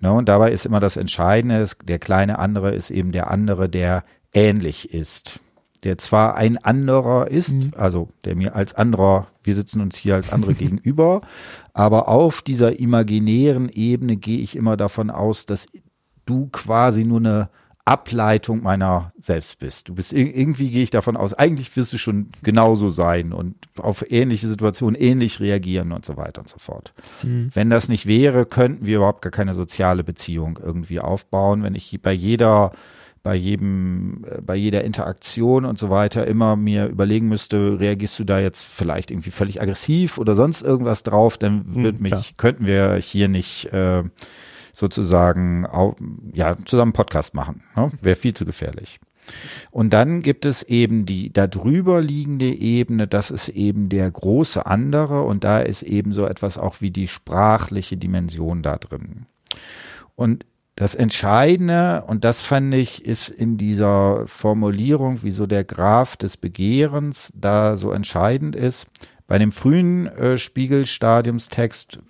Ne, 0.00 0.12
und 0.12 0.28
dabei 0.28 0.50
ist 0.50 0.66
immer 0.66 0.80
das 0.80 0.96
Entscheidende, 0.96 1.64
der 1.84 1.98
kleine 1.98 2.38
andere 2.38 2.74
ist 2.74 2.90
eben 2.90 3.12
der 3.12 3.30
andere, 3.30 3.68
der 3.68 4.04
ähnlich 4.32 4.92
ist. 4.92 5.40
Der 5.84 5.98
zwar 5.98 6.34
ein 6.34 6.56
anderer 6.58 7.30
ist, 7.30 7.52
Mhm. 7.52 7.70
also 7.76 8.08
der 8.24 8.34
mir 8.36 8.56
als 8.56 8.74
anderer, 8.74 9.26
wir 9.42 9.54
sitzen 9.54 9.80
uns 9.80 9.96
hier 9.96 10.14
als 10.14 10.32
andere 10.32 10.54
gegenüber, 10.54 11.20
aber 11.74 12.08
auf 12.08 12.42
dieser 12.42 12.78
imaginären 12.80 13.68
Ebene 13.68 14.16
gehe 14.16 14.38
ich 14.40 14.56
immer 14.56 14.76
davon 14.76 15.10
aus, 15.10 15.46
dass 15.46 15.66
du 16.26 16.48
quasi 16.50 17.04
nur 17.04 17.18
eine 17.20 17.50
Ableitung 17.86 18.62
meiner 18.62 19.12
selbst 19.20 19.58
bist. 19.58 19.90
Du 19.90 19.94
bist 19.94 20.14
ir- 20.14 20.34
irgendwie 20.34 20.70
gehe 20.70 20.82
ich 20.82 20.90
davon 20.90 21.18
aus, 21.18 21.34
eigentlich 21.34 21.76
wirst 21.76 21.92
du 21.92 21.98
schon 21.98 22.30
genauso 22.42 22.88
sein 22.88 23.34
und 23.34 23.56
auf 23.76 24.10
ähnliche 24.10 24.48
Situationen 24.48 24.98
ähnlich 24.98 25.38
reagieren 25.40 25.92
und 25.92 26.06
so 26.06 26.16
weiter 26.16 26.40
und 26.40 26.48
so 26.48 26.56
fort. 26.58 26.94
Mhm. 27.22 27.50
Wenn 27.52 27.68
das 27.68 27.90
nicht 27.90 28.06
wäre, 28.06 28.46
könnten 28.46 28.86
wir 28.86 28.96
überhaupt 28.96 29.20
gar 29.20 29.32
keine 29.32 29.52
soziale 29.52 30.02
Beziehung 30.02 30.58
irgendwie 30.62 30.98
aufbauen. 31.00 31.62
Wenn 31.62 31.74
ich 31.74 32.00
bei 32.00 32.12
jeder, 32.14 32.72
bei 33.24 33.34
jedem, 33.34 34.22
äh, 34.30 34.40
bei 34.40 34.54
jeder 34.54 34.84
Interaktion 34.84 35.64
und 35.64 35.78
so 35.78 35.90
weiter 35.90 36.26
immer 36.28 36.54
mir 36.54 36.86
überlegen 36.86 37.26
müsste, 37.26 37.80
reagierst 37.80 38.16
du 38.20 38.24
da 38.24 38.38
jetzt 38.38 38.62
vielleicht 38.62 39.10
irgendwie 39.10 39.32
völlig 39.32 39.60
aggressiv 39.60 40.18
oder 40.18 40.36
sonst 40.36 40.62
irgendwas 40.62 41.02
drauf, 41.02 41.36
dann 41.38 41.74
wird 41.74 41.96
Mhm, 41.96 42.02
mich, 42.02 42.10
klar. 42.12 42.24
könnten 42.36 42.66
wir 42.66 42.94
hier 42.96 43.26
nicht 43.28 43.72
äh, 43.72 44.04
sozusagen 44.72 45.66
au, 45.66 45.96
ja, 46.32 46.56
zusammen 46.66 46.90
einen 46.90 46.92
Podcast 46.92 47.34
machen. 47.34 47.62
Ne? 47.74 47.90
Wäre 48.02 48.14
viel 48.14 48.34
zu 48.34 48.44
gefährlich. 48.44 49.00
Und 49.70 49.94
dann 49.94 50.20
gibt 50.20 50.44
es 50.44 50.62
eben 50.62 51.06
die 51.06 51.32
darüber 51.32 52.02
liegende 52.02 52.44
Ebene, 52.44 53.06
das 53.06 53.30
ist 53.30 53.48
eben 53.48 53.88
der 53.88 54.10
große 54.10 54.66
andere 54.66 55.22
und 55.22 55.44
da 55.44 55.60
ist 55.60 55.82
eben 55.82 56.12
so 56.12 56.26
etwas 56.26 56.58
auch 56.58 56.82
wie 56.82 56.90
die 56.90 57.08
sprachliche 57.08 57.96
Dimension 57.96 58.60
da 58.60 58.76
drin. 58.76 59.24
Und 60.14 60.44
das 60.76 60.96
Entscheidende, 60.96 62.02
und 62.06 62.24
das 62.24 62.42
fand 62.42 62.74
ich, 62.74 63.04
ist 63.04 63.28
in 63.28 63.56
dieser 63.56 64.26
Formulierung, 64.26 65.22
wie 65.22 65.30
so 65.30 65.46
der 65.46 65.62
Graph 65.64 66.16
des 66.16 66.36
Begehrens 66.36 67.32
da 67.36 67.76
so 67.76 67.92
entscheidend 67.92 68.56
ist. 68.56 68.88
Bei 69.28 69.38
dem 69.38 69.52
frühen 69.52 70.06
äh, 70.08 70.36
Spiegelstadiumstext 70.36 72.00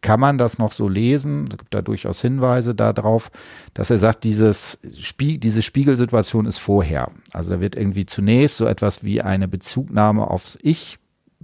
kann 0.00 0.20
man 0.20 0.38
das 0.38 0.58
noch 0.58 0.72
so 0.72 0.88
lesen. 0.88 1.44
Es 1.50 1.58
gibt 1.58 1.72
da 1.72 1.82
durchaus 1.82 2.20
Hinweise 2.20 2.74
darauf, 2.74 3.30
dass 3.72 3.90
er 3.90 3.98
sagt, 3.98 4.24
dieses 4.24 4.78
Spie 5.00 5.38
diese 5.38 5.62
Spiegelsituation 5.62 6.46
ist 6.46 6.58
vorher. 6.58 7.10
Also 7.32 7.50
da 7.50 7.60
wird 7.60 7.76
irgendwie 7.76 8.06
zunächst 8.06 8.58
so 8.58 8.66
etwas 8.66 9.02
wie 9.02 9.22
eine 9.22 9.48
Bezugnahme 9.48 10.30
aufs 10.30 10.58
Ich 10.62 10.98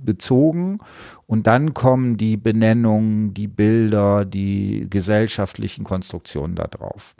bezogen 0.04 0.78
und 1.26 1.46
dann 1.46 1.74
kommen 1.74 2.16
die 2.16 2.36
Benennungen, 2.36 3.34
die 3.34 3.46
Bilder, 3.46 4.24
die 4.24 4.86
gesellschaftlichen 4.90 5.84
Konstruktionen 5.84 6.56
da 6.56 6.66
drauf. 6.66 7.14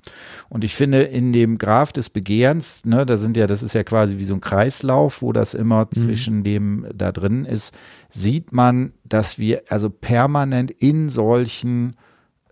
Und 0.48 0.64
ich 0.64 0.74
finde, 0.74 1.02
in 1.02 1.32
dem 1.32 1.58
Graph 1.58 1.92
des 1.92 2.10
Begehrens, 2.10 2.84
ne, 2.84 3.06
da 3.06 3.16
sind 3.16 3.36
ja, 3.36 3.46
das 3.46 3.62
ist 3.62 3.74
ja 3.74 3.84
quasi 3.84 4.18
wie 4.18 4.24
so 4.24 4.34
ein 4.34 4.40
Kreislauf, 4.40 5.22
wo 5.22 5.32
das 5.32 5.54
immer 5.54 5.84
mhm. 5.84 6.00
zwischen 6.00 6.42
dem 6.42 6.86
da 6.94 7.12
drin 7.12 7.44
ist, 7.44 7.74
sieht 8.08 8.52
man, 8.52 8.92
dass 9.04 9.38
wir 9.38 9.62
also 9.68 9.90
permanent 9.90 10.70
in 10.70 11.08
solchen 11.08 11.96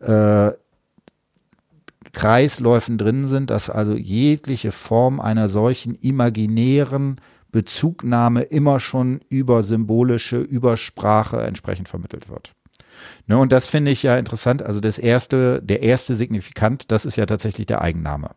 äh, 0.01 0.53
Kreisläufen 2.12 2.99
drin 2.99 3.26
sind, 3.26 3.51
dass 3.51 3.70
also 3.70 3.95
jegliche 3.95 4.72
Form 4.72 5.20
einer 5.20 5.49
solchen 5.49 5.95
imaginären 5.95 7.20
Bezugnahme 7.51 8.43
immer 8.43 8.81
schon 8.81 9.21
über 9.29 9.63
symbolische, 9.63 10.39
über 10.39 10.77
Sprache 10.77 11.41
entsprechend 11.43 11.89
vermittelt 11.89 12.29
wird. 12.29 12.53
Ne, 13.27 13.39
und 13.39 13.53
das 13.53 13.67
finde 13.67 13.91
ich 13.91 14.03
ja 14.03 14.17
interessant. 14.17 14.63
Also 14.63 14.81
das 14.81 14.99
erste, 14.99 15.63
der 15.63 15.83
erste 15.83 16.15
Signifikant, 16.15 16.91
das 16.91 17.05
ist 17.05 17.17
ja 17.17 17.27
tatsächlich 17.27 17.67
der 17.67 17.81
Eigenname. 17.81 18.31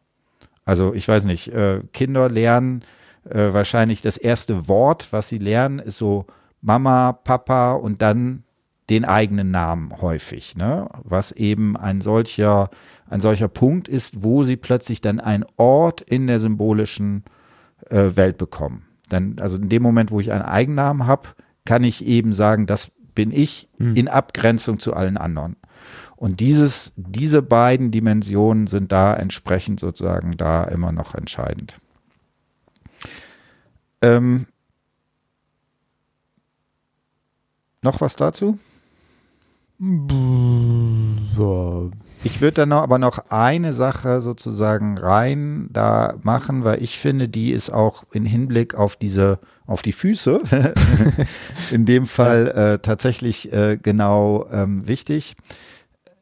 Also 0.65 0.93
ich 0.93 1.07
weiß 1.07 1.25
nicht, 1.25 1.49
äh, 1.49 1.81
Kinder 1.93 2.29
lernen 2.29 2.83
äh, 3.29 3.53
wahrscheinlich 3.53 4.01
das 4.01 4.17
erste 4.17 4.67
Wort, 4.67 5.11
was 5.11 5.29
sie 5.29 5.37
lernen, 5.37 5.79
ist 5.79 5.97
so 5.97 6.25
Mama, 6.61 7.13
Papa 7.13 7.73
und 7.73 8.01
dann 8.01 8.43
den 8.89 9.05
eigenen 9.05 9.51
Namen 9.51 10.01
häufig, 10.01 10.57
ne? 10.57 10.89
Was 11.03 11.31
eben 11.31 11.77
ein 11.77 12.01
solcher, 12.01 12.69
ein 13.09 13.21
solcher 13.21 13.47
Punkt 13.47 13.87
ist, 13.87 14.23
wo 14.23 14.43
sie 14.43 14.57
plötzlich 14.57 15.01
dann 15.01 15.19
einen 15.19 15.45
Ort 15.55 16.01
in 16.01 16.27
der 16.27 16.39
symbolischen 16.39 17.23
äh, 17.89 18.15
Welt 18.15 18.37
bekommen. 18.37 18.85
Dann, 19.11 19.37
also 19.39 19.57
in 19.57 19.69
dem 19.69 19.83
Moment, 19.83 20.11
wo 20.11 20.19
ich 20.19 20.31
einen 20.31 20.43
Eigennamen 20.43 21.05
habe, 21.07 21.29
kann 21.65 21.83
ich 21.83 22.05
eben 22.05 22.33
sagen, 22.33 22.65
das 22.65 22.91
bin 23.13 23.31
ich 23.31 23.69
mhm. 23.77 23.95
in 23.95 24.07
Abgrenzung 24.07 24.79
zu 24.79 24.93
allen 24.93 25.17
anderen. 25.17 25.55
Und 26.15 26.39
dieses, 26.39 26.93
diese 26.95 27.41
beiden 27.41 27.91
Dimensionen 27.91 28.67
sind 28.67 28.91
da 28.91 29.13
entsprechend 29.13 29.79
sozusagen 29.79 30.37
da 30.37 30.63
immer 30.65 30.91
noch 30.91 31.15
entscheidend. 31.15 31.79
Ähm, 34.01 34.45
noch 37.81 37.99
was 38.01 38.15
dazu? 38.15 38.59
Ich 42.23 42.41
würde 42.41 42.55
dann 42.55 42.73
aber 42.73 42.99
noch 42.99 43.29
eine 43.29 43.73
Sache 43.73 44.21
sozusagen 44.21 44.97
rein 44.97 45.69
da 45.71 46.15
machen, 46.21 46.63
weil 46.63 46.83
ich 46.83 46.99
finde, 46.99 47.27
die 47.27 47.51
ist 47.51 47.69
auch 47.69 48.03
in 48.11 48.25
Hinblick 48.25 48.75
auf 48.75 48.95
diese, 48.95 49.39
auf 49.65 49.81
die 49.81 49.93
Füße, 49.93 50.41
in 51.71 51.85
dem 51.85 52.05
Fall 52.05 52.47
äh, 52.49 52.79
tatsächlich 52.79 53.51
äh, 53.51 53.77
genau 53.81 54.47
ähm, 54.51 54.87
wichtig. 54.87 55.35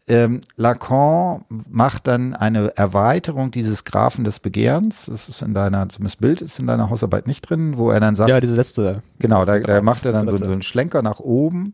Ähm, 0.09 0.41
Lacan 0.55 1.45
macht 1.69 2.07
dann 2.07 2.33
eine 2.33 2.75
Erweiterung 2.75 3.51
dieses 3.51 3.85
Graphen 3.85 4.23
des 4.23 4.39
Begehrens. 4.39 5.05
Das 5.05 5.29
ist 5.29 5.41
in 5.43 5.53
deiner, 5.53 5.87
zumindest 5.87 6.19
Bild 6.19 6.41
ist 6.41 6.59
in 6.59 6.65
deiner 6.67 6.89
Hausarbeit 6.89 7.27
nicht 7.27 7.47
drin, 7.47 7.77
wo 7.77 7.91
er 7.91 7.99
dann 7.99 8.15
sagt. 8.15 8.29
Ja, 8.29 8.39
diese 8.39 8.55
letzte. 8.55 9.03
Genau, 9.19 9.45
da, 9.45 9.59
da 9.59 9.81
macht 9.81 10.05
er 10.05 10.11
dann 10.11 10.27
so, 10.27 10.37
so 10.37 10.45
einen 10.45 10.63
Schlenker 10.63 11.03
nach 11.03 11.19
oben 11.19 11.71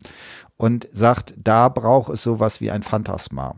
und 0.58 0.88
sagt, 0.92 1.34
da 1.42 1.70
braucht 1.70 2.12
es 2.12 2.22
sowas 2.22 2.60
wie 2.60 2.70
ein 2.70 2.82
Phantasma. 2.82 3.54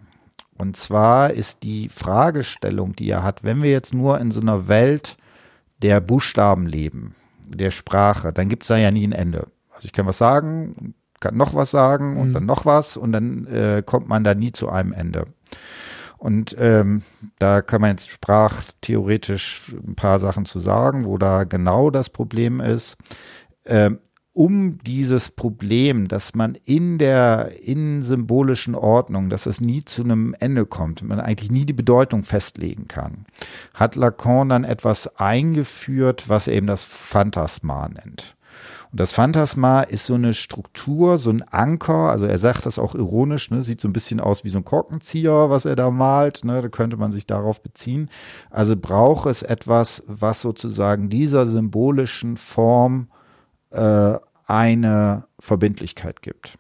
Und 0.57 0.77
zwar 0.77 1.31
ist 1.31 1.63
die 1.65 1.89
Fragestellung, 1.89 2.95
die 2.95 3.11
er 3.11 3.23
hat, 3.23 3.45
wenn 3.45 3.63
wir 3.63 3.71
jetzt 3.71 3.95
nur 3.95 4.21
in 4.21 4.31
so 4.31 4.41
einer 4.41 4.69
Welt 4.69 5.17
der 5.83 6.01
Buchstaben 6.01 6.67
leben, 6.67 7.15
der 7.49 7.71
Sprache, 7.71 8.33
dann 8.33 8.49
gibt 8.49 8.65
es 8.65 8.69
da 8.69 8.77
ja 8.77 8.91
nie 8.91 9.07
ein 9.07 9.13
Ende. 9.13 9.47
Also 9.71 9.87
ich 9.87 9.93
kann 9.93 10.07
was 10.07 10.19
sagen, 10.19 10.95
kann 11.21 11.37
noch 11.37 11.55
was 11.55 11.71
sagen 11.71 12.17
und 12.17 12.29
mhm. 12.29 12.35
dann 12.35 12.47
noch 12.47 12.67
was 12.67 12.97
und 12.97 13.13
dann 13.13 13.47
äh, 13.47 13.83
kommt 13.85 14.09
man 14.09 14.25
da 14.25 14.35
nie 14.35 14.53
zu 14.53 14.69
einem 14.69 14.93
Ende. 14.93 15.27
Und 16.19 16.57
ähm, 16.59 17.03
da 17.39 17.63
kann 17.63 17.81
man 17.81 17.91
jetzt 17.91 18.11
sprachtheoretisch 18.11 19.73
ein 19.87 19.95
paar 19.95 20.19
Sachen 20.19 20.45
zu 20.47 20.59
sagen, 20.59 21.05
wo 21.05 21.17
da 21.17 21.45
genau 21.45 21.91
das 21.91 22.11
Problem 22.11 22.61
ist. 22.61 22.97
Ähm, 23.65 24.01
um 24.33 24.79
dieses 24.79 25.31
Problem, 25.31 26.07
dass 26.07 26.37
man 26.37 26.55
in 26.65 26.99
der 26.99 27.61
in 27.61 28.03
symbolischen 28.03 28.77
Ordnung, 28.77 29.31
dass 29.31 29.47
es 29.47 29.61
nie 29.61 29.85
zu 29.85 30.05
einem 30.05 30.33
Ende 30.39 30.65
kommt, 30.65 31.03
man 31.03 31.19
eigentlich 31.19 31.51
nie 31.51 31.67
die 31.67 31.73
Bedeutung 31.73 32.23
festlegen 32.23 32.87
kann, 32.87 33.27
hat 33.75 33.97
Lacan 33.97 34.49
dann 34.49 34.63
etwas 34.63 35.19
eingeführt, 35.19 36.29
was 36.29 36.47
er 36.47 36.55
eben 36.55 36.69
das 36.69 36.85
Phantasma 36.85 37.89
nennt. 37.89 38.37
Und 38.91 39.01
das 39.01 39.13
Phantasma 39.13 39.83
ist 39.83 40.07
so 40.07 40.15
eine 40.15 40.33
Struktur, 40.33 41.19
so 41.19 41.31
ein 41.31 41.43
Anker, 41.43 42.11
also 42.11 42.25
er 42.25 42.39
sagt 42.39 42.65
das 42.65 42.79
auch 42.79 42.95
ironisch, 42.95 43.51
ne, 43.51 43.63
sieht 43.63 43.81
so 43.81 43.89
ein 43.89 43.93
bisschen 43.93 44.19
aus 44.21 44.45
wie 44.45 44.49
so 44.49 44.59
ein 44.59 44.65
Korkenzieher, 44.65 45.51
was 45.51 45.67
er 45.67 45.77
da 45.77 45.91
malt, 45.91 46.45
ne, 46.45 46.63
da 46.63 46.69
könnte 46.69 46.97
man 46.97 47.13
sich 47.13 47.27
darauf 47.27 47.63
beziehen. 47.63 48.09
Also 48.51 48.77
braucht 48.77 49.29
es 49.29 49.43
etwas, 49.43 50.05
was 50.07 50.41
sozusagen 50.41 51.11
dieser 51.11 51.47
symbolischen 51.47 52.37
Form 52.37 53.09
äh, 53.71 54.15
eine 54.47 55.25
Verbindlichkeit 55.39 56.23
gibt. 56.23 56.59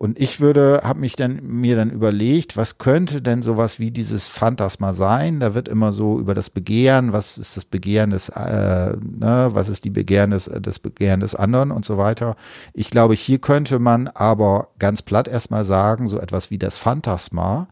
Und 0.00 0.18
ich 0.18 0.40
würde, 0.40 0.80
habe 0.82 0.98
mich 0.98 1.14
dann 1.14 1.40
mir 1.42 1.76
dann 1.76 1.90
überlegt, 1.90 2.56
was 2.56 2.78
könnte 2.78 3.20
denn 3.20 3.42
sowas 3.42 3.78
wie 3.78 3.90
dieses 3.90 4.28
Phantasma 4.28 4.94
sein? 4.94 5.40
Da 5.40 5.52
wird 5.52 5.68
immer 5.68 5.92
so 5.92 6.18
über 6.18 6.32
das 6.32 6.48
Begehren, 6.48 7.12
was 7.12 7.36
ist 7.36 7.58
das 7.58 7.66
Begehren 7.66 8.08
des, 8.08 8.30
äh, 8.30 8.96
ne, 8.96 9.50
was 9.52 9.68
ist 9.68 9.84
die 9.84 9.90
Begehren 9.90 10.30
des, 10.30 10.50
das 10.62 10.78
Begehren 10.78 11.20
des 11.20 11.34
anderen 11.34 11.70
und 11.70 11.84
so 11.84 11.98
weiter. 11.98 12.36
Ich 12.72 12.88
glaube, 12.88 13.12
hier 13.12 13.40
könnte 13.40 13.78
man 13.78 14.08
aber 14.08 14.68
ganz 14.78 15.02
platt 15.02 15.28
erstmal 15.28 15.64
sagen, 15.64 16.08
so 16.08 16.18
etwas 16.18 16.50
wie 16.50 16.56
das 16.56 16.78
Phantasma 16.78 17.68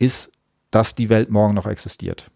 ist, 0.00 0.32
dass 0.72 0.96
die 0.96 1.08
Welt 1.08 1.30
morgen 1.30 1.54
noch 1.54 1.66
existiert. 1.66 2.32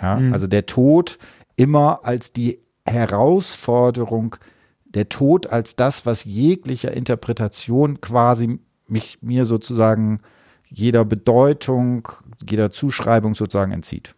Ja, 0.00 0.16
mhm. 0.16 0.32
also 0.32 0.46
der 0.46 0.64
Tod 0.64 1.18
immer 1.56 2.00
als 2.04 2.32
die 2.32 2.58
Herausforderung 2.86 4.36
der 4.94 5.08
Tod 5.08 5.46
als 5.46 5.76
das, 5.76 6.06
was 6.06 6.24
jeglicher 6.24 6.92
Interpretation 6.92 8.00
quasi 8.00 8.58
mich 8.88 9.18
mir 9.22 9.44
sozusagen 9.44 10.20
jeder 10.66 11.04
Bedeutung, 11.04 12.08
jeder 12.48 12.70
Zuschreibung 12.70 13.34
sozusagen 13.34 13.72
entzieht. 13.72 14.14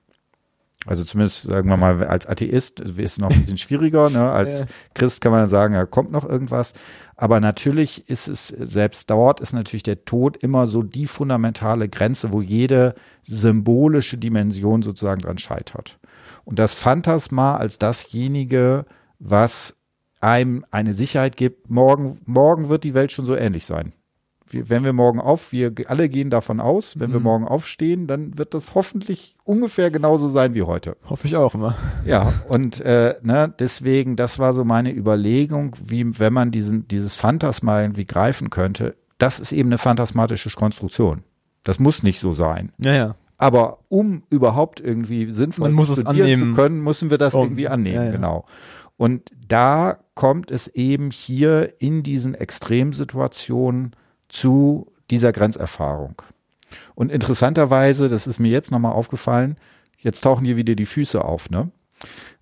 Also 0.84 1.04
zumindest 1.04 1.42
sagen 1.42 1.68
wir 1.68 1.76
mal 1.76 2.04
als 2.04 2.26
Atheist 2.26 2.80
ist 2.80 2.98
es 2.98 3.18
noch 3.18 3.30
ein 3.30 3.40
bisschen 3.40 3.58
schwieriger. 3.58 4.10
Ne? 4.10 4.30
Als 4.30 4.60
ja. 4.60 4.66
Christ 4.94 5.20
kann 5.20 5.30
man 5.30 5.46
sagen, 5.46 5.74
ja, 5.74 5.86
kommt 5.86 6.10
noch 6.10 6.28
irgendwas. 6.28 6.74
Aber 7.16 7.38
natürlich 7.38 8.10
ist 8.10 8.26
es 8.26 8.48
selbst 8.48 9.08
dort 9.08 9.40
ist 9.40 9.52
natürlich 9.52 9.84
der 9.84 10.04
Tod 10.04 10.36
immer 10.36 10.66
so 10.66 10.82
die 10.82 11.06
fundamentale 11.06 11.88
Grenze, 11.88 12.32
wo 12.32 12.42
jede 12.42 12.94
symbolische 13.22 14.18
Dimension 14.18 14.82
sozusagen 14.82 15.20
dran 15.20 15.38
scheitert. 15.38 16.00
Und 16.44 16.58
das 16.58 16.74
Phantasma 16.74 17.56
als 17.56 17.78
dasjenige, 17.78 18.84
was 19.20 19.81
einem 20.22 20.64
eine 20.70 20.94
Sicherheit 20.94 21.36
gibt, 21.36 21.70
morgen, 21.70 22.20
morgen 22.24 22.68
wird 22.68 22.84
die 22.84 22.94
Welt 22.94 23.12
schon 23.12 23.24
so 23.24 23.36
ähnlich 23.36 23.66
sein. 23.66 23.92
Wir, 24.46 24.68
wenn 24.68 24.84
wir 24.84 24.92
morgen 24.92 25.20
auf, 25.20 25.52
wir 25.52 25.72
alle 25.86 26.08
gehen 26.08 26.30
davon 26.30 26.60
aus, 26.60 27.00
wenn 27.00 27.10
mhm. 27.10 27.14
wir 27.14 27.20
morgen 27.20 27.48
aufstehen, 27.48 28.06
dann 28.06 28.36
wird 28.38 28.54
das 28.54 28.74
hoffentlich 28.74 29.34
ungefähr 29.44 29.90
genauso 29.90 30.28
sein 30.28 30.54
wie 30.54 30.62
heute. 30.62 30.96
Hoffe 31.08 31.26
ich 31.26 31.36
auch 31.36 31.54
immer. 31.54 31.76
Ja, 32.04 32.32
und 32.48 32.80
äh, 32.80 33.16
ne, 33.22 33.52
deswegen, 33.58 34.16
das 34.16 34.38
war 34.38 34.52
so 34.52 34.64
meine 34.64 34.94
Überlegung, 34.94 35.74
wie 35.82 36.18
wenn 36.18 36.32
man 36.32 36.50
diesen, 36.50 36.86
dieses 36.88 37.16
Phantasma 37.16 37.82
irgendwie 37.82 38.04
greifen 38.04 38.50
könnte, 38.50 38.96
das 39.18 39.40
ist 39.40 39.52
eben 39.52 39.68
eine 39.68 39.78
phantasmatische 39.78 40.50
Konstruktion. 40.50 41.22
Das 41.62 41.78
muss 41.78 42.02
nicht 42.02 42.18
so 42.18 42.32
sein. 42.32 42.72
Ja, 42.78 42.92
ja. 42.92 43.14
Aber 43.38 43.78
um 43.88 44.22
überhaupt 44.30 44.80
irgendwie 44.80 45.32
sinnvoll 45.32 45.68
Man 45.68 45.74
muss 45.74 45.88
es 45.88 46.06
annehmen. 46.06 46.54
zu 46.54 46.60
können, 46.60 46.80
müssen 46.82 47.10
wir 47.10 47.18
das 47.18 47.34
oh, 47.34 47.42
irgendwie 47.42 47.66
annehmen, 47.68 47.96
ja, 47.96 48.04
ja. 48.04 48.12
genau. 48.12 48.44
Und 48.96 49.30
da 49.48 49.98
kommt 50.14 50.50
es 50.50 50.68
eben 50.68 51.10
hier 51.10 51.74
in 51.80 52.02
diesen 52.02 52.34
Extremsituationen 52.34 53.96
zu 54.28 54.92
dieser 55.10 55.32
Grenzerfahrung. 55.32 56.22
Und 56.94 57.10
interessanterweise, 57.10 58.08
das 58.08 58.26
ist 58.26 58.38
mir 58.38 58.50
jetzt 58.50 58.70
nochmal 58.70 58.92
aufgefallen, 58.92 59.56
jetzt 59.98 60.22
tauchen 60.22 60.44
hier 60.44 60.56
wieder 60.56 60.74
die 60.74 60.86
Füße 60.86 61.24
auf, 61.24 61.50
ne? 61.50 61.70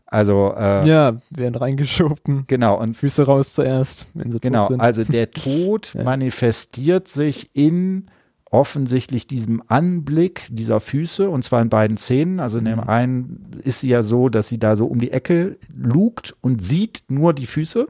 Also 0.07 0.55
äh, 0.57 0.87
ja, 0.89 1.17
werden 1.31 1.55
reingeschoben. 1.55 2.45
Genau 2.49 2.81
und 2.81 2.97
Füße 2.97 3.25
raus 3.25 3.55
zuerst, 3.55 4.07
wenn 4.15 4.33
sie 4.33 4.41
genau, 4.41 4.63
tot 4.63 4.69
sind. 4.69 4.81
also 4.81 5.05
der 5.05 5.31
Tod 5.31 5.95
ja. 5.95 6.03
manifestiert 6.03 7.07
sich 7.07 7.51
in 7.55 8.11
offensichtlich 8.51 9.29
diesem 9.29 9.63
Anblick 9.69 10.49
dieser 10.51 10.81
Füße 10.81 11.31
und 11.31 11.45
zwar 11.45 11.63
in 11.63 11.69
beiden 11.69 11.97
Szenen. 11.97 12.41
Also 12.41 12.59
in 12.59 12.65
dem 12.65 12.81
mhm. 12.81 12.89
einen 12.89 13.47
ist 13.63 13.81
sie 13.81 13.89
ja 13.89 14.03
so, 14.03 14.29
dass 14.29 14.49
sie 14.49 14.59
da 14.59 14.75
so 14.75 14.87
um 14.87 14.99
die 14.99 15.13
Ecke 15.13 15.57
lugt 15.75 16.35
und 16.41 16.63
sieht 16.63 17.05
nur 17.09 17.33
die 17.33 17.47
Füße. 17.47 17.87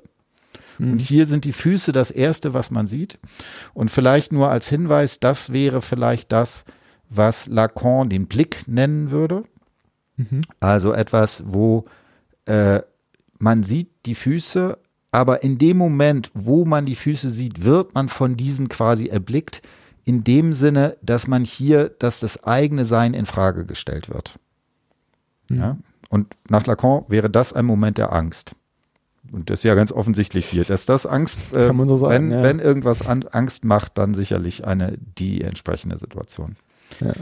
Mhm. 0.79 0.93
Und 0.93 1.01
hier 1.01 1.25
sind 1.25 1.47
die 1.47 1.53
Füße 1.53 1.93
das 1.93 2.11
erste, 2.11 2.53
was 2.53 2.71
man 2.71 2.87
sieht. 2.87 3.19
Und 3.73 3.91
vielleicht 3.91 4.33
nur 4.33 4.51
als 4.51 4.69
Hinweis, 4.69 5.19
das 5.19 5.53
wäre 5.53 5.81
vielleicht 5.81 6.31
das, 6.31 6.67
was 7.09 7.49
Lacan 7.49 8.11
den 8.11 8.27
Blick 8.27 8.69
nennen 8.69 9.11
würde. 9.11 9.45
Mhm. 10.17 10.43
Also 10.61 10.93
etwas, 10.93 11.43
wo 11.47 11.87
äh, 12.45 12.81
man 13.39 13.63
sieht 13.63 13.89
die 14.05 14.15
Füße, 14.15 14.79
aber 15.11 15.43
in 15.43 15.57
dem 15.57 15.79
Moment, 15.79 16.31
wo 16.35 16.67
man 16.67 16.85
die 16.85 16.95
Füße 16.95 17.31
sieht, 17.31 17.65
wird 17.65 17.95
man 17.95 18.11
von 18.11 18.37
diesen 18.37 18.69
quasi 18.69 19.07
erblickt 19.07 19.63
in 20.05 20.25
dem 20.25 20.53
Sinne, 20.53 20.97
dass 21.03 21.27
man 21.27 21.45
hier, 21.45 21.89
dass 21.89 22.21
das 22.21 22.45
eigene 22.45 22.85
Sein 22.85 23.15
in 23.15 23.27
Frage 23.27 23.67
gestellt 23.67 24.09
wird. 24.09 24.39
Mhm. 25.49 25.59
Ja? 25.59 25.77
Und 26.09 26.35
nach 26.49 26.67
Lacan 26.67 27.05
wäre 27.09 27.31
das 27.31 27.53
ein 27.53 27.65
Moment 27.65 27.99
der 27.99 28.13
Angst. 28.13 28.53
Und 29.33 29.49
das 29.49 29.61
ist 29.61 29.65
ja 29.65 29.75
ganz 29.75 29.93
offensichtlich 29.93 30.47
hier, 30.47 30.65
dass 30.65 30.87
das 30.87 31.07
Angst, 31.07 31.41
äh, 31.55 31.73
so 31.87 31.97
sagen, 31.97 32.31
wenn, 32.31 32.33
ja. 32.33 32.43
wenn 32.43 32.59
irgendwas 32.59 33.07
an, 33.07 33.25
Angst 33.31 33.65
macht, 33.65 33.99
dann 33.99 34.15
sicherlich 34.15 34.67
eine 34.67 34.99
die 34.99 35.43
entsprechende 35.43 35.99
Situation. 35.99 36.57
Ja. 37.01 37.13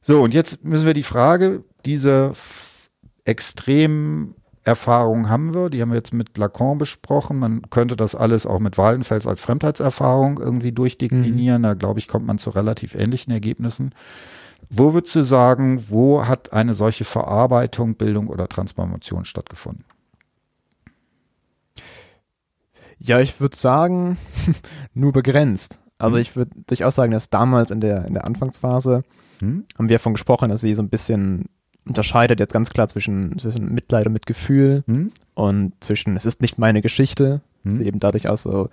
So, 0.00 0.22
und 0.22 0.34
jetzt 0.34 0.64
müssen 0.64 0.86
wir 0.86 0.94
die 0.94 1.02
Frage, 1.02 1.64
diese 1.84 2.32
extrem 3.24 4.34
Erfahrungen 4.64 5.28
haben 5.28 5.54
wir, 5.54 5.70
die 5.70 5.82
haben 5.82 5.90
wir 5.90 5.96
jetzt 5.96 6.14
mit 6.14 6.38
Lacan 6.38 6.78
besprochen. 6.78 7.38
Man 7.38 7.62
könnte 7.70 7.96
das 7.96 8.14
alles 8.14 8.46
auch 8.46 8.60
mit 8.60 8.78
Waldenfels 8.78 9.26
als 9.26 9.40
Fremdheitserfahrung 9.40 10.38
irgendwie 10.38 10.72
durchdeklinieren. 10.72 11.62
Mhm. 11.62 11.64
Da 11.64 11.74
glaube 11.74 11.98
ich, 11.98 12.06
kommt 12.06 12.26
man 12.26 12.38
zu 12.38 12.50
relativ 12.50 12.94
ähnlichen 12.94 13.32
Ergebnissen. 13.32 13.92
Wo 14.70 14.94
würdest 14.94 15.16
du 15.16 15.24
sagen, 15.24 15.84
wo 15.88 16.26
hat 16.26 16.52
eine 16.52 16.74
solche 16.74 17.04
Verarbeitung, 17.04 17.96
Bildung 17.96 18.28
oder 18.28 18.48
Transformation 18.48 19.24
stattgefunden? 19.24 19.84
Ja, 22.98 23.18
ich 23.18 23.40
würde 23.40 23.56
sagen, 23.56 24.16
nur 24.94 25.12
begrenzt. 25.12 25.80
Also 25.98 26.16
mhm. 26.16 26.22
ich 26.22 26.36
würde 26.36 26.52
durchaus 26.66 26.94
sagen, 26.94 27.10
dass 27.10 27.30
damals 27.30 27.72
in 27.72 27.80
der, 27.80 28.04
in 28.04 28.14
der 28.14 28.24
Anfangsphase 28.24 29.02
mhm. 29.40 29.64
haben 29.76 29.88
wir 29.88 29.96
davon 29.96 30.14
gesprochen, 30.14 30.50
dass 30.50 30.60
sie 30.60 30.74
so 30.74 30.82
ein 30.82 30.88
bisschen 30.88 31.46
unterscheidet 31.86 32.40
jetzt 32.40 32.52
ganz 32.52 32.70
klar 32.70 32.88
zwischen, 32.88 33.38
zwischen 33.38 33.72
Mitleid 33.72 34.06
und 34.06 34.12
Mitgefühl 34.12 34.84
mhm. 34.86 35.12
und 35.34 35.72
zwischen, 35.80 36.16
es 36.16 36.26
ist 36.26 36.40
nicht 36.40 36.58
meine 36.58 36.82
Geschichte, 36.82 37.40
mhm. 37.64 37.70
sie 37.70 37.84
eben 37.84 38.00
dadurch 38.00 38.28
auch 38.28 38.36
so 38.36 38.68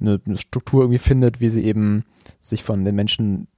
eine, 0.00 0.20
eine, 0.24 0.36
Struktur 0.36 0.82
irgendwie 0.82 0.98
findet, 0.98 1.40
wie 1.40 1.50
sie 1.50 1.64
eben 1.64 2.04
sich 2.42 2.64
von 2.64 2.84
den 2.84 2.94
Menschen 2.94 3.48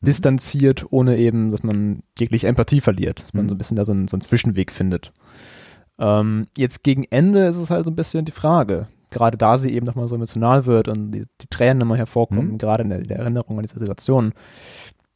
distanziert, 0.00 0.86
ohne 0.90 1.18
eben, 1.18 1.50
dass 1.50 1.62
man 1.62 2.02
jegliche 2.18 2.48
Empathie 2.48 2.80
verliert, 2.80 3.22
dass 3.22 3.34
man 3.34 3.48
so 3.48 3.54
ein 3.54 3.58
bisschen 3.58 3.76
da 3.76 3.84
so 3.84 3.92
einen, 3.92 4.08
so 4.08 4.16
einen 4.16 4.22
Zwischenweg 4.22 4.70
findet. 4.70 5.12
Ähm, 5.98 6.46
jetzt 6.56 6.82
gegen 6.84 7.04
Ende 7.10 7.46
ist 7.46 7.56
es 7.56 7.70
halt 7.70 7.84
so 7.84 7.90
ein 7.90 7.96
bisschen 7.96 8.24
die 8.24 8.32
Frage, 8.32 8.88
gerade 9.10 9.36
da 9.36 9.58
sie 9.58 9.70
eben 9.70 9.86
nochmal 9.86 10.08
so 10.08 10.14
emotional 10.14 10.66
wird 10.66 10.88
und 10.88 11.12
die, 11.12 11.24
die 11.40 11.46
Tränen 11.48 11.78
nochmal 11.78 11.98
hervorkommen, 11.98 12.52
mhm. 12.52 12.58
gerade 12.58 12.82
in 12.84 12.88
der, 12.88 13.02
der, 13.02 13.18
Erinnerung 13.18 13.58
an 13.58 13.62
diese 13.62 13.78
Situation, 13.78 14.32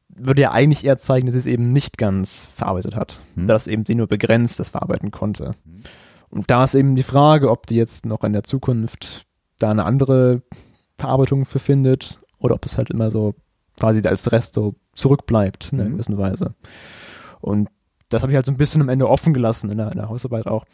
würde 0.09 0.43
ja 0.43 0.53
eigentlich 0.53 0.85
eher 0.85 0.99
zeigen, 0.99 1.27
dass 1.27 1.35
sie 1.35 1.41
es 1.41 1.47
eben 1.47 1.73
nicht 1.73 1.99
ganz 1.99 2.47
verarbeitet 2.47 2.97
hat. 2.97 3.21
Hm. 3.35 3.47
Dass 3.47 3.67
eben 3.67 3.85
sie 3.85 3.95
nur 3.95 4.07
begrenzt 4.07 4.61
das 4.61 4.69
verarbeiten 4.69 5.11
konnte. 5.11 5.55
Hm. 5.65 5.83
Und 6.29 6.51
da 6.51 6.65
ist 6.65 6.75
eben 6.75 6.97
die 6.97 7.03
Frage, 7.03 7.51
ob 7.51 7.67
die 7.67 7.77
jetzt 7.77 8.07
noch 8.07 8.25
in 8.25 8.33
der 8.33 8.43
Zukunft 8.43 9.27
da 9.59 9.71
eine 9.71 9.85
andere 9.85 10.43
Verarbeitung 10.99 11.45
für 11.45 11.59
findet 11.59 12.21
oder 12.39 12.55
ob 12.55 12.65
es 12.67 12.77
halt 12.77 12.91
immer 12.91 13.11
so 13.11 13.35
quasi 13.79 14.01
als 14.07 14.33
Rest 14.33 14.55
so 14.55 14.75
zurückbleibt 14.95 15.73
in 15.73 15.79
einer 15.79 15.89
hm. 15.89 15.95
gewissen 15.95 16.19
Weise. 16.19 16.55
Und 17.41 17.69
das 18.09 18.23
habe 18.23 18.33
ich 18.33 18.37
halt 18.37 18.47
so 18.47 18.53
ein 18.53 18.59
bisschen 18.59 18.83
am 18.83 18.89
Ende 18.89 19.09
offen 19.09 19.35
gelassen 19.35 19.71
in 19.71 19.79
der, 19.79 19.91
in 19.91 19.99
der 19.99 20.09
Hausarbeit 20.09 20.47
auch, 20.47 20.65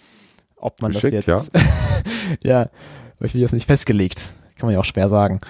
ob 0.56 0.80
man 0.80 0.92
Geschickt, 0.92 1.26
das 1.26 1.50
jetzt, 1.52 1.54
ja, 2.42 2.62
ja 2.62 2.70
ich 3.20 3.34
will 3.34 3.40
jetzt 3.40 3.52
nicht 3.52 3.66
festgelegt, 3.66 4.30
kann 4.56 4.66
man 4.66 4.74
ja 4.74 4.80
auch 4.80 4.84
schwer 4.84 5.08
sagen. 5.08 5.40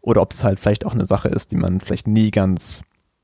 Oder 0.00 0.20
ob 0.20 0.32
es 0.32 0.44
halt 0.44 0.58
vielleicht 0.58 0.84
auch 0.84 0.94
eine 0.94 1.06
Sache 1.06 1.28
ist, 1.28 1.52
die 1.52 1.56
man 1.56 1.80
vielleicht 1.80 2.08
nie 2.08 2.30
ganz 2.30 2.82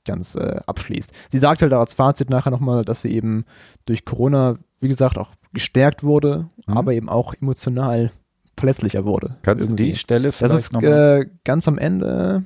ganz 0.09 0.35
äh, 0.35 0.59
abschließt. 0.67 1.13
Sie 1.31 1.39
sagt 1.39 1.63
halt 1.63 1.73
als 1.73 1.95
Fazit 1.95 2.31
nachher 2.31 2.51
nochmal, 2.51 2.85
dass 2.85 3.03
sie 3.03 3.13
eben 3.13 3.45
durch 3.87 4.05
Corona, 4.05 4.57
wie 4.81 4.89
gesagt, 4.89 5.19
auch 5.19 5.31
gestärkt 5.53 6.03
wurde, 6.03 6.49
mhm. 6.67 6.77
aber 6.77 6.95
eben 6.95 7.09
auch 7.09 7.33
emotional 7.35 8.11
verletzlicher 8.57 9.05
wurde. 9.05 9.37
Kannst 9.43 9.65
irgendwie. 9.65 9.85
du 9.85 9.91
die 9.91 9.97
Stelle 9.97 10.33
vielleicht 10.33 10.55
Das 10.55 10.61
ist 10.61 10.75
äh, 10.83 11.27
ganz 11.45 11.69
am 11.69 11.79
Ende 11.79 12.43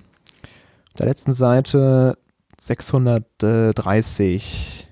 der 0.98 1.06
letzten 1.06 1.32
Seite 1.32 2.18
630 2.60 4.88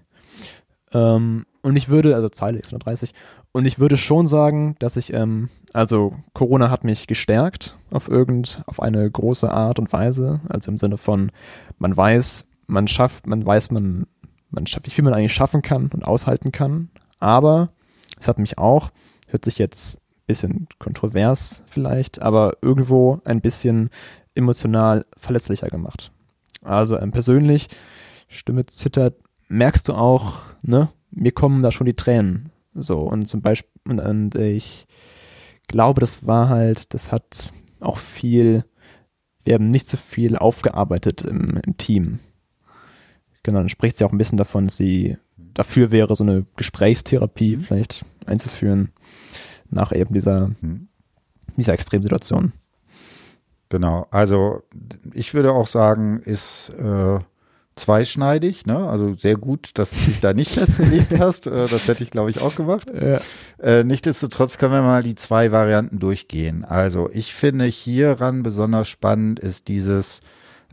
ähm, 0.93 1.45
und 1.62 1.77
ich 1.77 1.91
würde, 1.91 2.14
also 2.14 2.31
Zeile 2.31 2.57
630 2.57 3.12
und 3.53 3.66
ich 3.66 3.79
würde 3.79 3.97
schon 3.97 4.27
sagen, 4.27 4.77
dass 4.79 4.97
ich, 4.97 5.12
ähm, 5.12 5.49
also 5.73 6.14
Corona 6.33 6.71
hat 6.71 6.85
mich 6.85 7.07
gestärkt 7.07 7.77
auf 7.91 8.09
irgend, 8.09 8.62
auf 8.66 8.81
eine 8.81 9.11
große 9.11 9.51
Art 9.51 9.79
und 9.79 9.93
Weise, 9.93 10.41
also 10.49 10.71
im 10.71 10.79
Sinne 10.79 10.97
von, 10.97 11.33
man 11.79 11.97
weiß, 11.97 12.49
man 12.71 12.89
schafft, 12.89 13.27
man 13.27 13.45
weiß, 13.45 13.71
man, 13.71 14.07
man 14.51 14.66
schafft, 14.66 14.87
wie 14.87 14.91
viel 14.91 15.05
man 15.05 15.14
eigentlich 15.14 15.35
schaffen 15.35 15.62
kann 15.62 15.91
und 15.93 16.07
aushalten 16.07 16.53
kann. 16.53 16.91
Aber 17.18 17.73
es 18.18 18.29
hat 18.29 18.39
mich 18.39 18.59
auch, 18.59 18.91
hört 19.29 19.45
sich 19.45 19.59
jetzt 19.59 19.97
ein 19.97 20.27
bisschen 20.27 20.68
kontrovers 20.79 21.62
vielleicht, 21.66 22.23
aber 22.23 22.55
irgendwo 22.62 23.21
ein 23.25 23.41
bisschen 23.41 23.91
emotional 24.35 25.05
verletzlicher 25.16 25.68
gemacht. 25.68 26.12
Also 26.62 26.99
ähm, 26.99 27.11
persönlich, 27.11 27.68
Stimme 28.29 28.66
zittert, 28.66 29.16
merkst 29.49 29.89
du 29.89 29.95
auch, 29.95 30.35
ne, 30.62 30.89
mir 31.11 31.33
kommen 31.33 31.62
da 31.62 31.73
schon 31.73 31.87
die 31.87 31.95
Tränen. 31.95 32.51
So, 32.75 33.01
und 33.01 33.27
zum 33.27 33.43
Beispiel, 33.43 33.71
und, 33.89 33.99
und 33.99 34.35
ich 34.37 34.87
glaube, 35.66 36.01
das 36.01 36.27
war 36.27 36.49
halt, 36.49 36.95
das 36.95 37.11
hat 37.11 37.51
auch 37.81 37.99
viel, 37.99 38.64
wir 39.45 39.55
haben 39.55 39.71
nicht 39.71 39.89
so 39.89 39.97
viel 39.97 40.37
aufgearbeitet 40.37 41.23
im, 41.23 41.59
im 41.66 41.77
Team. 41.77 42.21
Genau, 43.43 43.61
dann 43.61 43.68
spricht 43.68 43.99
sie 43.99 44.05
auch 44.05 44.12
ein 44.12 44.18
bisschen 44.18 44.38
davon, 44.38 44.66
dass 44.66 44.76
sie 44.76 45.16
dafür 45.36 45.91
wäre, 45.91 46.14
so 46.14 46.24
eine 46.24 46.45
Gesprächstherapie 46.57 47.57
mhm. 47.57 47.62
vielleicht 47.64 48.05
einzuführen 48.26 48.93
nach 49.70 49.93
eben 49.93 50.12
dieser, 50.14 50.49
mhm. 50.61 50.88
dieser 51.57 51.72
Extremsituation. 51.72 52.53
Genau, 53.68 54.07
also 54.11 54.62
ich 55.14 55.32
würde 55.32 55.53
auch 55.53 55.68
sagen, 55.68 56.20
ist 56.20 56.70
äh, 56.70 57.20
zweischneidig, 57.76 58.66
ne? 58.66 58.88
Also 58.88 59.14
sehr 59.14 59.36
gut, 59.36 59.78
dass 59.78 59.91
du 59.91 59.97
dich 59.97 60.20
da 60.20 60.34
nicht 60.34 60.51
festgelegt 60.59 61.18
hast. 61.18 61.47
Äh, 61.47 61.66
das 61.68 61.86
hätte 61.88 62.03
ich, 62.03 62.11
glaube 62.11 62.30
ich, 62.30 62.41
auch 62.41 62.55
gemacht. 62.57 62.91
Ja. 62.93 63.20
Äh, 63.59 63.84
nichtsdestotrotz 63.84 64.59
können 64.59 64.72
wir 64.72 64.82
mal 64.82 65.03
die 65.03 65.14
zwei 65.14 65.53
Varianten 65.53 65.99
durchgehen. 65.99 66.64
Also 66.64 67.09
ich 67.12 67.34
finde 67.34 67.64
hieran 67.64 68.43
besonders 68.43 68.88
spannend 68.88 69.38
ist 69.38 69.68
dieses, 69.68 70.20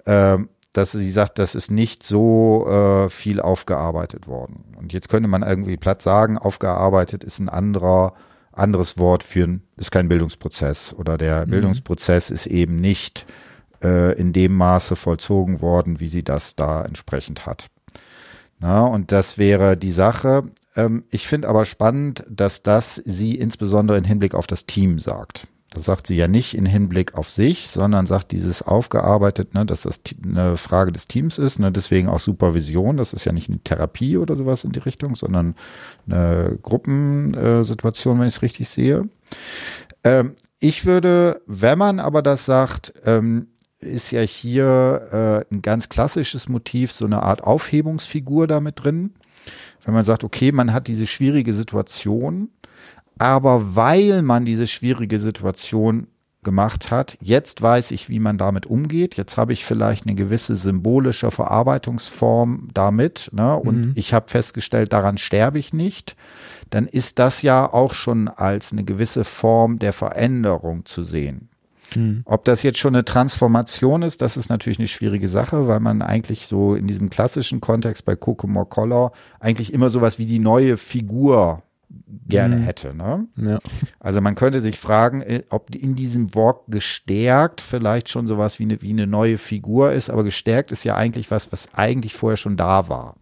äh, 0.05 0.37
dass 0.77 0.91
sie 0.91 1.09
sagt, 1.09 1.39
das 1.39 1.55
ist 1.55 1.71
nicht 1.71 2.03
so 2.03 2.67
äh, 2.67 3.09
viel 3.09 3.41
aufgearbeitet 3.41 4.27
worden. 4.27 4.63
Und 4.77 4.93
jetzt 4.93 5.09
könnte 5.09 5.27
man 5.27 5.41
irgendwie 5.41 5.77
platt 5.77 6.01
sagen, 6.01 6.37
aufgearbeitet 6.37 7.23
ist 7.23 7.39
ein 7.39 7.49
anderer 7.49 8.13
anderes 8.51 8.97
Wort 8.97 9.23
für 9.23 9.43
ein, 9.43 9.63
ist 9.75 9.91
kein 9.91 10.07
Bildungsprozess 10.07 10.93
oder 10.93 11.17
der 11.17 11.45
mhm. 11.45 11.51
Bildungsprozess 11.51 12.29
ist 12.29 12.47
eben 12.47 12.75
nicht 12.75 13.25
äh, 13.83 14.17
in 14.19 14.33
dem 14.33 14.53
Maße 14.55 14.95
vollzogen 14.95 15.61
worden, 15.61 15.99
wie 15.99 16.07
sie 16.07 16.23
das 16.23 16.55
da 16.55 16.83
entsprechend 16.83 17.45
hat. 17.45 17.67
Na, 18.59 18.85
und 18.85 19.11
das 19.11 19.37
wäre 19.37 19.77
die 19.77 19.91
Sache. 19.91 20.43
Ähm, 20.75 21.03
ich 21.09 21.27
finde 21.27 21.49
aber 21.49 21.65
spannend, 21.65 22.23
dass 22.29 22.63
das 22.63 22.95
sie 22.95 23.35
insbesondere 23.35 23.97
im 23.97 24.03
Hinblick 24.03 24.33
auf 24.33 24.47
das 24.47 24.65
Team 24.65 24.97
sagt. 24.97 25.47
Das 25.77 25.85
sagt 25.85 26.07
sie 26.07 26.15
ja 26.15 26.27
nicht 26.27 26.55
in 26.55 26.65
Hinblick 26.65 27.13
auf 27.13 27.29
sich, 27.29 27.67
sondern 27.67 28.07
sagt 28.07 28.31
dieses 28.31 28.63
aufgearbeitet, 28.63 29.53
ne, 29.53 29.65
dass 29.65 29.81
das 29.81 30.01
eine 30.23 30.57
Frage 30.57 30.91
des 30.91 31.07
Teams 31.07 31.37
ist, 31.37 31.59
ne, 31.59 31.71
deswegen 31.71 32.09
auch 32.09 32.19
Supervision. 32.19 32.97
Das 32.97 33.13
ist 33.13 33.25
ja 33.25 33.31
nicht 33.31 33.49
eine 33.49 33.59
Therapie 33.59 34.17
oder 34.17 34.35
sowas 34.35 34.63
in 34.63 34.71
die 34.71 34.79
Richtung, 34.79 35.15
sondern 35.15 35.55
eine 36.07 36.57
Gruppensituation, 36.61 38.19
wenn 38.19 38.27
ich 38.27 38.35
es 38.35 38.41
richtig 38.41 38.69
sehe. 38.69 39.07
Ähm, 40.03 40.35
ich 40.59 40.85
würde, 40.85 41.41
wenn 41.45 41.77
man 41.77 41.99
aber 41.99 42.23
das 42.23 42.45
sagt, 42.45 42.93
ähm, 43.05 43.47
ist 43.79 44.09
ja 44.09 44.21
hier 44.21 45.45
äh, 45.51 45.53
ein 45.53 45.61
ganz 45.61 45.89
klassisches 45.89 46.49
Motiv, 46.49 46.91
so 46.91 47.05
eine 47.05 47.21
Art 47.21 47.43
Aufhebungsfigur 47.43 48.47
damit 48.47 48.83
drin. 48.83 49.13
Wenn 49.85 49.93
man 49.93 50.03
sagt, 50.03 50.23
okay, 50.23 50.51
man 50.51 50.73
hat 50.73 50.87
diese 50.87 51.05
schwierige 51.05 51.53
Situation, 51.53 52.49
aber 53.19 53.75
weil 53.75 54.21
man 54.21 54.45
diese 54.45 54.67
schwierige 54.67 55.19
Situation 55.19 56.07
gemacht 56.47 56.91
hat. 56.91 57.17
Jetzt 57.19 57.61
weiß 57.61 57.91
ich, 57.91 58.07
wie 58.07 58.19
man 58.19 58.37
damit 58.37 58.65
umgeht. 58.65 59.17
Jetzt 59.17 59.35
habe 59.35 59.51
ich 59.51 59.65
vielleicht 59.65 60.05
eine 60.05 60.15
gewisse 60.15 60.55
symbolische 60.55 61.29
Verarbeitungsform 61.29 62.69
damit. 62.73 63.29
Ne? 63.33 63.57
Und 63.57 63.87
mhm. 63.87 63.91
ich 63.95 64.13
habe 64.13 64.29
festgestellt, 64.29 64.93
daran 64.93 65.17
sterbe 65.17 65.59
ich 65.59 65.73
nicht. 65.73 66.15
Dann 66.69 66.87
ist 66.87 67.19
das 67.19 67.41
ja 67.41 67.71
auch 67.73 67.93
schon 67.93 68.29
als 68.29 68.71
eine 68.71 68.85
gewisse 68.85 69.25
Form 69.25 69.77
der 69.79 69.91
Veränderung 69.91 70.85
zu 70.85 71.03
sehen. 71.03 71.49
Mhm. 71.95 72.21
Ob 72.23 72.45
das 72.45 72.63
jetzt 72.63 72.79
schon 72.79 72.95
eine 72.95 73.03
Transformation 73.03 74.01
ist, 74.01 74.21
das 74.21 74.37
ist 74.37 74.49
natürlich 74.49 74.79
eine 74.79 74.87
schwierige 74.87 75.27
Sache, 75.27 75.67
weil 75.67 75.81
man 75.81 76.01
eigentlich 76.01 76.47
so 76.47 76.75
in 76.75 76.87
diesem 76.87 77.09
klassischen 77.09 77.59
Kontext 77.59 78.05
bei 78.05 78.15
Kokomor 78.15 78.69
Color 78.69 79.11
eigentlich 79.41 79.73
immer 79.73 79.89
sowas 79.89 80.17
wie 80.17 80.25
die 80.25 80.39
neue 80.39 80.77
Figur 80.77 81.63
gerne 82.27 82.57
mhm. 82.57 82.63
hätte. 82.63 82.93
Ne? 82.93 83.27
Ja. 83.37 83.59
Also 83.99 84.21
man 84.21 84.35
könnte 84.35 84.61
sich 84.61 84.77
fragen, 84.77 85.21
äh, 85.21 85.43
ob 85.49 85.73
in 85.73 85.95
diesem 85.95 86.35
Wort 86.35 86.65
gestärkt 86.67 87.61
vielleicht 87.61 88.09
schon 88.09 88.27
sowas 88.27 88.59
wie 88.59 88.63
eine, 88.63 88.81
wie 88.81 88.91
eine 88.91 89.07
neue 89.07 89.37
Figur 89.37 89.91
ist, 89.91 90.09
aber 90.09 90.23
gestärkt 90.23 90.71
ist 90.71 90.83
ja 90.83 90.95
eigentlich 90.95 91.31
was, 91.31 91.51
was 91.51 91.73
eigentlich 91.73 92.13
vorher 92.13 92.37
schon 92.37 92.57
da 92.57 92.89
war. 92.89 93.15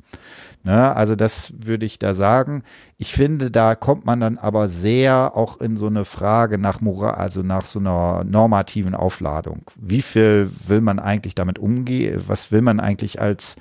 Ne? 0.64 0.96
Also 0.96 1.16
das 1.16 1.54
würde 1.60 1.86
ich 1.86 2.00
da 2.00 2.16
sagen. 2.16 2.64
Ich 2.98 3.14
finde, 3.14 3.52
da 3.52 3.76
kommt 3.76 4.06
man 4.06 4.20
dann 4.20 4.40
aber 4.40 4.68
sehr 4.68 5.38
auch 5.38 5.62
in 5.62 5.78
so 5.78 5.86
eine 5.86 6.06
Frage 6.06 6.58
nach 6.58 6.82
Moral, 6.82 7.14
also 7.14 7.44
nach 7.44 7.68
so 7.68 7.78
einer 7.78 8.24
normativen 8.24 8.96
Aufladung. 8.96 9.62
Wie 9.76 10.02
viel 10.02 10.50
will 10.68 10.82
man 10.82 10.98
eigentlich 10.98 11.36
damit 11.36 11.60
umgehen? 11.60 12.20
Was 12.26 12.52
will 12.52 12.64
man 12.64 12.80
eigentlich 12.80 13.22
als 13.22 13.58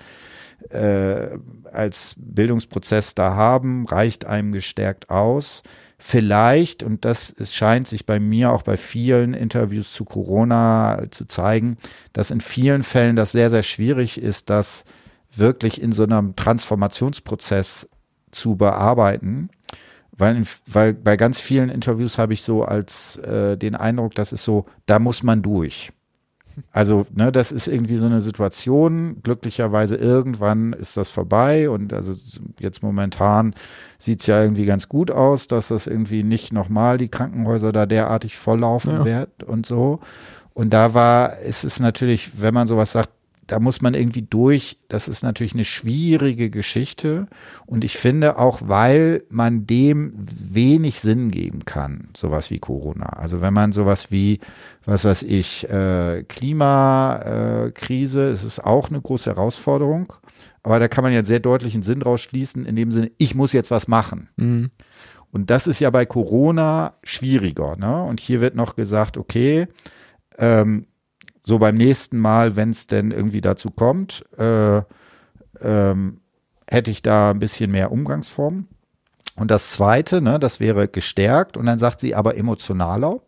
äh, 0.70 1.38
als 1.72 2.16
Bildungsprozess 2.18 3.14
da 3.14 3.34
haben, 3.34 3.86
reicht 3.86 4.24
einem 4.24 4.52
gestärkt 4.52 5.10
aus. 5.10 5.62
Vielleicht, 5.98 6.82
und 6.82 7.04
das 7.04 7.34
es 7.38 7.54
scheint 7.54 7.88
sich 7.88 8.04
bei 8.04 8.20
mir 8.20 8.52
auch 8.52 8.62
bei 8.62 8.76
vielen 8.76 9.32
Interviews 9.32 9.92
zu 9.92 10.04
Corona 10.04 11.04
zu 11.10 11.24
zeigen, 11.24 11.78
dass 12.12 12.30
in 12.30 12.40
vielen 12.40 12.82
Fällen 12.82 13.16
das 13.16 13.32
sehr, 13.32 13.50
sehr 13.50 13.62
schwierig 13.62 14.20
ist, 14.20 14.50
das 14.50 14.84
wirklich 15.32 15.80
in 15.80 15.92
so 15.92 16.02
einem 16.02 16.36
Transformationsprozess 16.36 17.88
zu 18.30 18.56
bearbeiten. 18.56 19.50
Weil, 20.16 20.42
weil 20.66 20.94
bei 20.94 21.16
ganz 21.16 21.40
vielen 21.40 21.70
Interviews 21.70 22.18
habe 22.18 22.34
ich 22.34 22.42
so 22.42 22.62
als 22.62 23.16
äh, 23.16 23.56
den 23.56 23.74
Eindruck, 23.74 24.14
das 24.14 24.32
ist 24.32 24.44
so, 24.44 24.66
da 24.86 24.98
muss 24.98 25.22
man 25.22 25.42
durch. 25.42 25.92
Also, 26.70 27.06
ne, 27.14 27.32
das 27.32 27.52
ist 27.52 27.68
irgendwie 27.68 27.96
so 27.96 28.06
eine 28.06 28.20
Situation. 28.20 29.16
Glücklicherweise 29.22 29.96
irgendwann 29.96 30.72
ist 30.72 30.96
das 30.96 31.10
vorbei 31.10 31.68
und 31.70 31.92
also 31.92 32.14
jetzt 32.60 32.82
momentan 32.82 33.54
sieht 33.98 34.20
es 34.20 34.26
ja 34.26 34.42
irgendwie 34.42 34.66
ganz 34.66 34.88
gut 34.88 35.10
aus, 35.10 35.46
dass 35.46 35.68
das 35.68 35.86
irgendwie 35.86 36.22
nicht 36.22 36.52
nochmal 36.52 36.98
die 36.98 37.08
Krankenhäuser 37.08 37.72
da 37.72 37.86
derartig 37.86 38.36
volllaufen 38.36 38.92
ja. 38.92 39.04
wird 39.04 39.42
und 39.44 39.66
so. 39.66 40.00
Und 40.52 40.70
da 40.70 40.94
war, 40.94 41.38
ist 41.38 41.64
es 41.64 41.80
natürlich, 41.80 42.40
wenn 42.40 42.54
man 42.54 42.68
sowas 42.68 42.92
sagt, 42.92 43.10
da 43.46 43.60
muss 43.60 43.80
man 43.80 43.94
irgendwie 43.94 44.22
durch. 44.22 44.76
Das 44.88 45.08
ist 45.08 45.22
natürlich 45.22 45.54
eine 45.54 45.64
schwierige 45.64 46.50
Geschichte. 46.50 47.26
Und 47.66 47.84
ich 47.84 47.96
finde 47.96 48.38
auch, 48.38 48.60
weil 48.64 49.24
man 49.28 49.66
dem 49.66 50.14
wenig 50.16 51.00
Sinn 51.00 51.30
geben 51.30 51.64
kann, 51.64 52.08
sowas 52.16 52.50
wie 52.50 52.58
Corona. 52.58 53.06
Also 53.06 53.40
wenn 53.40 53.54
man 53.54 53.72
sowas 53.72 54.10
wie, 54.10 54.40
was 54.84 55.04
weiß 55.04 55.22
ich, 55.24 55.68
äh, 55.68 56.24
Klimakrise, 56.28 58.22
äh, 58.22 58.30
es 58.30 58.44
ist 58.44 58.64
auch 58.64 58.90
eine 58.90 59.00
große 59.00 59.30
Herausforderung. 59.30 60.12
Aber 60.62 60.78
da 60.78 60.88
kann 60.88 61.04
man 61.04 61.12
ja 61.12 61.24
sehr 61.24 61.40
deutlichen 61.40 61.82
Sinn 61.82 62.00
draus 62.00 62.22
schließen, 62.22 62.64
in 62.64 62.76
dem 62.76 62.90
Sinne, 62.90 63.10
ich 63.18 63.34
muss 63.34 63.52
jetzt 63.52 63.70
was 63.70 63.86
machen. 63.88 64.30
Mhm. 64.36 64.70
Und 65.30 65.50
das 65.50 65.66
ist 65.66 65.80
ja 65.80 65.90
bei 65.90 66.06
Corona 66.06 66.94
schwieriger. 67.02 67.76
Ne? 67.76 68.04
Und 68.04 68.20
hier 68.20 68.40
wird 68.40 68.54
noch 68.54 68.76
gesagt, 68.76 69.18
okay, 69.18 69.66
ähm, 70.38 70.86
so 71.44 71.58
beim 71.58 71.76
nächsten 71.76 72.18
Mal, 72.18 72.56
wenn 72.56 72.70
es 72.70 72.86
denn 72.86 73.10
irgendwie 73.10 73.42
dazu 73.42 73.70
kommt, 73.70 74.24
äh, 74.38 74.82
ähm, 75.60 76.20
hätte 76.68 76.90
ich 76.90 77.02
da 77.02 77.30
ein 77.30 77.38
bisschen 77.38 77.70
mehr 77.70 77.92
Umgangsform. 77.92 78.66
Und 79.36 79.50
das 79.50 79.72
zweite, 79.72 80.22
ne, 80.22 80.38
das 80.38 80.58
wäre 80.58 80.88
gestärkt 80.88 81.56
und 81.56 81.66
dann 81.66 81.78
sagt 81.78 82.00
sie 82.00 82.14
aber 82.14 82.36
emotionaler. 82.36 83.20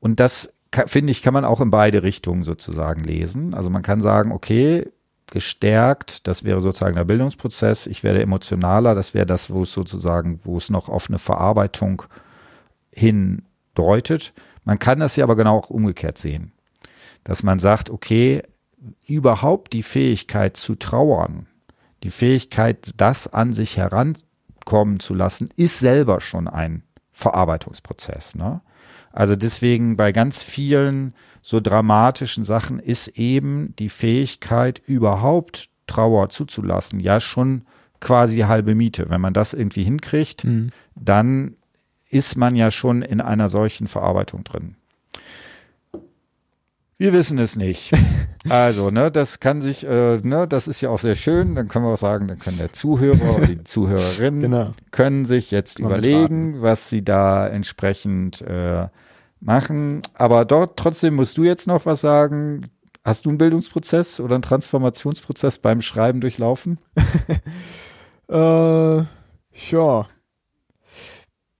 Und 0.00 0.18
das 0.18 0.54
finde 0.86 1.10
ich, 1.10 1.22
kann 1.22 1.34
man 1.34 1.44
auch 1.44 1.60
in 1.60 1.70
beide 1.70 2.02
Richtungen 2.02 2.42
sozusagen 2.42 3.02
lesen. 3.04 3.52
Also 3.52 3.68
man 3.68 3.82
kann 3.82 4.00
sagen, 4.00 4.32
okay, 4.32 4.90
gestärkt, 5.26 6.26
das 6.26 6.44
wäre 6.44 6.60
sozusagen 6.60 6.96
der 6.96 7.04
Bildungsprozess. 7.04 7.86
Ich 7.86 8.02
werde 8.02 8.22
emotionaler, 8.22 8.94
das 8.94 9.12
wäre 9.12 9.26
das, 9.26 9.50
wo 9.50 9.62
es 9.62 9.72
sozusagen, 9.72 10.40
wo 10.44 10.56
es 10.56 10.70
noch 10.70 10.88
auf 10.88 11.08
eine 11.08 11.18
Verarbeitung 11.18 12.02
hindeutet. 12.90 14.32
Man 14.64 14.78
kann 14.78 15.00
das 15.00 15.16
ja 15.16 15.24
aber 15.24 15.36
genau 15.36 15.58
auch 15.58 15.70
umgekehrt 15.70 16.18
sehen 16.18 16.52
dass 17.24 17.42
man 17.42 17.58
sagt, 17.58 17.90
okay, 17.90 18.42
überhaupt 19.06 19.72
die 19.72 19.82
Fähigkeit 19.82 20.56
zu 20.56 20.74
trauern, 20.74 21.46
die 22.02 22.10
Fähigkeit, 22.10 22.90
das 22.96 23.32
an 23.32 23.52
sich 23.52 23.76
herankommen 23.76 25.00
zu 25.00 25.14
lassen, 25.14 25.50
ist 25.56 25.78
selber 25.78 26.20
schon 26.20 26.48
ein 26.48 26.82
Verarbeitungsprozess. 27.12 28.34
Ne? 28.34 28.60
Also 29.12 29.36
deswegen 29.36 29.96
bei 29.96 30.12
ganz 30.12 30.42
vielen 30.42 31.14
so 31.42 31.60
dramatischen 31.60 32.44
Sachen 32.44 32.78
ist 32.78 33.08
eben 33.08 33.74
die 33.78 33.88
Fähigkeit, 33.88 34.82
überhaupt 34.84 35.68
Trauer 35.86 36.30
zuzulassen, 36.30 37.00
ja 37.00 37.20
schon 37.20 37.66
quasi 38.00 38.40
halbe 38.40 38.74
Miete. 38.74 39.10
Wenn 39.10 39.20
man 39.20 39.34
das 39.34 39.52
irgendwie 39.52 39.84
hinkriegt, 39.84 40.44
mhm. 40.44 40.70
dann 40.94 41.56
ist 42.10 42.36
man 42.36 42.54
ja 42.54 42.70
schon 42.70 43.02
in 43.02 43.20
einer 43.20 43.48
solchen 43.48 43.86
Verarbeitung 43.86 44.44
drin. 44.44 44.76
Wir 47.02 47.12
wissen 47.12 47.38
es 47.38 47.56
nicht. 47.56 47.92
Also, 48.48 48.90
ne, 48.90 49.12
das 49.12 49.38
kann 49.38 49.60
sich, 49.60 49.86
äh, 49.86 50.18
ne, 50.20 50.48
das 50.48 50.66
ist 50.66 50.80
ja 50.80 50.90
auch 50.90 50.98
sehr 50.98 51.14
schön. 51.14 51.54
Dann 51.54 51.68
können 51.68 51.84
wir 51.84 51.92
auch 51.92 51.96
sagen, 51.96 52.26
dann 52.26 52.40
können 52.40 52.58
der 52.58 52.72
Zuhörer 52.72 53.36
oder 53.36 53.46
die 53.46 53.62
Zuhörerin 53.62 54.40
genau. 54.40 54.72
können 54.90 55.24
sich 55.26 55.52
jetzt 55.52 55.78
Mal 55.78 55.86
überlegen, 55.86 56.46
mitraten. 56.46 56.62
was 56.62 56.88
sie 56.88 57.04
da 57.04 57.46
entsprechend 57.46 58.42
äh, 58.42 58.88
machen. 59.38 60.02
Aber 60.14 60.44
dort 60.44 60.76
trotzdem 60.76 61.14
musst 61.14 61.38
du 61.38 61.44
jetzt 61.44 61.68
noch 61.68 61.86
was 61.86 62.00
sagen. 62.00 62.64
Hast 63.04 63.26
du 63.26 63.28
einen 63.28 63.38
Bildungsprozess 63.38 64.18
oder 64.18 64.34
einen 64.34 64.42
Transformationsprozess 64.42 65.58
beim 65.58 65.82
Schreiben 65.82 66.20
durchlaufen? 66.20 66.78
äh, 68.28 68.96
ja. 68.96 70.04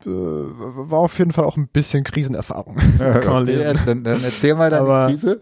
Äh, 0.07 0.11
war 0.11 0.99
auf 0.99 1.19
jeden 1.19 1.33
Fall 1.33 1.45
auch 1.45 1.57
ein 1.57 1.69
bisschen 1.69 2.05
Krisenerfahrung. 2.05 2.77
Kann 2.99 3.33
man 3.33 3.47
lesen. 3.47 3.63
Ja, 3.63 3.75
dann, 3.75 4.05
dann, 4.05 4.25
erzähl 4.25 4.55
mal 4.55 4.71
deine 4.71 4.83
Aber, 4.83 5.07
Krise. 5.07 5.41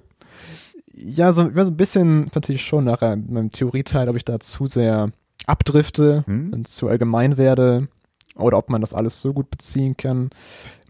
Ja, 0.95 1.33
so, 1.33 1.51
so 1.55 1.61
ein 1.71 1.77
bisschen 1.77 2.31
natürlich 2.35 2.65
schon 2.65 2.85
nachher 2.85 3.15
in 3.15 3.33
meinem 3.33 3.51
Theorieteil, 3.51 4.09
ob 4.09 4.17
ich 4.17 4.25
da 4.25 4.39
zu 4.39 4.67
sehr 4.67 5.13
abdrifte 5.47 6.25
hm? 6.27 6.53
und 6.53 6.69
zu 6.69 6.89
allgemein 6.89 7.37
werde 7.37 7.89
oder 8.37 8.59
ob 8.59 8.69
man 8.69 8.81
das 8.81 8.95
alles 8.95 9.21
so 9.21 9.33
gut 9.33 9.51
beziehen 9.51 9.97
kann. 9.97 10.31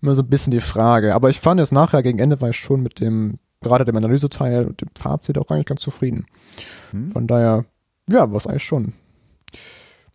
Immer 0.02 0.14
so 0.14 0.22
ein 0.22 0.28
bisschen 0.28 0.50
die 0.50 0.60
Frage. 0.60 1.14
Aber 1.14 1.30
ich 1.30 1.40
fand 1.40 1.60
jetzt 1.60 1.72
nachher 1.72 2.02
gegen 2.02 2.18
Ende 2.18 2.40
war 2.40 2.50
ich 2.50 2.56
schon 2.56 2.82
mit 2.82 3.00
dem, 3.00 3.38
gerade 3.60 3.84
dem 3.84 3.96
Analyseteil 3.96 4.66
und 4.66 4.80
dem 4.80 4.88
Fazit 4.98 5.38
auch 5.38 5.48
eigentlich 5.50 5.66
ganz 5.66 5.80
zufrieden. 5.80 6.26
Hm? 6.90 7.08
Von 7.08 7.26
daher, 7.26 7.64
ja, 8.08 8.30
war 8.30 8.36
es 8.36 8.46
eigentlich 8.46 8.64
schon 8.64 8.94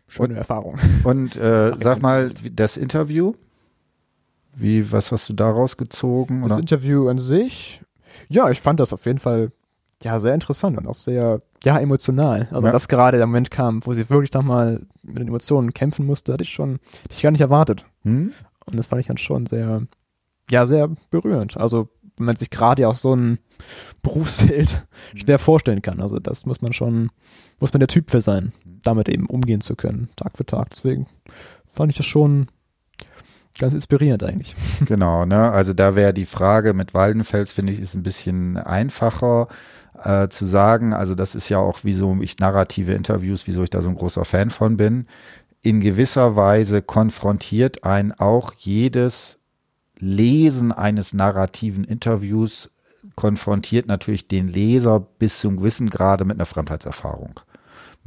schöne 0.08 0.34
und, 0.34 0.38
Erfahrung. 0.38 0.76
Und 1.03 1.36
äh, 1.36 1.74
sag 1.80 2.01
mal, 2.01 2.32
das 2.51 2.78
Interview, 2.78 3.34
wie, 4.56 4.91
was 4.91 5.12
hast 5.12 5.30
du 5.30 5.34
daraus 5.34 5.78
gezogen? 5.78 6.47
Das 6.47 6.58
Interview 6.58 7.10
an 7.10 7.18
sich, 7.18 7.82
ja, 8.30 8.49
ich 8.49 8.62
fand 8.62 8.80
das 8.80 8.93
auf 8.93 9.06
jeden 9.06 9.20
Fall 9.20 9.51
ja 10.03 10.20
sehr 10.20 10.34
interessant 10.34 10.78
und 10.78 10.88
auch 10.88 10.95
sehr 10.95 11.41
ja 11.64 11.78
emotional. 11.78 12.47
Also 12.51 12.68
ja. 12.68 12.74
dass 12.74 12.88
gerade 12.88 13.18
der 13.18 13.28
Moment 13.28 13.51
kam, 13.51 13.86
wo 13.86 13.93
sie 13.93 14.10
wirklich 14.10 14.34
nochmal 14.34 14.86
mit 15.03 15.20
den 15.20 15.28
Emotionen 15.28 15.74
kämpfen 15.74 16.06
musste, 16.06 16.34
hatte 16.34 16.43
ich 16.43 16.51
schon, 16.51 16.74
hatte 17.03 17.12
ich 17.12 17.22
gar 17.22 17.32
nicht 17.32 17.41
erwartet. 17.41 17.86
Hm? 18.03 18.32
Und 18.66 18.78
das 18.78 18.88
fand 18.88 19.01
ich 19.01 19.08
dann 19.08 19.18
schon 19.18 19.45
sehr, 19.45 19.82
ja 20.49 20.66
sehr 20.66 20.89
berührend. 21.10 21.58
Also 21.58 21.89
wenn 22.18 22.28
man 22.28 22.36
sich 22.36 22.49
gerade 22.49 22.84
ja 22.84 22.88
auch 22.88 22.95
so 22.95 23.16
ein 23.16 23.39
Berufsfeld 24.01 24.86
hm. 25.12 25.18
schwer 25.18 25.39
vorstellen 25.39 25.82
kann. 25.82 26.01
Also 26.01 26.20
das 26.20 26.45
muss 26.45 26.62
man 26.62 26.74
schon, 26.74 27.10
muss 27.60 27.74
man 27.74 27.80
der 27.80 27.88
Typ 27.88 28.12
für 28.12 28.22
sein, 28.22 28.53
hm. 28.64 28.80
damit 28.84 29.10
eben 29.10 29.26
umgehen 29.26 29.62
zu 29.62 29.76
können, 29.76 30.10
Tag 30.16 30.38
für 30.38 30.45
Tag. 30.45 30.70
Deswegen 30.70 31.08
fand 31.66 31.91
ich 31.91 31.97
das 31.97 32.06
schon 32.06 32.47
Ganz 33.58 33.74
inspirierend 33.74 34.24
eigentlich. 34.24 34.56
Genau, 34.86 35.26
ne? 35.26 35.51
Also 35.51 35.74
da 35.74 35.95
wäre 35.95 36.14
die 36.14 36.26
Frage 36.26 36.74
mit 36.74 36.93
Waldenfels, 36.93 37.53
finde 37.53 37.74
ich, 37.74 37.80
ist 37.80 37.95
ein 37.95 38.03
bisschen 38.03 38.58
einfacher 38.58 39.47
äh, 40.03 40.28
zu 40.28 40.45
sagen. 40.45 40.93
Also 40.93 41.16
das 41.16 41.36
ist 41.36 41.49
ja 41.49 41.60
auch, 41.60 41.80
wieso 41.84 42.18
ich 42.22 42.39
narrative 42.39 42.93
Interviews, 42.93 43.47
wieso 43.47 43.64
ich 43.64 43.70
da 43.70 43.82
so 43.82 43.89
ein 43.89 43.95
großer 43.95 44.26
Fan 44.26 44.49
von 44.49 44.78
bin. 44.78 45.08
In 45.62 45.80
gewisser 45.80 46.36
Weise 46.36 46.82
konfrontiert 46.82 47.84
ein 47.86 48.12
auch 48.12 48.53
jedes 48.58 49.39
Lesen 49.97 50.72
eines 50.72 51.14
narrativen 51.14 51.86
Interviews 51.86 52.70
konfrontiert 53.16 53.88
natürlich 53.88 54.28
den 54.28 54.47
Leser 54.47 54.99
bis 54.99 55.39
zum 55.39 55.58
gewissen 55.58 55.89
Grade 55.89 56.26
mit 56.26 56.38
einer 56.38 56.45
Fremdheitserfahrung. 56.45 57.39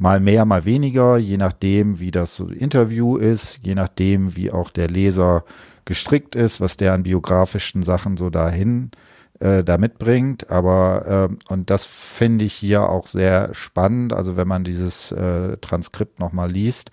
Mal 0.01 0.21
mehr, 0.21 0.45
mal 0.45 0.63
weniger, 0.63 1.17
je 1.17 1.35
nachdem, 1.37 1.99
wie 1.99 2.09
das 2.11 2.39
Interview 2.39 3.17
ist, 3.17 3.59
je 3.63 3.75
nachdem, 3.75 4.35
wie 4.37 4.49
auch 4.49 4.69
der 4.71 4.87
Leser 4.87 5.43
gestrickt 5.83 6.35
ist, 6.35 6.61
was 6.61 6.77
der 6.77 6.93
an 6.93 7.03
biografischen 7.03 7.83
Sachen 7.83 8.15
so 8.15 8.29
dahin 8.29 8.91
äh, 9.39 9.61
da 9.61 9.77
mitbringt. 9.77 10.49
Aber 10.49 11.29
äh, 11.29 11.53
und 11.53 11.69
das 11.69 11.85
finde 11.85 12.45
ich 12.45 12.53
hier 12.53 12.89
auch 12.89 13.07
sehr 13.07 13.53
spannend. 13.53 14.13
Also 14.13 14.37
wenn 14.37 14.47
man 14.47 14.63
dieses 14.63 15.11
äh, 15.11 15.57
Transkript 15.57 16.19
nochmal 16.21 16.49
liest, 16.49 16.91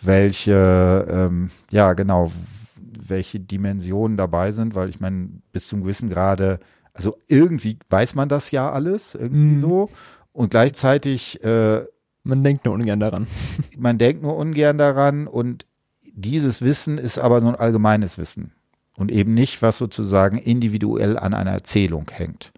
welche, 0.00 1.06
ähm, 1.10 1.50
ja 1.70 1.92
genau, 1.92 2.32
welche 2.80 3.40
Dimensionen 3.40 4.16
dabei 4.16 4.52
sind, 4.52 4.74
weil 4.74 4.88
ich 4.88 5.00
meine, 5.00 5.28
bis 5.52 5.68
zum 5.68 5.82
gewissen 5.82 6.08
Grade, 6.08 6.60
also 6.94 7.18
irgendwie 7.26 7.78
weiß 7.90 8.14
man 8.14 8.28
das 8.30 8.50
ja 8.52 8.70
alles, 8.72 9.14
irgendwie 9.14 9.56
Mhm. 9.56 9.60
so. 9.60 9.90
Und 10.32 10.50
gleichzeitig, 10.50 11.42
äh, 11.44 11.82
Man 12.24 12.42
denkt 12.42 12.64
nur 12.64 12.74
ungern 12.74 13.00
daran. 13.00 13.26
man 13.78 13.98
denkt 13.98 14.22
nur 14.22 14.36
ungern 14.36 14.78
daran 14.78 15.26
und 15.26 15.66
dieses 16.12 16.62
Wissen 16.62 16.98
ist 16.98 17.18
aber 17.18 17.40
so 17.40 17.48
ein 17.48 17.54
allgemeines 17.54 18.18
Wissen 18.18 18.52
und 18.96 19.12
eben 19.12 19.34
nicht, 19.34 19.62
was 19.62 19.78
sozusagen 19.78 20.38
individuell 20.38 21.16
an 21.16 21.32
einer 21.32 21.52
Erzählung 21.52 22.06
hängt. 22.10 22.52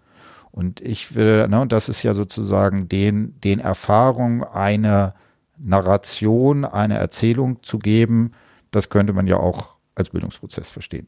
Und 0.51 0.81
ich 0.81 1.15
will, 1.15 1.47
ne, 1.47 1.61
und 1.61 1.71
das 1.71 1.87
ist 1.87 2.03
ja 2.03 2.13
sozusagen 2.13 2.89
den, 2.89 3.39
den 3.41 3.59
Erfahrungen 3.59 4.43
eine 4.43 5.13
Narration, 5.57 6.65
eine 6.65 6.97
Erzählung 6.97 7.63
zu 7.63 7.79
geben, 7.79 8.31
das 8.71 8.89
könnte 8.89 9.13
man 9.13 9.27
ja 9.27 9.37
auch 9.37 9.75
als 9.95 10.09
Bildungsprozess 10.09 10.69
verstehen. 10.69 11.07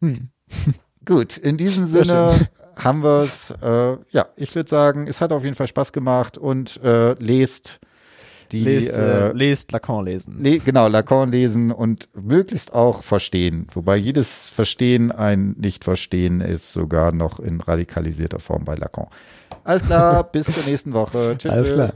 Hm. 0.00 0.28
Gut, 1.04 1.36
in 1.36 1.56
diesem 1.56 1.84
Sinne 1.84 2.48
haben 2.82 3.02
wir 3.02 3.20
es. 3.20 3.52
Äh, 3.62 3.96
ja, 4.10 4.26
ich 4.36 4.54
würde 4.54 4.68
sagen, 4.68 5.06
es 5.06 5.20
hat 5.20 5.32
auf 5.32 5.44
jeden 5.44 5.56
Fall 5.56 5.66
Spaß 5.66 5.92
gemacht 5.92 6.38
und 6.38 6.82
äh, 6.82 7.12
lest 7.14 7.80
die 8.52 8.64
Lest, 8.64 8.98
äh, 8.98 9.28
äh, 9.28 9.32
lest 9.32 9.72
Lacan 9.72 10.04
lesen. 10.04 10.42
Le 10.42 10.58
genau, 10.58 10.88
Lacan 10.88 11.30
lesen 11.30 11.70
und 11.70 12.08
möglichst 12.14 12.74
auch 12.74 13.02
verstehen. 13.02 13.66
Wobei 13.72 13.96
jedes 13.96 14.48
Verstehen 14.48 15.12
ein 15.12 15.54
Nicht-Verstehen 15.58 16.40
ist, 16.40 16.72
sogar 16.72 17.12
noch 17.12 17.38
in 17.38 17.60
radikalisierter 17.60 18.40
Form 18.40 18.64
bei 18.64 18.74
Lacan. 18.74 19.06
Alles 19.64 19.84
klar, 19.84 20.24
bis 20.24 20.46
zur 20.46 20.64
nächsten 20.64 20.92
Woche. 20.92 21.36
Tschüss. 21.38 21.52
Alles 21.52 21.72
klar. 21.72 21.92